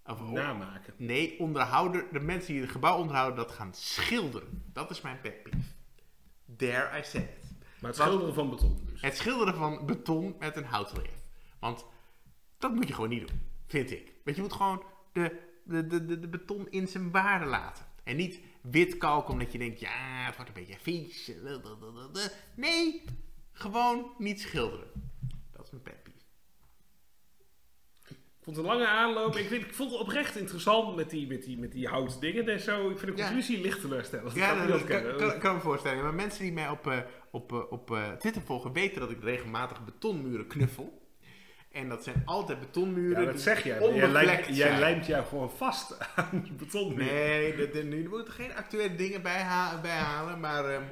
Of, 0.07 0.21
Namaken. 0.31 0.95
Nee, 0.97 1.38
onderhouden, 1.38 2.05
de 2.12 2.21
mensen 2.21 2.53
die 2.53 2.62
het 2.62 2.71
gebouw 2.71 2.99
onderhouden, 2.99 3.37
dat 3.37 3.51
gaan 3.53 3.75
schilderen. 3.75 4.62
Dat 4.73 4.90
is 4.90 5.01
mijn 5.01 5.21
pet 5.21 5.42
peeve. 5.42 5.59
There 6.57 6.99
I 6.99 7.03
said 7.05 7.23
it. 7.23 7.51
Maar 7.81 7.90
het 7.90 8.01
schilderen 8.01 8.35
van 8.35 8.51
beton 8.51 8.83
dus. 8.90 9.01
Het 9.03 9.16
schilderen 9.16 9.55
van 9.55 9.87
beton 9.87 10.37
met 10.38 10.57
een 10.57 10.64
houtrelief. 10.64 11.11
Want 11.61 11.85
dat 12.62 12.75
moet 12.75 12.88
je 12.88 12.94
gewoon 12.94 13.11
niet 13.11 13.29
doen, 13.29 13.40
vind 13.66 13.90
ik. 13.90 14.12
Want 14.25 14.37
je 14.37 14.42
moet 14.42 14.53
gewoon 14.53 14.83
de, 15.12 15.40
de, 15.64 15.87
de, 15.87 16.20
de, 16.20 16.29
beton 16.29 16.70
in 16.70 16.88
zijn 16.88 17.11
waarde 17.11 17.46
laten. 17.46 17.85
En 18.05 18.16
niet 18.16 18.40
wit 18.62 18.96
kalk 18.96 19.29
omdat 19.29 19.53
je 19.53 19.59
denkt, 19.59 19.81
ja, 19.81 20.25
het 20.27 20.37
wordt 20.37 20.51
een 20.51 20.64
beetje 20.64 20.81
vies. 20.81 21.33
Nee, 22.57 23.05
gewoon 23.53 24.14
niet 24.18 24.40
schilderen. 24.40 24.87
Dat 25.53 25.64
is 25.64 25.70
mijn 25.70 25.83
pet. 25.83 26.01
Ik 28.42 28.48
vond 28.48 28.57
het 28.57 28.66
een 28.66 28.72
lange 28.72 28.88
aanloop. 28.88 29.37
Ik, 29.37 29.46
vind, 29.46 29.64
ik 29.64 29.75
vond 29.75 29.90
het 29.90 30.01
oprecht 30.01 30.37
interessant 30.37 30.96
met 30.96 31.11
die, 31.11 31.27
met 31.27 31.42
die, 31.42 31.59
met 31.59 31.72
die 31.72 31.88
houten 31.88 32.20
dingen 32.20 32.48
en 32.48 32.61
zo. 32.61 32.90
Ik 32.90 32.98
vind 32.98 33.11
de 33.11 33.22
Ja. 33.22 33.25
conclusie 33.25 33.61
licht 33.61 33.81
teleurstellend. 33.81 34.35
Ja, 34.35 34.66
dat, 34.66 34.85
kan, 34.85 35.16
kan, 35.16 35.38
kan 35.38 35.55
me 35.55 35.61
voorstellen. 35.61 36.03
Maar 36.03 36.14
mensen 36.14 36.42
die 36.42 36.53
mij 36.53 36.68
op, 36.68 36.87
eh, 36.87 36.98
op, 37.31 37.53
eh, 37.53 37.72
op 37.72 37.90
eh, 37.90 38.12
Twitter 38.12 38.42
volgen 38.42 38.72
weten 38.72 39.01
dat 39.01 39.11
ik 39.11 39.22
regelmatig 39.22 39.85
betonmuren 39.85 40.46
knuffel. 40.46 41.02
En 41.73 41.89
dat 41.89 42.05
zijn 42.05 42.23
altijd 42.25 42.61
betonmuren. 42.61 43.21
Ja, 43.21 43.25
dat 43.25 43.35
die 43.35 43.43
zeg 43.43 43.65
jij. 43.65 43.95
Jij, 43.95 44.09
lijmt, 44.09 44.57
jij 44.57 44.79
lijmt 44.79 45.07
jou 45.07 45.25
gewoon 45.25 45.51
vast 45.51 45.99
aan 46.17 46.45
de 46.47 46.53
beton. 46.53 46.97
Nee, 46.97 47.57
de, 47.57 47.71
de, 47.71 47.83
nu 47.83 48.09
moeten 48.09 48.33
geen 48.35 48.55
actuele 48.55 48.95
dingen 48.95 49.23
bijha- 49.23 49.81
bijhalen, 49.81 50.41
maar 50.41 50.65
ehm, 50.65 50.83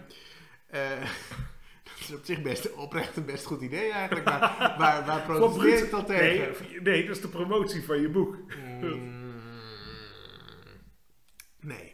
eh, 0.66 0.81
dat 1.85 1.93
is 2.01 2.12
op 2.14 2.25
zich 2.25 2.43
best 2.43 2.75
oprecht 2.75 3.16
een 3.16 3.25
best 3.25 3.45
goed 3.45 3.62
idee 3.62 3.93
eigenlijk. 3.93 4.27
Maar 4.27 4.40
waar, 4.79 5.05
waar 5.05 5.23
protesteer 5.23 5.85
ik 5.85 5.90
dan 5.90 6.05
nee, 6.09 6.19
tegen? 6.19 6.83
nee, 6.83 7.07
dat 7.07 7.16
is 7.16 7.23
de 7.23 7.29
promotie 7.29 7.85
van 7.85 8.01
je 8.01 8.09
boek. 8.09 8.37
Mm, 8.81 9.33
nee. 11.61 11.89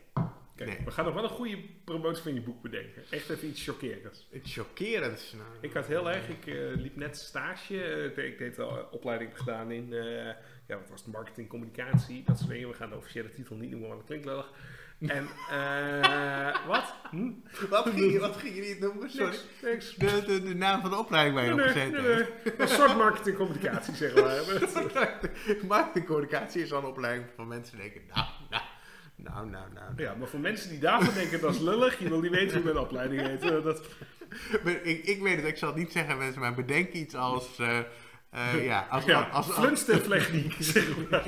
Kijk, 0.56 0.68
Nee. 0.70 0.78
we 0.84 0.90
gaan 0.90 1.04
nog 1.04 1.14
wel 1.14 1.22
een 1.22 1.28
goede 1.28 1.58
promotie 1.84 2.22
van 2.22 2.34
je 2.34 2.40
boek 2.40 2.62
bedenken. 2.62 3.02
Echt 3.10 3.30
even 3.30 3.48
iets 3.48 3.64
chockerends. 3.64 4.26
Het 4.30 4.50
chockerend. 4.52 5.34
Nou, 5.36 5.48
Ik 5.60 5.72
had 5.72 5.86
heel 5.86 6.10
erg, 6.10 6.28
ik 6.28 6.46
eh, 6.46 6.54
liep 6.74 6.96
net 6.96 7.16
stage. 7.16 7.82
eh, 8.16 8.24
ik 8.24 8.38
deed- 8.38 8.58
al 8.58 8.78
een 8.78 8.88
opleiding 8.90 9.30
gedaan 9.38 9.70
in, 9.70 9.92
eh, 9.92 10.24
ja, 10.66 10.78
wat 10.78 10.88
was 10.90 11.02
het, 11.04 11.12
marketing, 11.12 11.48
communicatie, 11.48 12.22
dat 12.26 12.38
soort 12.38 12.50
dingen. 12.50 12.68
We 12.68 12.74
gaan 12.74 12.90
de 12.90 12.96
officiële 12.96 13.30
titel 13.30 13.56
niet 13.56 13.70
noemen, 13.70 13.88
want 13.88 14.00
dat 14.00 14.08
klinkt 14.08 14.26
lullig. 14.26 14.50
En, 15.00 15.28
eh, 15.50 16.66
wat? 16.72 16.94
Hm? 17.10 17.30
Wat 17.68 17.88
ging 17.88 18.12
je, 18.12 18.18
wat 18.18 18.36
ging 18.36 18.54
je 18.54 18.60
niet 18.62 18.80
noemen? 18.80 19.10
Sorry. 19.10 19.36
Niks. 19.62 19.94
De, 19.94 20.22
de, 20.26 20.42
de 20.42 20.54
naam 20.54 20.80
van 20.80 20.90
de 20.90 20.96
opleiding 20.96 21.34
waar 21.36 21.44
je 21.44 21.54
Nee, 21.54 21.68
op 21.68 21.74
nee, 21.74 21.84
gezeten 21.84 22.02
nee, 22.02 22.12
hebt. 22.14 22.44
nee. 22.44 22.54
Een 22.58 22.68
soort 22.68 22.96
marketing, 22.96 23.36
communicatie, 23.36 23.94
zeg 23.94 24.14
maar. 24.14 24.40
Marketingcommunicatie 25.68 26.62
is 26.62 26.72
al 26.72 26.78
een 26.78 26.84
opleiding 26.88 27.26
van 27.36 27.48
mensen 27.48 27.78
die 27.78 27.90
denken, 27.90 28.02
nou, 28.14 28.26
nou, 28.50 28.62
nou, 29.16 29.50
nou, 29.50 29.72
nou. 29.72 29.92
Ja, 29.96 30.14
maar 30.14 30.28
voor 30.28 30.40
mensen 30.40 30.70
die 30.70 30.78
daarvan 30.78 31.14
denken 31.14 31.40
dat 31.40 31.54
is 31.54 31.60
lullig, 31.60 31.98
je 31.98 32.08
wil 32.08 32.20
niet 32.20 32.30
weten 32.30 32.54
hoe 32.56 32.64
mijn 32.64 32.78
opleiding 32.78 33.20
heet. 33.20 33.42
eh, 33.42 33.62
dat, 33.62 33.80
Maar 34.64 34.72
ik, 34.82 35.04
ik 35.04 35.22
weet 35.22 35.36
het, 35.36 35.44
ik 35.46 35.56
zal 35.56 35.68
het 35.68 35.78
niet 35.78 35.92
zeggen 35.92 36.18
mensen, 36.18 36.40
maar 36.40 36.54
bedenk 36.54 36.92
iets 36.92 37.14
als, 37.14 37.58
eh, 37.58 37.78
eh, 38.30 38.64
ja, 38.64 38.86
als, 38.90 39.04
ja, 39.04 39.20
als, 39.20 39.52
als, 39.52 39.56
zeg 40.58 40.96
maar. 40.96 41.24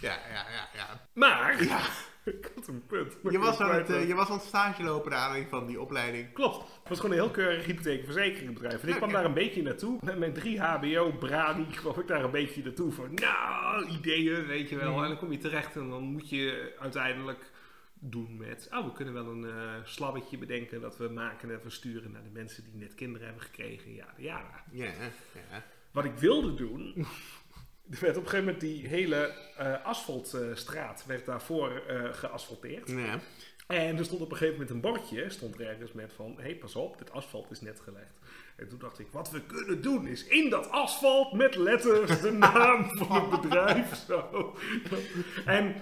ja, 0.00 0.18
ja, 0.32 0.44
ja, 0.50 0.68
ja. 0.74 1.08
Maar, 1.12 1.64
Ja, 1.64 1.80
ik 2.38 2.50
had 2.54 2.66
een 2.66 2.86
punt. 2.86 3.16
je 3.30 3.38
was 3.38 3.60
aan 3.60 3.74
het, 3.74 3.90
eh, 3.90 4.08
je 4.08 4.14
was 4.14 4.28
aan 4.28 4.36
het 4.36 4.46
stage 4.46 4.82
lopen 4.82 5.10
naar 5.10 5.20
aanleiding 5.20 5.50
van 5.50 5.66
die 5.66 5.80
opleiding. 5.80 6.32
Klopt. 6.32 6.56
Het 6.56 6.88
was 6.88 7.00
gewoon 7.00 7.16
een 7.16 7.22
heel 7.22 7.30
keurig 7.30 7.64
hypotheekverzekeringbedrijf. 7.64 8.82
En 8.82 8.88
ik 8.88 8.94
kwam 8.94 9.12
daar 9.12 9.24
een 9.24 9.34
beetje 9.34 9.62
naartoe. 9.62 9.98
Met 10.02 10.18
mijn 10.18 10.32
3 10.32 10.60
HBO, 10.60 11.12
Brani, 11.18 11.66
kwam 11.66 12.00
ik 12.00 12.06
daar 12.06 12.24
een 12.24 12.30
beetje 12.30 12.62
naartoe. 12.62 12.92
Van, 12.92 13.14
nou, 13.14 13.88
ideeën, 13.88 14.46
weet 14.46 14.68
je 14.68 14.76
wel. 14.76 14.92
Mhm. 14.92 15.02
En 15.02 15.08
dan 15.08 15.18
kom 15.18 15.32
je 15.32 15.38
terecht 15.38 15.76
en 15.76 15.88
dan 15.88 16.02
moet 16.02 16.28
je 16.28 16.74
uiteindelijk 16.78 17.50
doen 17.98 18.36
met... 18.36 18.68
Oh, 18.72 18.84
we 18.84 18.92
kunnen 18.92 19.14
wel 19.14 19.26
een 19.26 19.44
eh 19.44 19.74
slabbetje 19.84 20.38
bedenken 20.38 20.80
dat 20.80 20.96
we 20.96 21.08
maken 21.08 21.50
en 21.50 21.60
versturen 21.60 22.10
naar 22.10 22.22
de 22.22 22.30
mensen 22.32 22.64
die 22.64 22.80
net 22.80 22.94
kinderen 22.94 23.26
hebben 23.26 23.44
gekregen. 23.44 23.94
Ja, 23.94 24.06
ja. 24.16 24.64
Ja, 24.70 24.84
ja. 25.50 25.62
Wat 25.90 26.04
ik 26.04 26.14
wilde 26.14 26.54
doen... 26.54 27.06
Er 27.90 27.98
werd 28.00 28.16
op 28.16 28.22
een 28.22 28.28
gegeven 28.28 28.44
moment 28.44 28.60
die 28.60 28.86
hele 28.88 29.32
eh 29.56 29.84
asfaltstraat 29.84 31.04
werd 31.06 31.26
daarvoor 31.26 31.82
eh 31.88 32.02
geasfalteerd. 32.12 32.90
ja. 32.90 33.18
En 33.66 33.98
er 33.98 34.04
stond 34.04 34.20
op 34.20 34.30
een 34.30 34.36
gegeven 34.36 34.52
moment 34.60 34.70
een 34.70 34.80
bordje, 34.80 35.30
stond 35.30 35.60
er 35.60 35.66
ergens 35.68 35.92
met 35.92 36.12
van, 36.16 36.34
hé 36.36 36.42
hey, 36.42 36.54
pas 36.54 36.74
op, 36.74 36.98
dit 36.98 37.12
asfalt 37.12 37.50
is 37.50 37.60
net 37.60 37.80
gelegd. 37.80 38.18
En 38.56 38.68
toen 38.68 38.78
dacht 38.78 38.98
ik, 38.98 39.06
wat 39.10 39.30
we 39.30 39.40
kunnen 39.40 39.82
doen 39.82 40.06
is 40.06 40.24
in 40.26 40.50
dat 40.50 40.70
asfalt 40.70 41.32
met 41.32 41.54
letters 41.56 42.20
de 42.20 42.30
naam 42.52 42.90
van 42.96 43.30
het 43.30 43.40
bedrijf. 43.40 43.94
Zo. 44.06 44.54
En 45.44 45.74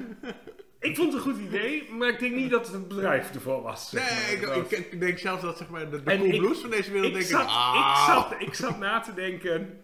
ik 0.81 0.97
vond 0.97 1.13
het 1.13 1.25
een 1.27 1.33
goed 1.33 1.41
idee, 1.43 1.91
maar 1.93 2.09
ik 2.09 2.19
denk 2.19 2.35
niet 2.35 2.51
dat 2.51 2.73
het 2.73 2.89
bedrijf 2.89 3.35
ervoor 3.35 3.63
was. 3.63 3.89
zeg 3.91 4.03
maar. 4.03 4.23
Nee, 4.27 4.37
ik, 4.37 4.43
Dat- 4.43 4.73
ik, 4.73 4.93
ik 4.93 5.01
denk 5.01 5.19
zelfs 5.19 5.43
dat 5.43 5.59
zeg 5.59 5.69
maar, 5.69 5.91
de, 5.91 6.03
de 6.03 6.17
cool 6.19 6.39
blues 6.39 6.59
van 6.59 6.71
deze 6.71 6.91
wereld 6.91 7.09
ik, 7.17 7.19
denken... 7.19 7.39
zat, 7.39 7.47
ah, 7.49 7.77
ik, 8.09 8.13
zat, 8.15 8.41
ik 8.49 8.55
zat 8.55 8.79
na 8.79 9.01
te 9.01 9.15
denken, 9.15 9.81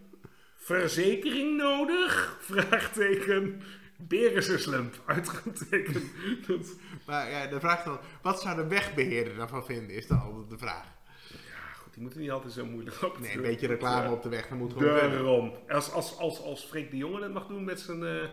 verzekering 0.68 1.57
nodig? 1.57 2.37
Vraagteken. 2.52 3.62
Berensenslump, 3.96 4.94
uitgetekend. 5.07 6.04
Dat- 6.46 6.76
Maar 7.07 7.31
ja, 7.31 7.46
de 7.46 7.61
vraag 7.61 7.78
is 7.78 7.85
dan, 7.85 7.98
wat 8.22 8.40
zou 8.40 8.57
de 8.57 8.66
wegbeheerder 8.66 9.37
daarvan 9.37 9.64
vinden, 9.64 9.96
is 9.96 10.07
dan 10.07 10.20
altijd 10.20 10.50
de 10.50 10.59
vraag. 10.59 10.85
Ja, 11.31 11.72
goed, 11.83 11.92
die 11.92 12.02
moeten 12.02 12.20
niet 12.20 12.31
altijd 12.31 12.52
zo 12.52 12.64
moeilijk 12.66 13.02
op. 13.02 13.18
Nee, 13.20 13.35
een 13.37 13.42
beetje 13.42 13.66
reclame 13.66 14.11
op 14.11 14.22
de 14.22 14.28
weg, 14.28 14.48
dan 14.48 14.59
moet 14.59 14.72
gewoon 14.72 14.98
verder. 14.98 15.11
Daarom. 15.18 15.52
Als, 15.68 15.92
als, 15.92 16.18
als, 16.18 16.40
als 16.42 16.64
Freek 16.64 16.90
de 16.90 16.96
Jonge 16.96 17.22
het 17.22 17.33
mag 17.33 17.46
doen 17.46 17.64
met 17.64 17.81
zijn... 17.81 18.02
eh, 18.04 18.24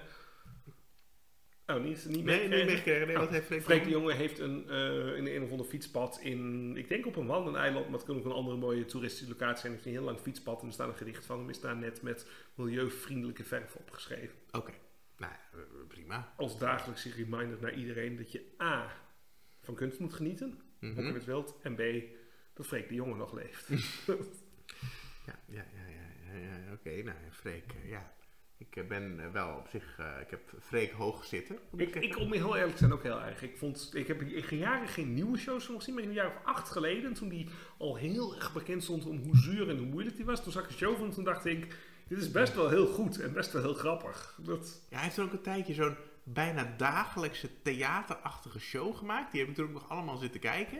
Oh, 1.67 1.83
niet, 1.83 2.05
niet 2.09 2.23
Nee, 2.23 2.23
meegekregen? 2.23 2.57
niet 2.57 2.65
meegekregen. 2.65 3.07
Nee, 3.07 3.15
Oh, 3.15 3.21
wat 3.21 3.31
heeft 3.31 3.45
Freek 3.45 3.63
Freek 3.63 3.83
de 3.83 3.89
Jonge 3.89 4.13
heeft 4.13 4.39
een, 4.39 4.69
eh, 4.69 5.17
in 5.17 5.25
een 5.27 5.43
of 5.43 5.51
ander 5.51 5.65
fietspad 5.65 6.19
in, 6.21 6.73
ik 6.77 6.89
denk 6.89 7.05
op 7.05 7.15
een 7.15 7.25
wandeneiland, 7.25 7.85
maar 7.85 7.97
het 7.97 8.05
kan 8.07 8.17
ook 8.17 8.25
een 8.25 8.31
andere 8.31 8.57
mooie 8.57 8.85
toeristische 8.85 9.27
locatie 9.31 9.59
zijn. 9.59 9.71
Heeft 9.73 9.85
een 9.85 9.91
heel 9.91 10.03
lang 10.03 10.19
fietspad 10.19 10.61
en 10.61 10.67
er 10.67 10.73
staat 10.73 10.87
een 10.87 10.95
gedicht 10.97 11.25
van 11.25 11.39
hem, 11.39 11.49
is 11.49 11.59
daar 11.59 11.75
net 11.77 12.01
met 12.01 12.27
milieuvriendelijke 12.55 13.43
verf 13.43 13.75
opgeschreven. 13.75 14.35
Oké, 14.51 14.71
nou 15.17 15.31
ja, 15.33 15.59
eh, 15.59 15.59
prima. 15.87 16.33
Als 16.37 16.57
dagelijkse 16.59 17.11
reminder 17.11 17.57
naar 17.61 17.73
iedereen 17.73 18.15
dat 18.15 18.31
je 18.31 18.53
A, 18.61 18.91
van 19.61 19.75
kunst 19.75 19.99
moet 19.99 20.13
genieten, 20.13 20.59
ook 20.81 20.97
in 20.97 21.13
het 21.13 21.25
wild, 21.25 21.55
en 21.61 21.75
B, 21.75 21.81
dat 22.53 22.67
Freek 22.67 22.87
de 22.89 22.95
Jonge 22.95 23.15
nog 23.15 23.33
leeft. 23.33 23.67
Ja, 25.25 25.39
ja, 25.47 25.65
ja, 25.75 25.87
ja, 25.87 26.33
ja, 26.39 26.39
ja, 26.67 26.73
oké. 26.73 26.89
Nou, 27.03 27.17
Freek, 27.31 27.63
eh, 27.83 27.89
ja. 27.89 28.13
Ik 28.57 28.75
eh, 28.75 28.87
ben 28.87 29.19
eh, 29.19 29.31
wel 29.31 29.55
op 29.55 29.67
zich, 29.71 29.95
eh, 29.99 30.21
ik 30.21 30.29
heb 30.29 30.41
Freek 30.59 30.91
hoog 30.91 31.25
zitten. 31.25 31.59
Ik, 31.75 31.95
ik, 31.95 32.17
om 32.17 32.33
heel 32.33 32.55
eerlijk 32.55 32.71
te 32.71 32.77
zijn, 32.77 32.93
ook 32.93 33.03
heel 33.03 33.21
erg. 33.21 33.41
Ik, 33.41 33.57
vond, 33.57 33.91
ik 33.93 34.07
heb 34.07 34.21
ik 34.21 34.49
jaren 34.49 34.87
geen 34.87 35.13
nieuwe 35.13 35.37
shows 35.37 35.65
van 35.65 35.75
gezien, 35.75 35.95
maar 35.95 36.03
een 36.03 36.13
jaar 36.13 36.27
of 36.27 36.39
acht 36.43 36.69
geleden, 36.69 37.13
toen 37.13 37.29
die 37.29 37.49
al 37.77 37.95
heel 37.95 38.35
erg 38.35 38.53
bekend 38.53 38.83
stond 38.83 39.05
om 39.05 39.17
hoe 39.23 39.37
zuur 39.37 39.69
en 39.69 39.77
hoe 39.77 39.87
moeilijk 39.87 40.15
die 40.15 40.25
was, 40.25 40.43
toen 40.43 40.51
zag 40.51 40.63
ik 40.63 40.69
een 40.69 40.75
show 40.75 40.97
van 40.97 41.11
toen 41.11 41.23
dacht 41.23 41.45
ik, 41.45 41.75
dit 42.07 42.17
is 42.17 42.31
best 42.31 42.55
wel 42.55 42.69
heel 42.69 42.87
goed 42.87 43.19
en 43.19 43.33
best 43.33 43.51
wel 43.51 43.61
heel 43.61 43.73
grappig. 43.73 44.39
Dat, 44.43 44.81
Ja, 44.89 44.95
hij 44.95 45.05
heeft 45.05 45.19
ook 45.19 45.33
een 45.33 45.41
tijdje 45.41 45.73
zo'n 45.73 45.95
bijna 46.23 46.73
dagelijkse 46.77 47.49
theaterachtige 47.61 48.59
show 48.59 48.95
gemaakt. 48.95 49.31
Die 49.31 49.39
heb 49.39 49.49
ik 49.49 49.57
natuurlijk 49.57 49.83
nog 49.83 49.97
allemaal 49.97 50.17
zitten 50.17 50.39
kijken. 50.39 50.79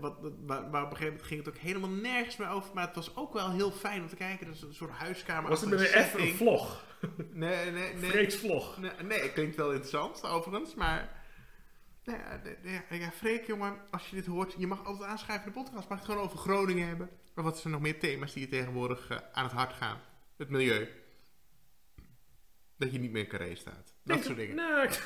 Wat, 0.00 0.16
wat- 0.20 0.32
waar, 0.46 0.70
waar 0.70 0.82
op 0.84 0.90
een 0.90 0.96
gegeven 0.96 1.04
moment 1.06 1.22
ging 1.22 1.44
het 1.44 1.48
ook 1.48 1.60
helemaal 1.60 1.90
nergens 1.90 2.36
meer 2.36 2.48
over. 2.48 2.74
Maar 2.74 2.86
het 2.86 2.94
was 2.94 3.16
ook 3.16 3.32
wel 3.32 3.50
heel 3.50 3.70
fijn 3.70 4.02
om 4.02 4.08
te 4.08 4.16
kijken. 4.16 4.46
Dat 4.46 4.54
is 4.54 4.62
een 4.62 4.74
soort 4.74 4.90
huiskamer. 4.90 5.50
was 5.50 5.60
het 5.60 5.72
een 5.72 5.78
even 5.80 6.20
een 6.20 6.34
vlog? 6.34 6.84
Nee, 7.32 7.70
nee, 7.70 7.94
nee. 7.94 8.10
Freeks 8.10 8.36
vlog. 8.36 8.78
Nee, 8.78 8.90
nee, 9.04 9.20
het 9.22 9.32
klinkt 9.32 9.56
wel 9.56 9.68
interessant 9.72 10.24
overigens, 10.24 10.74
maar... 10.74 11.24
Nou 12.04 12.18
ja, 12.90 13.10
Freek, 13.10 13.46
jongen, 13.46 13.76
als 13.90 14.08
je 14.08 14.16
dit 14.16 14.26
hoort, 14.26 14.54
je 14.58 14.66
mag 14.66 14.84
altijd 14.84 15.10
aanschrijven 15.10 15.46
in 15.46 15.52
de 15.52 15.58
podcast. 15.62 15.88
Mag 15.88 15.98
het 15.98 16.06
gewoon 16.08 16.22
over 16.24 16.38
Groningen 16.38 16.88
hebben. 16.88 17.10
Maar 17.34 17.44
wat 17.44 17.58
zijn 17.58 17.72
nog 17.72 17.82
meer 17.82 17.98
thema's 17.98 18.32
die 18.32 18.42
je 18.42 18.48
tegenwoordig 18.48 19.08
eh, 19.10 19.18
aan 19.32 19.44
het 19.44 19.52
hart 19.52 19.72
gaan? 19.72 20.00
Het 20.36 20.48
milieu. 20.48 20.88
Dat 22.78 22.92
je 22.92 22.98
niet 22.98 23.10
meer 23.10 23.22
in 23.22 23.28
carré 23.28 23.54
staat. 23.54 23.94
Dat 24.04 24.24
soort 24.24 24.36
dingen. 24.36 24.82
Ik- 24.82 25.02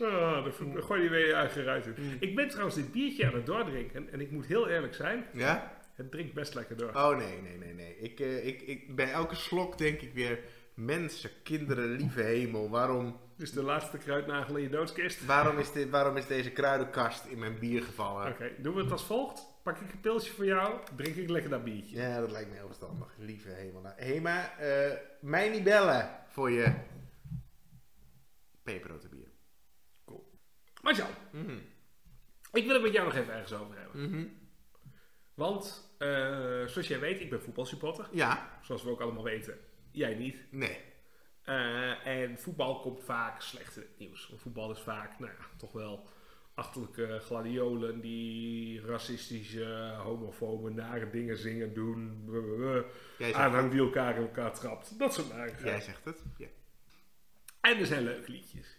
Ah, 0.00 0.44
dan 0.44 0.82
gooi 0.82 1.02
je 1.02 1.08
weer 1.08 1.26
je 1.26 1.32
eigen 1.32 1.64
ruit 1.64 1.86
in. 1.86 1.94
Mm. 1.98 2.16
Ik 2.20 2.34
ben 2.36 2.48
trouwens 2.48 2.76
dit 2.76 2.92
biertje 2.92 3.26
aan 3.26 3.34
het 3.34 3.46
doordrinken 3.46 4.12
en 4.12 4.20
ik 4.20 4.30
moet 4.30 4.46
heel 4.46 4.68
eerlijk 4.68 4.94
zijn, 4.94 5.24
Ja? 5.32 5.72
het 5.94 6.10
drinkt 6.10 6.34
best 6.34 6.54
lekker 6.54 6.76
door. 6.76 6.88
Oh 6.94 7.16
nee, 7.16 7.42
nee, 7.42 7.56
nee, 7.58 7.74
nee. 7.74 7.98
Ik, 7.98 8.20
eh, 8.20 8.46
ik, 8.46 8.60
ik, 8.62 8.96
bij 8.96 9.12
elke 9.12 9.34
slok 9.34 9.78
denk 9.78 10.00
ik 10.00 10.12
weer... 10.14 10.38
Mensen, 10.74 11.30
kinderen, 11.42 11.88
lieve 11.88 12.22
hemel. 12.22 12.70
Waarom, 12.70 13.16
Dus 13.36 13.52
de 13.52 13.62
laatste 13.62 13.98
kruidnagel 13.98 14.56
in 14.56 14.62
je 14.62 14.68
doodskist. 14.68 15.24
waarom, 15.26 15.58
is, 15.58 15.72
dit, 15.72 15.90
waarom 15.90 16.16
is 16.16 16.26
deze 16.26 16.50
kruidenkast 16.50 17.24
in 17.24 17.38
mijn 17.38 17.58
bier 17.58 17.82
gevallen? 17.82 18.32
Oké, 18.32 18.50
doen 18.58 18.74
we 18.74 18.82
het 18.82 18.92
als 18.92 19.04
volgt. 19.04 19.46
Pak 19.62 19.78
ik 19.80 19.92
een 19.92 20.00
pilsje 20.00 20.32
voor 20.32 20.44
jou, 20.44 20.78
drink 20.96 21.16
ik 21.16 21.28
lekker 21.28 21.50
dat 21.50 21.64
biertje. 21.64 21.96
Ja, 21.96 22.20
dat 22.20 22.30
lijkt 22.30 22.50
me 22.50 22.56
heel 22.56 22.66
verstandig. 22.66 23.08
Lieve 23.18 23.48
hemel. 23.48 23.80
Nou, 23.80 23.94
Hema, 23.96 24.58
eh, 24.58 24.92
mij 25.20 25.48
niet 25.48 25.64
bellen 25.64 26.10
voor 26.28 26.50
je 26.50 26.72
pepernotenbier. 28.62 29.23
Maar 30.84 30.94
Jan, 30.96 31.10
Mhm. 31.32 31.56
ik 32.52 32.64
wil 32.64 32.72
het 32.74 32.82
met 32.82 32.92
jou 32.92 33.04
nog 33.06 33.14
even 33.16 33.32
ergens 33.34 33.52
over 33.52 33.78
hebben. 33.78 34.10
Mhm. 34.10 34.26
Want, 35.34 35.94
eh, 35.98 36.08
zoals 36.66 36.88
jij 36.88 37.00
weet, 37.00 37.20
ik 37.20 37.30
ben 37.30 37.42
voetbalsupporter. 37.42 38.08
Ja, 38.12 38.58
Zoals 38.62 38.82
we 38.82 38.90
ook 38.90 39.00
allemaal 39.00 39.22
weten. 39.24 39.58
Jij 39.90 40.14
niet. 40.14 40.36
nee. 40.50 40.78
Eh, 41.42 42.06
en 42.06 42.38
voetbal 42.38 42.80
komt 42.80 43.04
vaak 43.04 43.40
slecht 43.40 43.76
in 43.76 43.82
het 43.82 43.98
nieuws. 43.98 44.28
Want 44.28 44.40
voetbal 44.40 44.70
is 44.70 44.80
vaak, 44.80 45.18
nou 45.18 45.32
ja, 45.32 45.46
toch 45.56 45.72
wel 45.72 46.08
achterlijke 46.54 47.18
gladiolen 47.22 48.00
die 48.00 48.80
racistische, 48.86 49.94
homofobe, 50.02 50.70
nare 50.70 51.10
dingen 51.10 51.36
zingen, 51.36 51.74
doen. 51.74 52.28
Aanhang 53.32 53.70
die 53.70 53.80
elkaar 53.80 54.16
in 54.16 54.22
elkaar 54.22 54.54
trapt. 54.54 54.98
Dat 54.98 55.14
soort 55.14 55.28
narigheid. 55.32 55.62
jij 55.64 55.80
zegt 55.80 56.04
het. 56.04 56.22
Ja. 56.38 56.46
En 57.60 57.78
er 57.78 57.86
zijn 57.86 58.02
leuke 58.02 58.30
liedjes. 58.32 58.78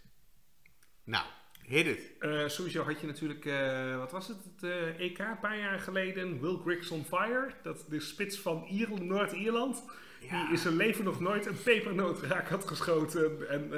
Nou, 1.04 1.26
hit 1.66 1.86
it. 1.86 2.12
Eh, 2.18 2.46
sowieso 2.48 2.82
had 2.82 3.00
je 3.00 3.06
natuurlijk, 3.06 3.44
eh, 3.44 3.96
wat 3.98 4.12
was 4.12 4.28
het, 4.28 4.36
het 4.44 4.62
eh, 4.62 5.00
EK 5.00 5.18
een 5.18 5.38
paar 5.40 5.58
jaar 5.58 5.78
geleden, 5.78 6.40
Will 6.40 6.56
Griggs 6.64 6.90
on 6.90 7.04
Fire. 7.04 7.50
Dat 7.62 7.86
de 7.88 8.00
spits 8.00 8.38
van 8.38 8.66
Ier- 8.70 9.02
Noord-Ierland, 9.04 9.84
Ja. 10.20 10.42
die 10.42 10.50
in 10.50 10.58
zijn 10.58 10.76
leven 10.76 11.04
nog 11.04 11.20
nooit 11.20 11.46
een 11.46 11.62
pepernoot 11.62 12.20
raak 12.22 12.48
had 12.48 12.64
geschoten. 12.68 13.48
En 13.48 13.70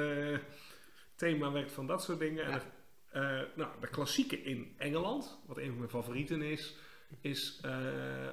thema 1.15 1.51
werkt 1.51 1.71
van 1.71 1.87
dat 1.87 2.03
soort 2.03 2.19
dingen. 2.19 2.45
En 2.45 2.61
Ja. 3.13 3.47
nou, 3.55 3.69
de 3.81 3.87
klassieke 3.89 4.41
in 4.43 4.73
Engeland, 4.77 5.39
wat 5.47 5.57
een 5.57 5.67
van 5.69 5.77
mijn 5.77 5.89
favorieten 5.89 6.41
is, 6.41 6.75
is 7.21 7.59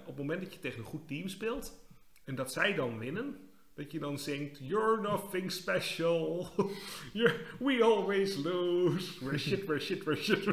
op 0.00 0.06
het 0.06 0.16
moment 0.16 0.42
dat 0.42 0.52
je 0.54 0.60
tegen 0.60 0.78
een 0.78 0.84
goed 0.84 1.08
team 1.08 1.28
speelt 1.28 1.86
en 2.24 2.34
dat 2.34 2.52
zij 2.52 2.74
dan 2.74 2.98
winnen, 2.98 3.45
dat 3.76 3.92
je 3.92 3.98
dan 3.98 4.18
zingt 4.18 4.58
You're 4.62 5.00
nothing 5.00 5.52
special. 5.52 6.48
You're- 7.12 7.40
we 7.58 7.82
always 7.82 8.36
lose. 8.36 9.24
We're 9.24 9.38
shit, 9.38 9.64
we're 9.66 9.80
shit, 9.80 10.04
we're 10.04 10.22
shit. 10.22 10.46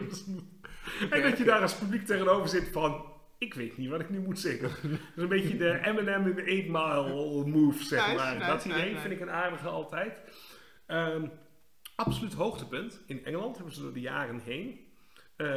en 1.09 1.21
dat 1.21 1.37
je 1.37 1.43
daar 1.43 1.61
als 1.61 1.75
publiek 1.75 2.05
tegenover 2.05 2.49
zit 2.49 2.67
van... 2.71 3.11
Ik 3.37 3.53
weet 3.53 3.77
niet 3.77 3.89
wat 3.89 3.99
ik 3.99 4.09
nu 4.09 4.19
moet 4.19 4.39
zingen. 4.39 4.61
Dat 4.81 4.91
is 5.15 5.21
een 5.23 5.27
beetje 5.27 5.57
de 5.57 5.79
Eminem 5.85 6.27
in 6.27 6.35
de 6.35 6.41
8 6.41 6.49
Mile 6.67 7.45
move, 7.45 7.83
zeg 7.83 8.05
Nice, 8.07 8.15
maar. 8.17 8.33
nice, 8.35 8.47
dat 8.47 8.65
idee 8.65 8.77
nice, 8.77 8.89
nice. 8.89 9.01
vind 9.01 9.13
ik 9.13 9.19
een 9.21 9.29
aardige 9.29 9.67
altijd. 9.67 10.19
Ehm, 10.85 11.27
absoluut 11.95 12.33
hoogtepunt. 12.33 13.01
In 13.05 13.25
Engeland 13.25 13.55
hebben 13.55 13.73
ze 13.73 13.81
door 13.81 13.93
de 13.93 13.99
jaren 13.99 14.39
heen... 14.39 14.79
eh, 15.35 15.47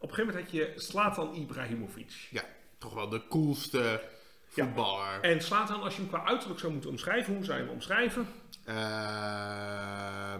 op 0.00 0.08
een 0.08 0.14
gegeven 0.14 0.26
moment 0.26 0.34
had 0.36 0.50
je 0.50 0.72
Slatan 0.76 1.34
Ibrahimovic. 1.34 2.28
Ja, 2.30 2.44
toch 2.78 2.94
wel 2.94 3.08
de 3.08 3.20
coolste 3.28 4.02
voetballer. 4.52 5.20
En 5.20 5.40
Slatan, 5.40 5.82
als 5.82 5.94
je 5.96 6.00
hem 6.00 6.10
qua 6.10 6.24
uiterlijk 6.24 6.60
zou 6.60 6.72
moeten 6.72 6.90
omschrijven, 6.90 7.34
hoe 7.34 7.44
zou 7.44 7.58
je 7.58 7.64
hem 7.64 7.72
omschrijven? 7.72 8.26
Eh, 8.64 10.34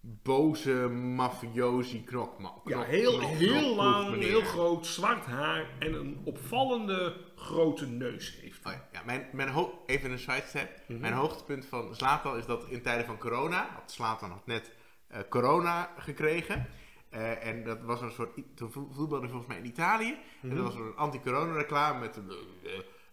boze 0.00 0.72
mafiosi 0.88 2.04
knokman. 2.04 2.60
Ja, 2.64 2.82
heel, 2.82 3.20
heel 3.20 3.74
lang, 3.74 4.10
meneer. 4.10 4.26
heel 4.28 4.40
groot, 4.42 4.86
zwart 4.86 5.24
haar 5.26 5.70
en 5.78 5.94
een 5.94 6.20
opvallende 6.24 7.16
grote 7.36 7.86
neus 7.86 8.38
heeft. 8.40 8.66
Oh 8.66 8.72
ja, 8.72 8.88
ja, 8.92 9.00
mijn, 9.04 9.28
mijn 9.32 9.50
even 9.86 10.10
een 10.10 10.18
sidestep. 10.18 10.70
Mhm. 10.88 11.00
Mijn 11.00 11.12
hoogtepunt 11.12 11.66
van 11.66 11.94
Slatan 11.94 12.36
is 12.38 12.46
dat 12.46 12.64
in 12.68 12.82
tijden 12.82 13.06
van 13.06 13.18
corona, 13.18 13.68
want 13.76 13.90
Slatan 13.90 14.30
had 14.30 14.46
net 14.46 14.72
eh, 15.08 15.18
corona 15.28 15.90
gekregen. 15.98 16.66
eh, 17.10 17.46
en 17.46 17.64
dat 17.64 17.80
was 17.82 18.00
een 18.00 18.10
soort, 18.10 18.30
toen 18.54 18.72
vo- 18.72 18.88
voetbalde 18.92 19.18
hij 19.24 19.28
volgens 19.34 19.46
mij 19.52 19.58
in 19.58 19.66
Italië. 19.70 20.18
En 20.42 20.48
Mhm. 20.48 20.56
dat 20.56 20.64
was 20.64 20.74
een 20.74 20.96
anti-corona 20.96 21.52
reclame 21.52 21.98
met 22.00 22.16
een, 22.16 22.30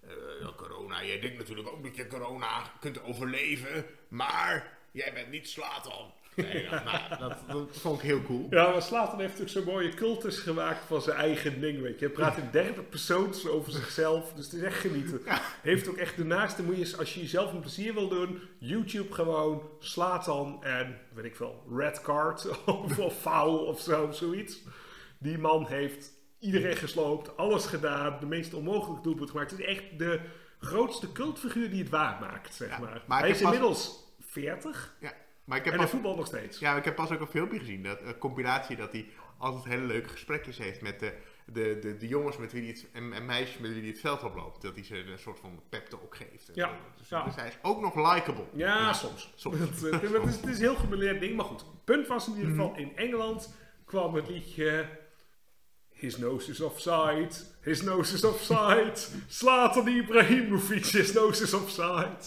eh, 0.07 0.55
corona. 0.55 1.05
Jij 1.05 1.19
denkt 1.19 1.37
natuurlijk 1.37 1.69
ook 1.69 1.83
dat 1.83 1.95
je 1.95 2.07
corona 2.07 2.61
kunt 2.79 3.03
overleven, 3.03 3.85
maar 4.07 4.77
jij 4.91 5.13
bent 5.13 5.29
niet 5.29 5.49
Slatan. 5.49 6.13
Nee, 6.35 6.69
dat, 6.69 6.83
nou, 6.83 6.99
dat, 7.19 7.37
dat 7.47 7.77
vond 7.77 7.97
ik 7.97 8.05
heel 8.05 8.21
cool. 8.21 8.47
Ja, 8.49 8.71
maar 8.71 8.81
Slatan 8.81 9.19
heeft 9.19 9.39
natuurlijk 9.39 9.65
zo'n 9.65 9.73
mooie 9.73 9.93
cultus 9.93 10.39
gemaakt 10.39 10.85
van 10.85 11.01
zijn 11.01 11.17
eigen 11.17 11.61
ding, 11.61 11.81
weet 11.81 11.99
je. 11.99 12.05
Hij 12.05 12.13
praat 12.13 12.37
in 12.37 12.49
derde 12.51 12.81
persoons 12.81 13.47
over 13.47 13.71
zichzelf, 13.71 14.33
dus 14.33 14.45
het 14.45 14.53
is 14.53 14.61
echt 14.61 14.79
genieten. 14.79 15.21
Heeft 15.61 15.87
ook 15.87 15.97
echt 15.97 16.17
de 16.17 16.25
naaste, 16.25 16.63
moet 16.63 16.89
je, 16.89 16.97
als 16.97 17.13
je 17.13 17.19
jezelf 17.19 17.53
een 17.53 17.59
plezier 17.59 17.93
wil 17.93 18.07
doen, 18.07 18.41
YouTube 18.57 19.13
gewoon, 19.13 19.69
Slatan 19.79 20.63
en, 20.63 20.99
weet 21.13 21.25
ik 21.25 21.35
veel, 21.35 21.63
Red 21.75 22.01
Card 22.01 22.47
of, 22.65 22.99
of 22.99 23.19
Foul 23.19 23.57
of 23.57 23.81
zo, 23.81 24.11
zoiets. 24.11 24.61
Die 25.17 25.37
man 25.37 25.67
heeft 25.67 26.13
iedereen 26.45 26.75
gesloopt, 26.75 27.37
alles 27.37 27.65
gedaan, 27.65 28.17
de 28.19 28.25
meest 28.25 28.53
onmogelijke 28.53 29.01
doelpunt 29.03 29.29
gemaakt. 29.29 29.51
Het 29.51 29.59
is 29.59 29.65
echt 29.65 29.83
de 29.97 30.19
grootste 30.59 31.11
cultfiguur 31.11 31.69
die 31.69 31.79
het 31.81 31.89
waar 31.91 32.17
maakt, 32.19 32.53
zeg 32.55 32.69
Ja, 32.69 32.79
maar. 32.79 33.19
Hij 33.19 33.29
is 33.29 33.41
pas- 33.41 33.41
inmiddels 33.53 34.03
40. 34.19 34.95
Ja. 34.99 35.13
Maar 35.43 35.57
ik 35.57 35.63
heb 35.65 35.73
En 35.73 35.79
pas, 35.79 35.89
voetbal 35.89 36.15
nog 36.15 36.25
steeds. 36.27 36.59
ja, 36.59 36.75
ik 36.75 36.85
heb 36.85 36.95
pas 36.95 37.11
ook 37.11 37.19
een 37.19 37.27
filmpje 37.27 37.59
gezien. 37.59 37.83
Dat, 37.83 37.99
een 38.01 38.17
combinatie 38.17 38.75
dat 38.75 38.91
hij 38.91 39.07
altijd 39.37 39.63
hele 39.65 39.85
leuke 39.85 40.09
gesprekjes 40.09 40.57
heeft 40.57 40.81
met 40.81 40.99
de, 40.99 41.13
de, 41.45 41.77
de, 41.81 41.97
de 41.97 42.07
jongens 42.07 42.37
met 42.37 42.51
wie 42.51 42.61
hij 42.61 42.71
het, 42.71 42.85
en, 42.93 43.13
en 43.13 43.25
meisjes 43.25 43.57
met 43.57 43.71
wie 43.71 43.79
hij 43.81 43.89
het 43.89 43.99
veld 43.99 44.23
oploopt. 44.23 44.61
Dat 44.61 44.75
hij 44.75 44.83
ze 44.83 44.97
een 45.11 45.19
soort 45.19 45.39
van 45.39 45.59
pep 45.69 45.85
talk 45.87 46.15
geeft. 46.15 46.49
Ja, 46.53 46.71
Dus, 46.97 47.09
ja. 47.09 47.23
dus 47.23 47.35
hij 47.35 47.47
is 47.47 47.57
ook 47.61 47.81
nog 47.81 47.95
likable. 47.95 48.45
Ja, 48.53 48.93
soms. 48.93 49.33
soms. 49.35 49.57
Het, 49.59 49.81
het, 49.81 50.01
het 50.01 50.25
is, 50.25 50.35
het 50.35 50.45
is 50.45 50.55
een 50.57 50.61
heel 50.63 50.75
gemeleerd 50.75 51.19
ding, 51.19 51.35
maar 51.35 51.45
goed. 51.45 51.65
Punt 51.83 52.07
was 52.07 52.27
in 52.27 52.33
ieder 52.33 52.49
geval, 52.49 52.69
Mhm. 52.69 52.79
in 52.79 52.97
Engeland 52.97 53.55
kwam 53.85 54.13
het 54.15 54.29
liedje... 54.29 54.85
His 56.05 56.17
nose 56.17 56.51
is 56.51 56.61
offside, 56.61 57.35
his 57.61 57.81
nose 57.81 58.13
is 58.13 58.23
offside, 58.23 58.93
Zlatan 59.27 59.87
Ibrahimovic, 59.87 60.85
his 60.85 61.13
nose 61.13 61.43
is 61.43 61.53
offside. 61.53 62.17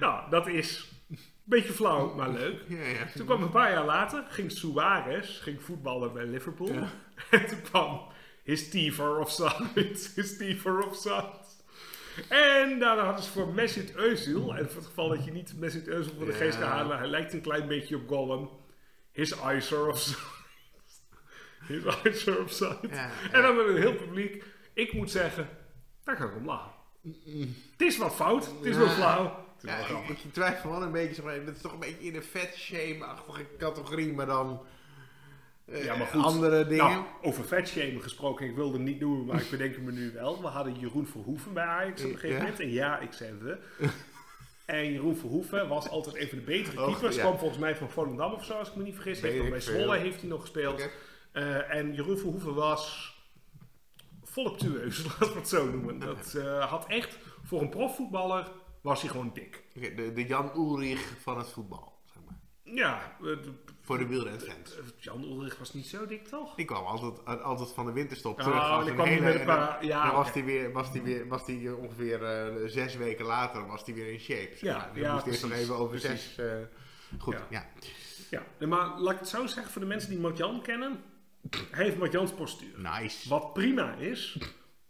Nou, 0.00 0.30
dat 0.30 0.46
is 0.46 0.88
een 1.08 1.18
beetje 1.44 1.72
flauw, 1.72 2.14
maar 2.14 2.30
leuk. 2.30 2.60
Ja, 2.68 2.82
ja. 2.82 3.06
Toen 3.16 3.26
kwam 3.26 3.42
een 3.42 3.50
paar 3.50 3.70
jaar 3.70 3.84
later, 3.84 4.24
ging 4.28 4.52
Suarez, 4.52 5.42
ging 5.42 5.62
voetballen 5.62 6.12
bij 6.12 6.24
Liverpool. 6.24 6.72
Ja. 6.72 6.88
En 7.30 7.46
toen 7.46 7.62
kwam 7.62 8.00
his 8.44 8.70
Tiefer 8.70 9.18
offside, 9.18 9.66
his 10.14 10.64
offside. 10.64 11.38
En 12.28 12.78
daarna 12.78 13.04
hadden 13.04 13.24
ze 13.24 13.30
voor 13.30 13.54
Mesut 13.54 13.92
Özil, 13.92 14.56
en 14.56 14.66
voor 14.66 14.76
het 14.76 14.86
geval 14.86 15.08
dat 15.08 15.24
je 15.24 15.32
niet 15.32 15.58
Mesut 15.58 15.86
Özil 15.86 16.16
voor 16.16 16.26
de 16.26 16.32
geest 16.32 16.58
kan 16.58 16.68
halen, 16.68 16.98
hij 16.98 17.08
lijkt 17.08 17.32
een 17.32 17.40
klein 17.40 17.68
beetje 17.68 17.96
op 17.96 18.08
Gollum. 18.08 18.48
His 19.12 19.38
eyes 19.40 19.72
are 19.72 19.88
offside. 19.88 20.42
His 21.66 21.84
eyes 21.84 22.28
are 22.28 22.40
offside. 22.42 22.78
Ja, 22.90 23.10
En 23.32 23.42
dan 23.42 23.56
met 23.56 23.66
een 23.66 23.76
heel 23.76 23.94
publiek. 23.94 24.44
Ik 24.72 24.92
moet 24.92 25.10
zeggen, 25.10 25.48
daar 26.04 26.16
kan 26.16 26.28
ik 26.28 26.36
om 26.36 26.44
lachen. 26.46 26.70
Het 27.72 27.82
is 27.82 27.98
wat 27.98 28.14
fout, 28.14 28.46
het 28.46 28.64
is 28.64 28.74
Ja. 28.76 28.78
wel 28.80 28.88
flauw. 28.88 29.24
Het 29.54 29.64
is 29.64 29.70
Ja, 29.70 29.88
wel 29.92 30.02
ik, 30.08 30.18
twijfel 30.32 30.70
wel 30.70 30.82
een 30.82 30.92
beetje. 30.92 31.14
Zeg 31.14 31.24
maar, 31.24 31.44
dat 31.44 31.54
is 31.54 31.60
toch 31.60 31.72
een 31.72 31.78
beetje 31.78 32.04
in 32.06 32.14
een 32.14 32.22
fat 32.22 32.54
shame-achtige 32.56 33.46
categorie, 33.58 34.12
maar 34.12 34.26
dan 34.26 34.60
eh, 35.64 35.84
Ja, 35.84 35.96
maar 35.96 36.06
goed. 36.06 36.22
andere 36.24 36.66
dingen. 36.66 36.84
Nou, 36.84 37.04
over 37.22 37.44
vetshamen 37.44 38.02
gesproken, 38.02 38.46
ik 38.46 38.54
wilde 38.56 38.74
hem 38.76 38.82
niet 38.84 39.00
noemen, 39.00 39.26
maar 39.26 39.40
ik 39.40 39.50
bedenk 39.50 39.76
me 39.78 39.92
nu 39.92 40.12
wel. 40.12 40.40
We 40.42 40.46
hadden 40.46 40.78
Jeroen 40.78 41.06
Verhoeven 41.06 41.52
bij 41.52 41.64
Ajax 41.64 42.02
op 42.04 42.08
een 42.10 42.14
gegeven 42.14 42.36
Ja. 42.36 42.42
moment. 42.42 42.60
En 42.60 42.70
ja, 42.70 42.98
ik 42.98 43.12
zei 43.12 43.32
we. 43.40 43.58
En 44.64 44.92
Jeroen 44.92 45.16
Verhoeven 45.16 45.68
was 45.68 45.88
altijd 45.88 46.16
een 46.16 46.28
van 46.28 46.38
de 46.38 46.44
betere 46.44 46.80
Och, 46.80 46.86
keepers. 46.92 47.16
ja. 47.16 47.22
kwam 47.22 47.38
volgens 47.38 47.60
mij 47.60 47.76
van 47.76 47.90
Volendam 47.90 48.32
of 48.32 48.44
zo, 48.44 48.52
als 48.52 48.68
ik 48.68 48.74
me 48.74 48.82
niet 48.82 48.94
vergis. 48.94 49.20
Heeft 49.20 49.38
nog 49.38 49.48
bij. 49.48 49.60
Zwolle 49.60 49.96
heeft 49.96 50.20
hij 50.20 50.28
nog 50.28 50.40
gespeeld. 50.40 50.88
Eh, 51.34 51.74
en 51.74 51.94
Jeroen 51.94 52.18
Verhoeven 52.18 52.54
was 52.54 53.12
voluptueus, 54.22 55.02
laten 55.06 55.32
we 55.32 55.38
het 55.38 55.48
zo 55.48 55.70
noemen. 55.70 55.98
Dat 55.98 56.34
eh, 56.34 56.70
had 56.70 56.86
echt, 56.86 57.18
voor 57.44 57.60
een 57.60 57.68
profvoetballer 57.68 58.48
was 58.80 59.00
hij 59.00 59.10
gewoon 59.10 59.30
dik. 59.34 59.62
De, 59.96 60.12
de 60.12 60.24
Jan 60.26 60.50
Ulrich 60.56 61.12
van 61.22 61.38
het 61.38 61.48
voetbal, 61.48 61.92
zeg 62.12 62.22
maar. 62.26 62.38
Ja, 62.74 63.16
eh, 63.18 63.24
de- 63.24 63.52
Voor 63.80 63.98
de 63.98 64.06
wielrenfans. 64.06 64.78
Jan 64.96 65.22
Ulrich 65.24 65.58
was 65.58 65.72
niet 65.74 65.86
zo 65.86 66.06
dik, 66.06 66.28
toch? 66.28 66.54
Die 66.54 66.64
kwam 66.64 66.84
altijd, 66.84 67.42
altijd 67.42 67.72
van 67.72 67.86
de 67.86 67.92
winterstop 67.92 68.38
Oh, 68.38 68.44
terug. 68.44 68.86
een 68.86 68.94
kwam 68.94 69.06
hele, 69.06 69.38
een 69.40 69.46
paar- 69.46 69.84
ja, 69.84 70.06
dan 70.06 70.14
was 70.14 70.32
hij 70.32 70.44
weer, 70.44 70.72
was 70.72 70.92
die 70.92 71.02
weer, 71.02 71.28
was 71.28 71.44
die 71.46 71.76
ongeveer 71.76 72.18
zes 72.66 72.96
weken 72.96 73.24
later 73.24 73.66
was 73.66 73.82
hij 73.84 73.94
weer 73.94 74.12
in 74.12 74.20
shape. 74.20 74.50
Zeg 74.56 74.60
Ja, 74.60 74.76
maar. 74.76 74.90
Dan 74.92 75.02
ja, 75.02 75.12
moest 75.12 75.26
eerst 75.26 75.42
nog 75.42 75.52
even 75.52 75.74
over 75.76 75.98
precies. 76.00 76.34
zes. 76.34 76.44
goed, 77.18 77.34
Ja. 77.50 77.66
ja. 78.30 78.42
Ja, 78.58 78.66
maar 78.66 78.98
laat 78.98 79.12
ik 79.12 79.18
het 79.18 79.28
zo 79.28 79.46
zeggen 79.46 79.72
voor 79.72 79.80
de 79.82 79.88
mensen 79.88 80.10
die 80.10 80.18
Martjan 80.18 80.62
kennen. 80.62 81.02
Heeft 81.70 81.96
Martjans 81.98 82.32
postuur. 82.32 82.74
Nice. 83.00 83.28
Wat 83.28 83.52
prima 83.52 83.94
is. 83.94 84.38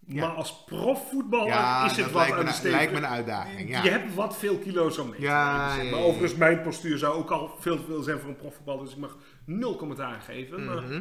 Ja. 0.06 0.20
Maar 0.26 0.36
als 0.36 0.64
profvoetballer 0.64 1.46
Ja, 1.46 1.84
is 1.84 1.90
het 1.90 2.00
dat 2.04 2.10
wat 2.10 2.14
lijkt 2.22 2.32
aan 2.32 2.38
me, 2.38 2.44
de 2.44 2.48
een- 2.50 2.54
stevige. 2.54 2.76
lijkt 2.76 2.92
me 2.92 2.98
een 2.98 3.06
uitdaging. 3.06 3.68
Ja. 3.68 3.82
Je 3.82 3.90
hebt 3.90 4.14
wat 4.14 4.36
veel 4.36 4.58
kilo's 4.58 4.98
om 4.98 5.08
mee 5.10 5.20
Ja, 5.20 5.76
Maar 5.90 6.00
overigens, 6.00 6.34
mijn 6.34 6.62
postuur 6.62 6.98
zou 6.98 7.14
ook 7.14 7.30
al 7.30 7.56
veel 7.58 7.76
te 7.76 7.82
veel 7.84 8.02
zijn 8.02 8.18
voor 8.18 8.28
een 8.28 8.36
profvoetballer. 8.36 8.84
Dus 8.84 8.92
ik 8.92 8.98
mag 8.98 9.16
nul 9.46 9.76
commentaar 9.76 10.20
geven. 10.20 10.64
Maar, 10.64 10.82
Mhm. 10.82 11.00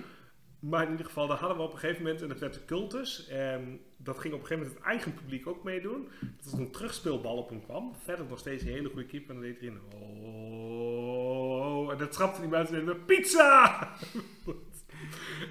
maar 0.59 0.83
in 0.83 0.91
ieder 0.91 1.05
geval, 1.05 1.27
daar 1.27 1.37
hadden 1.37 1.57
we 1.57 1.63
op 1.63 1.73
een 1.73 1.79
gegeven 1.79 2.03
moment, 2.03 2.21
en 2.21 2.27
dat 2.27 2.39
werd 2.39 2.53
de 2.53 2.65
cultus. 2.65 3.27
En 3.27 3.79
dat 3.97 4.19
ging 4.19 4.33
op 4.33 4.39
een 4.39 4.45
gegeven 4.47 4.63
moment 4.67 4.83
het 4.83 4.91
eigen 4.93 5.13
publiek 5.13 5.47
ook 5.47 5.63
meedoen. 5.63 6.07
Dat 6.43 6.53
er 6.53 6.59
een 6.59 6.71
terugspeelbal 6.71 7.37
op 7.37 7.49
hem 7.49 7.63
kwam. 7.63 7.93
Verder 8.03 8.25
nog 8.29 8.39
steeds 8.39 8.63
een 8.63 8.69
hele 8.69 8.89
goede 8.89 9.05
keeper. 9.05 9.29
En 9.35 9.41
dan 9.41 9.43
deed 9.51 9.59
hij 9.59 9.67
in. 9.69 9.79
Oh, 10.63 11.91
en 11.91 11.97
dat 11.97 12.11
trapte 12.11 12.39
hij 12.39 12.49
buiten 12.49 13.05
pizza! 13.05 13.89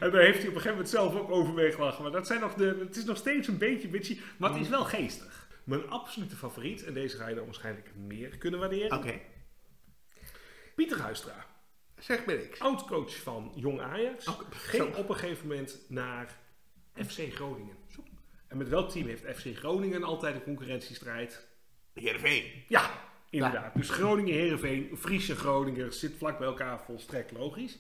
En 0.01 0.11
daar 0.11 0.23
heeft 0.23 0.39
hij 0.39 0.49
op 0.49 0.55
een 0.55 0.61
gegeven 0.61 0.71
moment 0.71 0.89
zelf 0.89 1.15
ook 1.15 1.31
overwege 1.31 1.81
lachen. 1.81 2.03
Maar 2.03 2.13
dat 2.13 2.27
zijn 2.27 2.41
nog 2.41 2.55
de, 2.55 2.77
het 2.79 2.97
is 2.97 3.05
nog 3.05 3.17
steeds 3.17 3.49
een 3.49 3.59
beetje 3.59 3.89
bitchy, 3.89 4.19
maar 4.39 4.53
het 4.53 4.61
is 4.61 4.69
wel 4.69 4.85
geestig. 4.85 5.49
Mijn 5.65 5.91
absolute 5.91 6.37
favoriet, 6.37 6.85
en 6.85 6.95
deze 6.95 7.17
ga 7.17 7.29
je 7.29 7.35
dan 7.35 7.45
waarschijnlijk 7.45 7.91
meer 7.95 8.39
kunnen 8.39 8.61
waarderen. 8.61 8.99
Oké, 8.99 9.21
Pieter 10.75 11.01
Huistra, 11.01 11.47
zeg 11.99 12.25
maar 12.25 12.37
niks. 12.37 12.61
oud-coach 12.61 13.23
van 13.23 13.53
Jong 13.55 13.81
Ajax, 13.81 14.27
ging 14.51 14.95
zo. 14.95 15.01
op 15.01 15.09
een 15.09 15.15
gegeven 15.17 15.49
moment 15.49 15.81
naar 15.89 16.39
FC 16.95 17.21
Groningen. 17.35 17.77
En 18.49 18.57
met 18.57 18.69
welk 18.69 18.91
team 18.91 19.07
heeft 19.07 19.25
FC 19.37 19.57
Groningen 19.57 20.03
altijd 20.03 20.35
een 20.35 20.43
concurrentiestrijd? 20.43 21.47
Heerenveen. 21.93 22.65
Ja, 22.69 22.91
inderdaad. 23.31 23.75
Dus 23.75 23.91
Groningen, 23.91 24.35
Heerenveen, 24.35 24.97
Friese 24.97 25.37
Groninger 25.37 25.93
zit 25.93 26.15
vlak 26.19 26.39
bij 26.39 26.47
elkaar 26.47 26.81
volstrekt 26.85 27.33
logisch. 27.33 27.79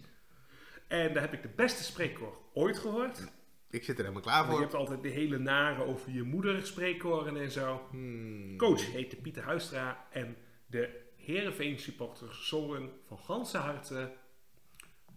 En 0.92 1.12
daar 1.12 1.22
heb 1.22 1.32
ik 1.32 1.42
de 1.42 1.48
beste 1.56 1.82
spreekkoor 1.82 2.36
ooit 2.54 2.78
gehoord. 2.78 3.32
Ik 3.70 3.84
zit 3.84 3.96
er 3.98 4.00
helemaal 4.04 4.22
klaar 4.22 4.36
Want 4.38 4.46
je 4.46 4.52
voor. 4.52 4.62
hebt 4.62 4.74
altijd 4.74 5.02
de 5.02 5.08
hele 5.08 5.38
nare 5.38 5.84
over 5.84 6.12
je 6.12 6.22
moeder 6.22 6.66
spreekkoren 6.66 7.36
en 7.36 7.50
zo. 7.50 7.86
Hmm. 7.90 8.56
Coach 8.56 8.92
heette 8.92 9.16
Pieter 9.16 9.42
Huistra 9.42 10.06
en 10.10 10.36
de 10.66 11.00
Heerenveen 11.16 11.78
supporters 11.78 12.48
zongen 12.48 12.90
van 13.06 13.18
ganse 13.18 13.58
harte... 13.58 14.12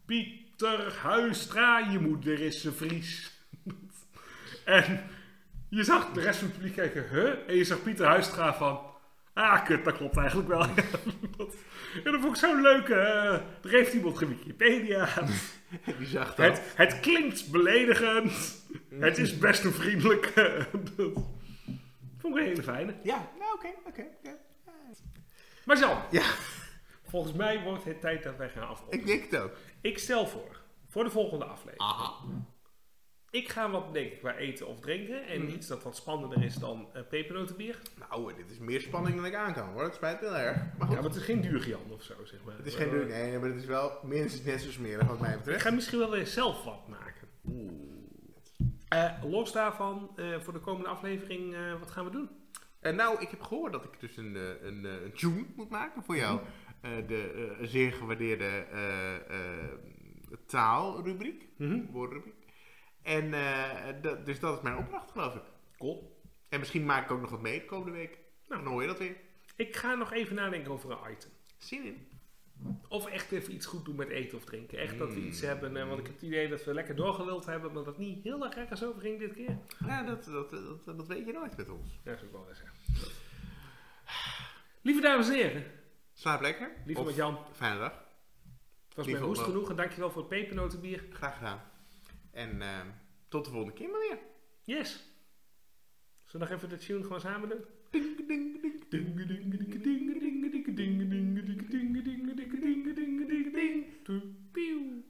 Pieter 0.05 0.93
Huistra, 0.93 1.79
je 1.79 1.99
moeder 1.99 2.39
is 2.41 2.63
een 2.63 2.71
Fries. 2.71 3.31
en 4.65 5.03
je 5.69 5.83
zag 5.83 6.11
de 6.11 6.21
rest 6.21 6.39
van 6.39 6.47
het 6.47 6.57
publiek 6.57 6.75
kijken, 6.75 7.09
huh? 7.09 7.33
En 7.47 7.55
je 7.55 7.63
zag 7.63 7.83
Pieter 7.83 8.05
Huistra 8.05 8.53
van... 8.53 8.79
Ah, 9.33 9.65
kut, 9.65 9.85
dat 9.85 9.97
klopt 9.97 10.17
eigenlijk 10.17 10.47
wel. 10.47 10.65
En 12.03 12.11
dat 12.11 12.21
vond 12.21 12.33
ik 12.35 12.41
zo 12.41 12.61
leuk. 12.61 12.89
eh, 12.89 13.33
er 13.33 13.69
heeft 13.69 13.93
iemand 13.93 14.17
gewikipedia. 14.17 15.07
Die 15.97 16.07
zag 16.07 16.35
dat. 16.35 16.45
Het, 16.57 16.61
het 16.75 16.99
klinkt 16.99 17.51
beledigend. 17.51 18.63
Het 18.89 19.17
is 19.17 19.37
best 19.37 19.63
een 19.63 19.71
vriendelijke. 19.73 20.67
dat 20.95 21.11
vond 22.17 22.35
ik 22.35 22.41
een 22.41 22.47
hele 22.47 22.63
fijne. 22.63 22.95
Ja, 23.03 23.31
nou 23.39 23.53
oké, 23.53 23.67
oké. 23.87 24.05
oké. 24.19 24.35
Maar 25.65 25.77
zo, 25.77 26.01
Ja, 26.11 26.23
volgens 27.03 27.33
mij 27.33 27.61
wordt 27.63 27.83
het 27.83 28.01
tijd 28.01 28.23
dat 28.23 28.37
wij 28.37 28.49
gaan 28.49 28.67
afronden. 28.67 28.99
ik 28.99 29.05
denk 29.05 29.31
het 29.31 29.39
ook. 29.41 29.51
Ik 29.81 29.97
stel 29.97 30.27
voor, 30.27 30.61
voor 30.89 31.03
de 31.03 31.09
volgende 31.09 31.45
aflevering. 31.45 31.81
Aha. 31.81 32.13
Ik 33.35 33.49
ga 33.49 33.69
wat 33.69 33.91
bedenken 33.91 34.17
qua 34.19 34.35
eten 34.35 34.67
of 34.67 34.79
drinken. 34.79 35.27
En 35.27 35.49
iets 35.51 35.67
dat 35.67 35.83
wat 35.83 35.95
spannender 35.95 36.43
is 36.43 36.55
dan 36.55 36.87
uh, 36.95 37.01
pepernotenbier. 37.09 37.79
Nou, 38.09 38.33
dit 38.35 38.51
is 38.51 38.57
meer 38.59 38.81
spanning 38.81 39.15
dan 39.15 39.25
ik 39.25 39.33
aan 39.33 39.53
kan 39.53 39.67
hoor. 39.69 39.83
Het 39.83 39.95
spijt 39.95 40.21
me 40.21 40.27
heel 40.27 40.37
erg. 40.37 40.55
Maar 40.57 40.65
Ja, 40.79 40.85
goed. 40.85 40.95
maar 40.95 41.03
het 41.03 41.15
is 41.15 41.23
geen 41.23 41.41
duurjan 41.41 41.81
of 41.89 42.01
zo, 42.03 42.13
zeg 42.23 42.39
maar. 42.45 42.57
Het 42.57 42.65
is 42.65 42.75
geen 42.75 42.89
druk, 42.89 43.07
nee, 43.07 43.39
maar 43.39 43.49
het 43.49 43.57
is 43.61 43.65
wel 43.65 43.91
minstens 44.03 44.43
net 44.43 44.61
zo 44.61 44.71
smerig 44.71 45.07
wat 45.07 45.19
mij 45.19 45.31
Ik 45.31 45.37
betreft. 45.37 45.61
ga 45.61 45.71
misschien 45.71 45.99
wel 45.99 46.09
weer 46.11 46.27
zelf 46.27 46.63
wat 46.63 46.87
maken. 46.87 47.27
Eh, 48.87 49.11
los 49.23 49.51
daarvan, 49.51 50.09
eh, 50.15 50.39
voor 50.39 50.53
de 50.53 50.59
komende 50.59 50.89
aflevering, 50.89 51.53
eh, 51.53 51.79
wat 51.79 51.91
gaan 51.91 52.05
we 52.05 52.11
doen? 52.11 52.29
Eh, 52.79 52.93
nou, 52.93 53.21
ik 53.21 53.29
heb 53.29 53.41
gehoord 53.41 53.71
dat 53.71 53.83
ik 53.83 53.99
dus 53.99 54.17
een, 54.17 54.35
eh, 54.35 54.41
een, 54.67 54.85
eh, 54.85 54.91
een 55.03 55.11
tune 55.13 55.45
moet 55.55 55.69
maken 55.69 56.03
voor 56.03 56.15
jou. 56.15 56.39
Eh, 56.81 56.91
de 57.07 57.53
eh, 57.59 57.67
zeer 57.67 57.91
gewaardeerde 57.93 58.45
eh, 58.71 59.15
eh, 59.15 59.69
taalrubriek, 60.45 61.47
Mhm. 61.57 61.79
woordrubriek. 61.91 62.33
En 63.05 63.33
eh, 63.33 64.01
dat- 64.01 64.25
dus 64.25 64.39
dat 64.39 64.57
is 64.57 64.63
mijn 64.63 64.77
opdracht, 64.77 65.11
geloof 65.11 65.35
ik. 65.35 65.41
Cool. 65.77 66.19
En 66.49 66.59
misschien 66.59 66.85
maak 66.85 67.03
ik 67.03 67.11
ook 67.11 67.21
nog 67.21 67.29
wat 67.29 67.41
mee 67.41 67.59
de 67.59 67.65
komende 67.65 67.91
week. 67.97 68.17
Nou, 68.47 68.63
dan 68.63 68.71
hoor 68.71 68.81
je 68.81 68.87
dat 68.87 68.99
weer. 68.99 69.15
Ik 69.55 69.75
ga 69.75 69.93
nog 69.95 70.11
even 70.13 70.35
nadenken 70.35 70.71
over 70.71 70.91
een 70.91 71.11
item. 71.11 71.29
Zin 71.57 71.83
in. 71.83 72.07
Of 72.87 73.05
echt 73.07 73.31
even 73.31 73.53
iets 73.53 73.65
goed 73.65 73.85
doen 73.85 73.95
met 73.95 74.09
eten 74.09 74.37
of 74.37 74.43
drinken. 74.45 74.77
Echt 74.77 74.97
dat 74.97 75.13
we 75.13 75.19
iets 75.19 75.41
Mm. 75.41 75.47
hebben. 75.47 75.77
eh, 75.77 75.87
want 75.87 75.99
ik 75.99 76.05
heb 76.05 76.13
het 76.15 76.23
idee 76.23 76.47
dat 76.47 76.63
we 76.63 76.73
lekker 76.73 76.95
doorgewild 76.95 77.45
hebben. 77.45 77.73
Maar 77.73 77.83
dat 77.83 77.97
niet 77.97 78.23
heel 78.23 78.45
erg 78.45 78.55
ergens 78.55 78.83
over 78.83 79.01
ging 79.01 79.19
dit 79.19 79.33
keer. 79.33 79.57
Ja, 79.85 80.03
dat, 80.03 80.23
dat, 80.25 80.49
dat, 80.49 80.85
dat 80.97 81.07
weet 81.07 81.25
je 81.25 81.31
nooit 81.33 81.57
met 81.57 81.69
ons. 81.69 81.89
Ja, 82.03 82.11
dat 82.11 82.19
zou 82.19 82.25
ik 82.25 82.31
wel 82.37 82.47
eens 82.49 82.57
zeggen. 82.57 82.77
Lieve 84.81 85.01
dames 85.01 85.27
en 85.27 85.33
heren. 85.35 85.63
Slaap 86.13 86.41
lekker. 86.41 86.71
Lieve 86.85 86.99
Of 87.01 87.07
met 87.07 87.15
Jan. 87.15 87.37
Fijne 87.53 87.79
dag. 87.79 87.91
Het 87.91 88.95
was 88.95 89.05
lieve 89.05 89.19
mijn 89.21 89.31
hoest 89.33 89.41
genoeg. 89.41 89.69
En 89.69 89.75
dankjewel 89.75 90.09
voor 90.11 90.19
het 90.21 90.29
pepernotenbier. 90.29 91.03
Graag 91.11 91.37
gedaan. 91.37 91.61
En 92.35 92.61
eh, 92.61 92.79
tot 93.27 93.45
de 93.45 93.51
volgende 93.51 93.75
keer 93.75 93.89
maar 93.89 93.99
weer. 93.99 94.19
Yes. 94.63 94.89
Zullen 96.25 96.47
we 96.47 96.53
nog 96.53 96.63
even 96.63 96.77
de 96.77 96.85
tune 96.85 97.03
gewoon 97.03 97.21
samen 97.21 97.49
doen? 97.49 97.65
Ding, 97.91 98.27
ding, 98.27 98.61
ding. 98.61 98.75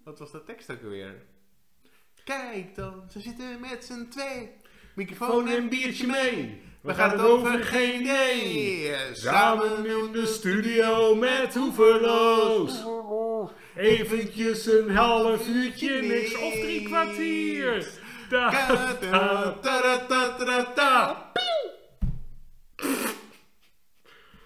Wat 0.03 0.19
was 0.19 0.31
de 0.31 0.43
tekst 0.43 0.71
ook 0.71 0.83
alweer? 0.83 1.25
Kijk 2.23 2.75
dan, 2.75 3.03
ze 3.09 3.19
zitten 3.19 3.59
met 3.59 3.85
z'n 3.85 4.07
twee. 4.09 4.51
Microfoon 4.95 5.47
en 5.47 5.69
biertje 5.69 6.07
mee. 6.07 6.61
We 6.81 6.93
gaan 6.93 7.09
het 7.09 7.21
over 7.21 7.63
geen 7.63 8.01
idee. 8.01 8.91
Samen 9.13 9.85
in 9.85 10.11
de 10.11 10.25
studio 10.25 11.15
met 11.15 11.55
Hoeveloos. 11.55 12.83
Eventjes 13.75 14.65
een 14.65 14.89
half 14.95 15.47
uurtje, 15.47 16.01
niks 16.01 16.35
of 16.37 16.53
drie 16.53 16.83
kwartier. 16.87 17.87
Da, 18.29 18.49
da, 19.01 19.55
ta- 20.37 20.73
ta. 20.75 21.31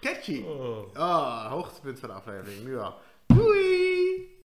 Catchy. 0.01 0.43
Oh. 0.45 0.95
Oh, 0.97 1.45
hoogtepunt 1.51 1.99
van 1.99 2.09
de 2.09 2.15
aflevering, 2.15 2.63
nu 2.65 2.80
al. 2.80 2.93
Doei! 3.25 3.78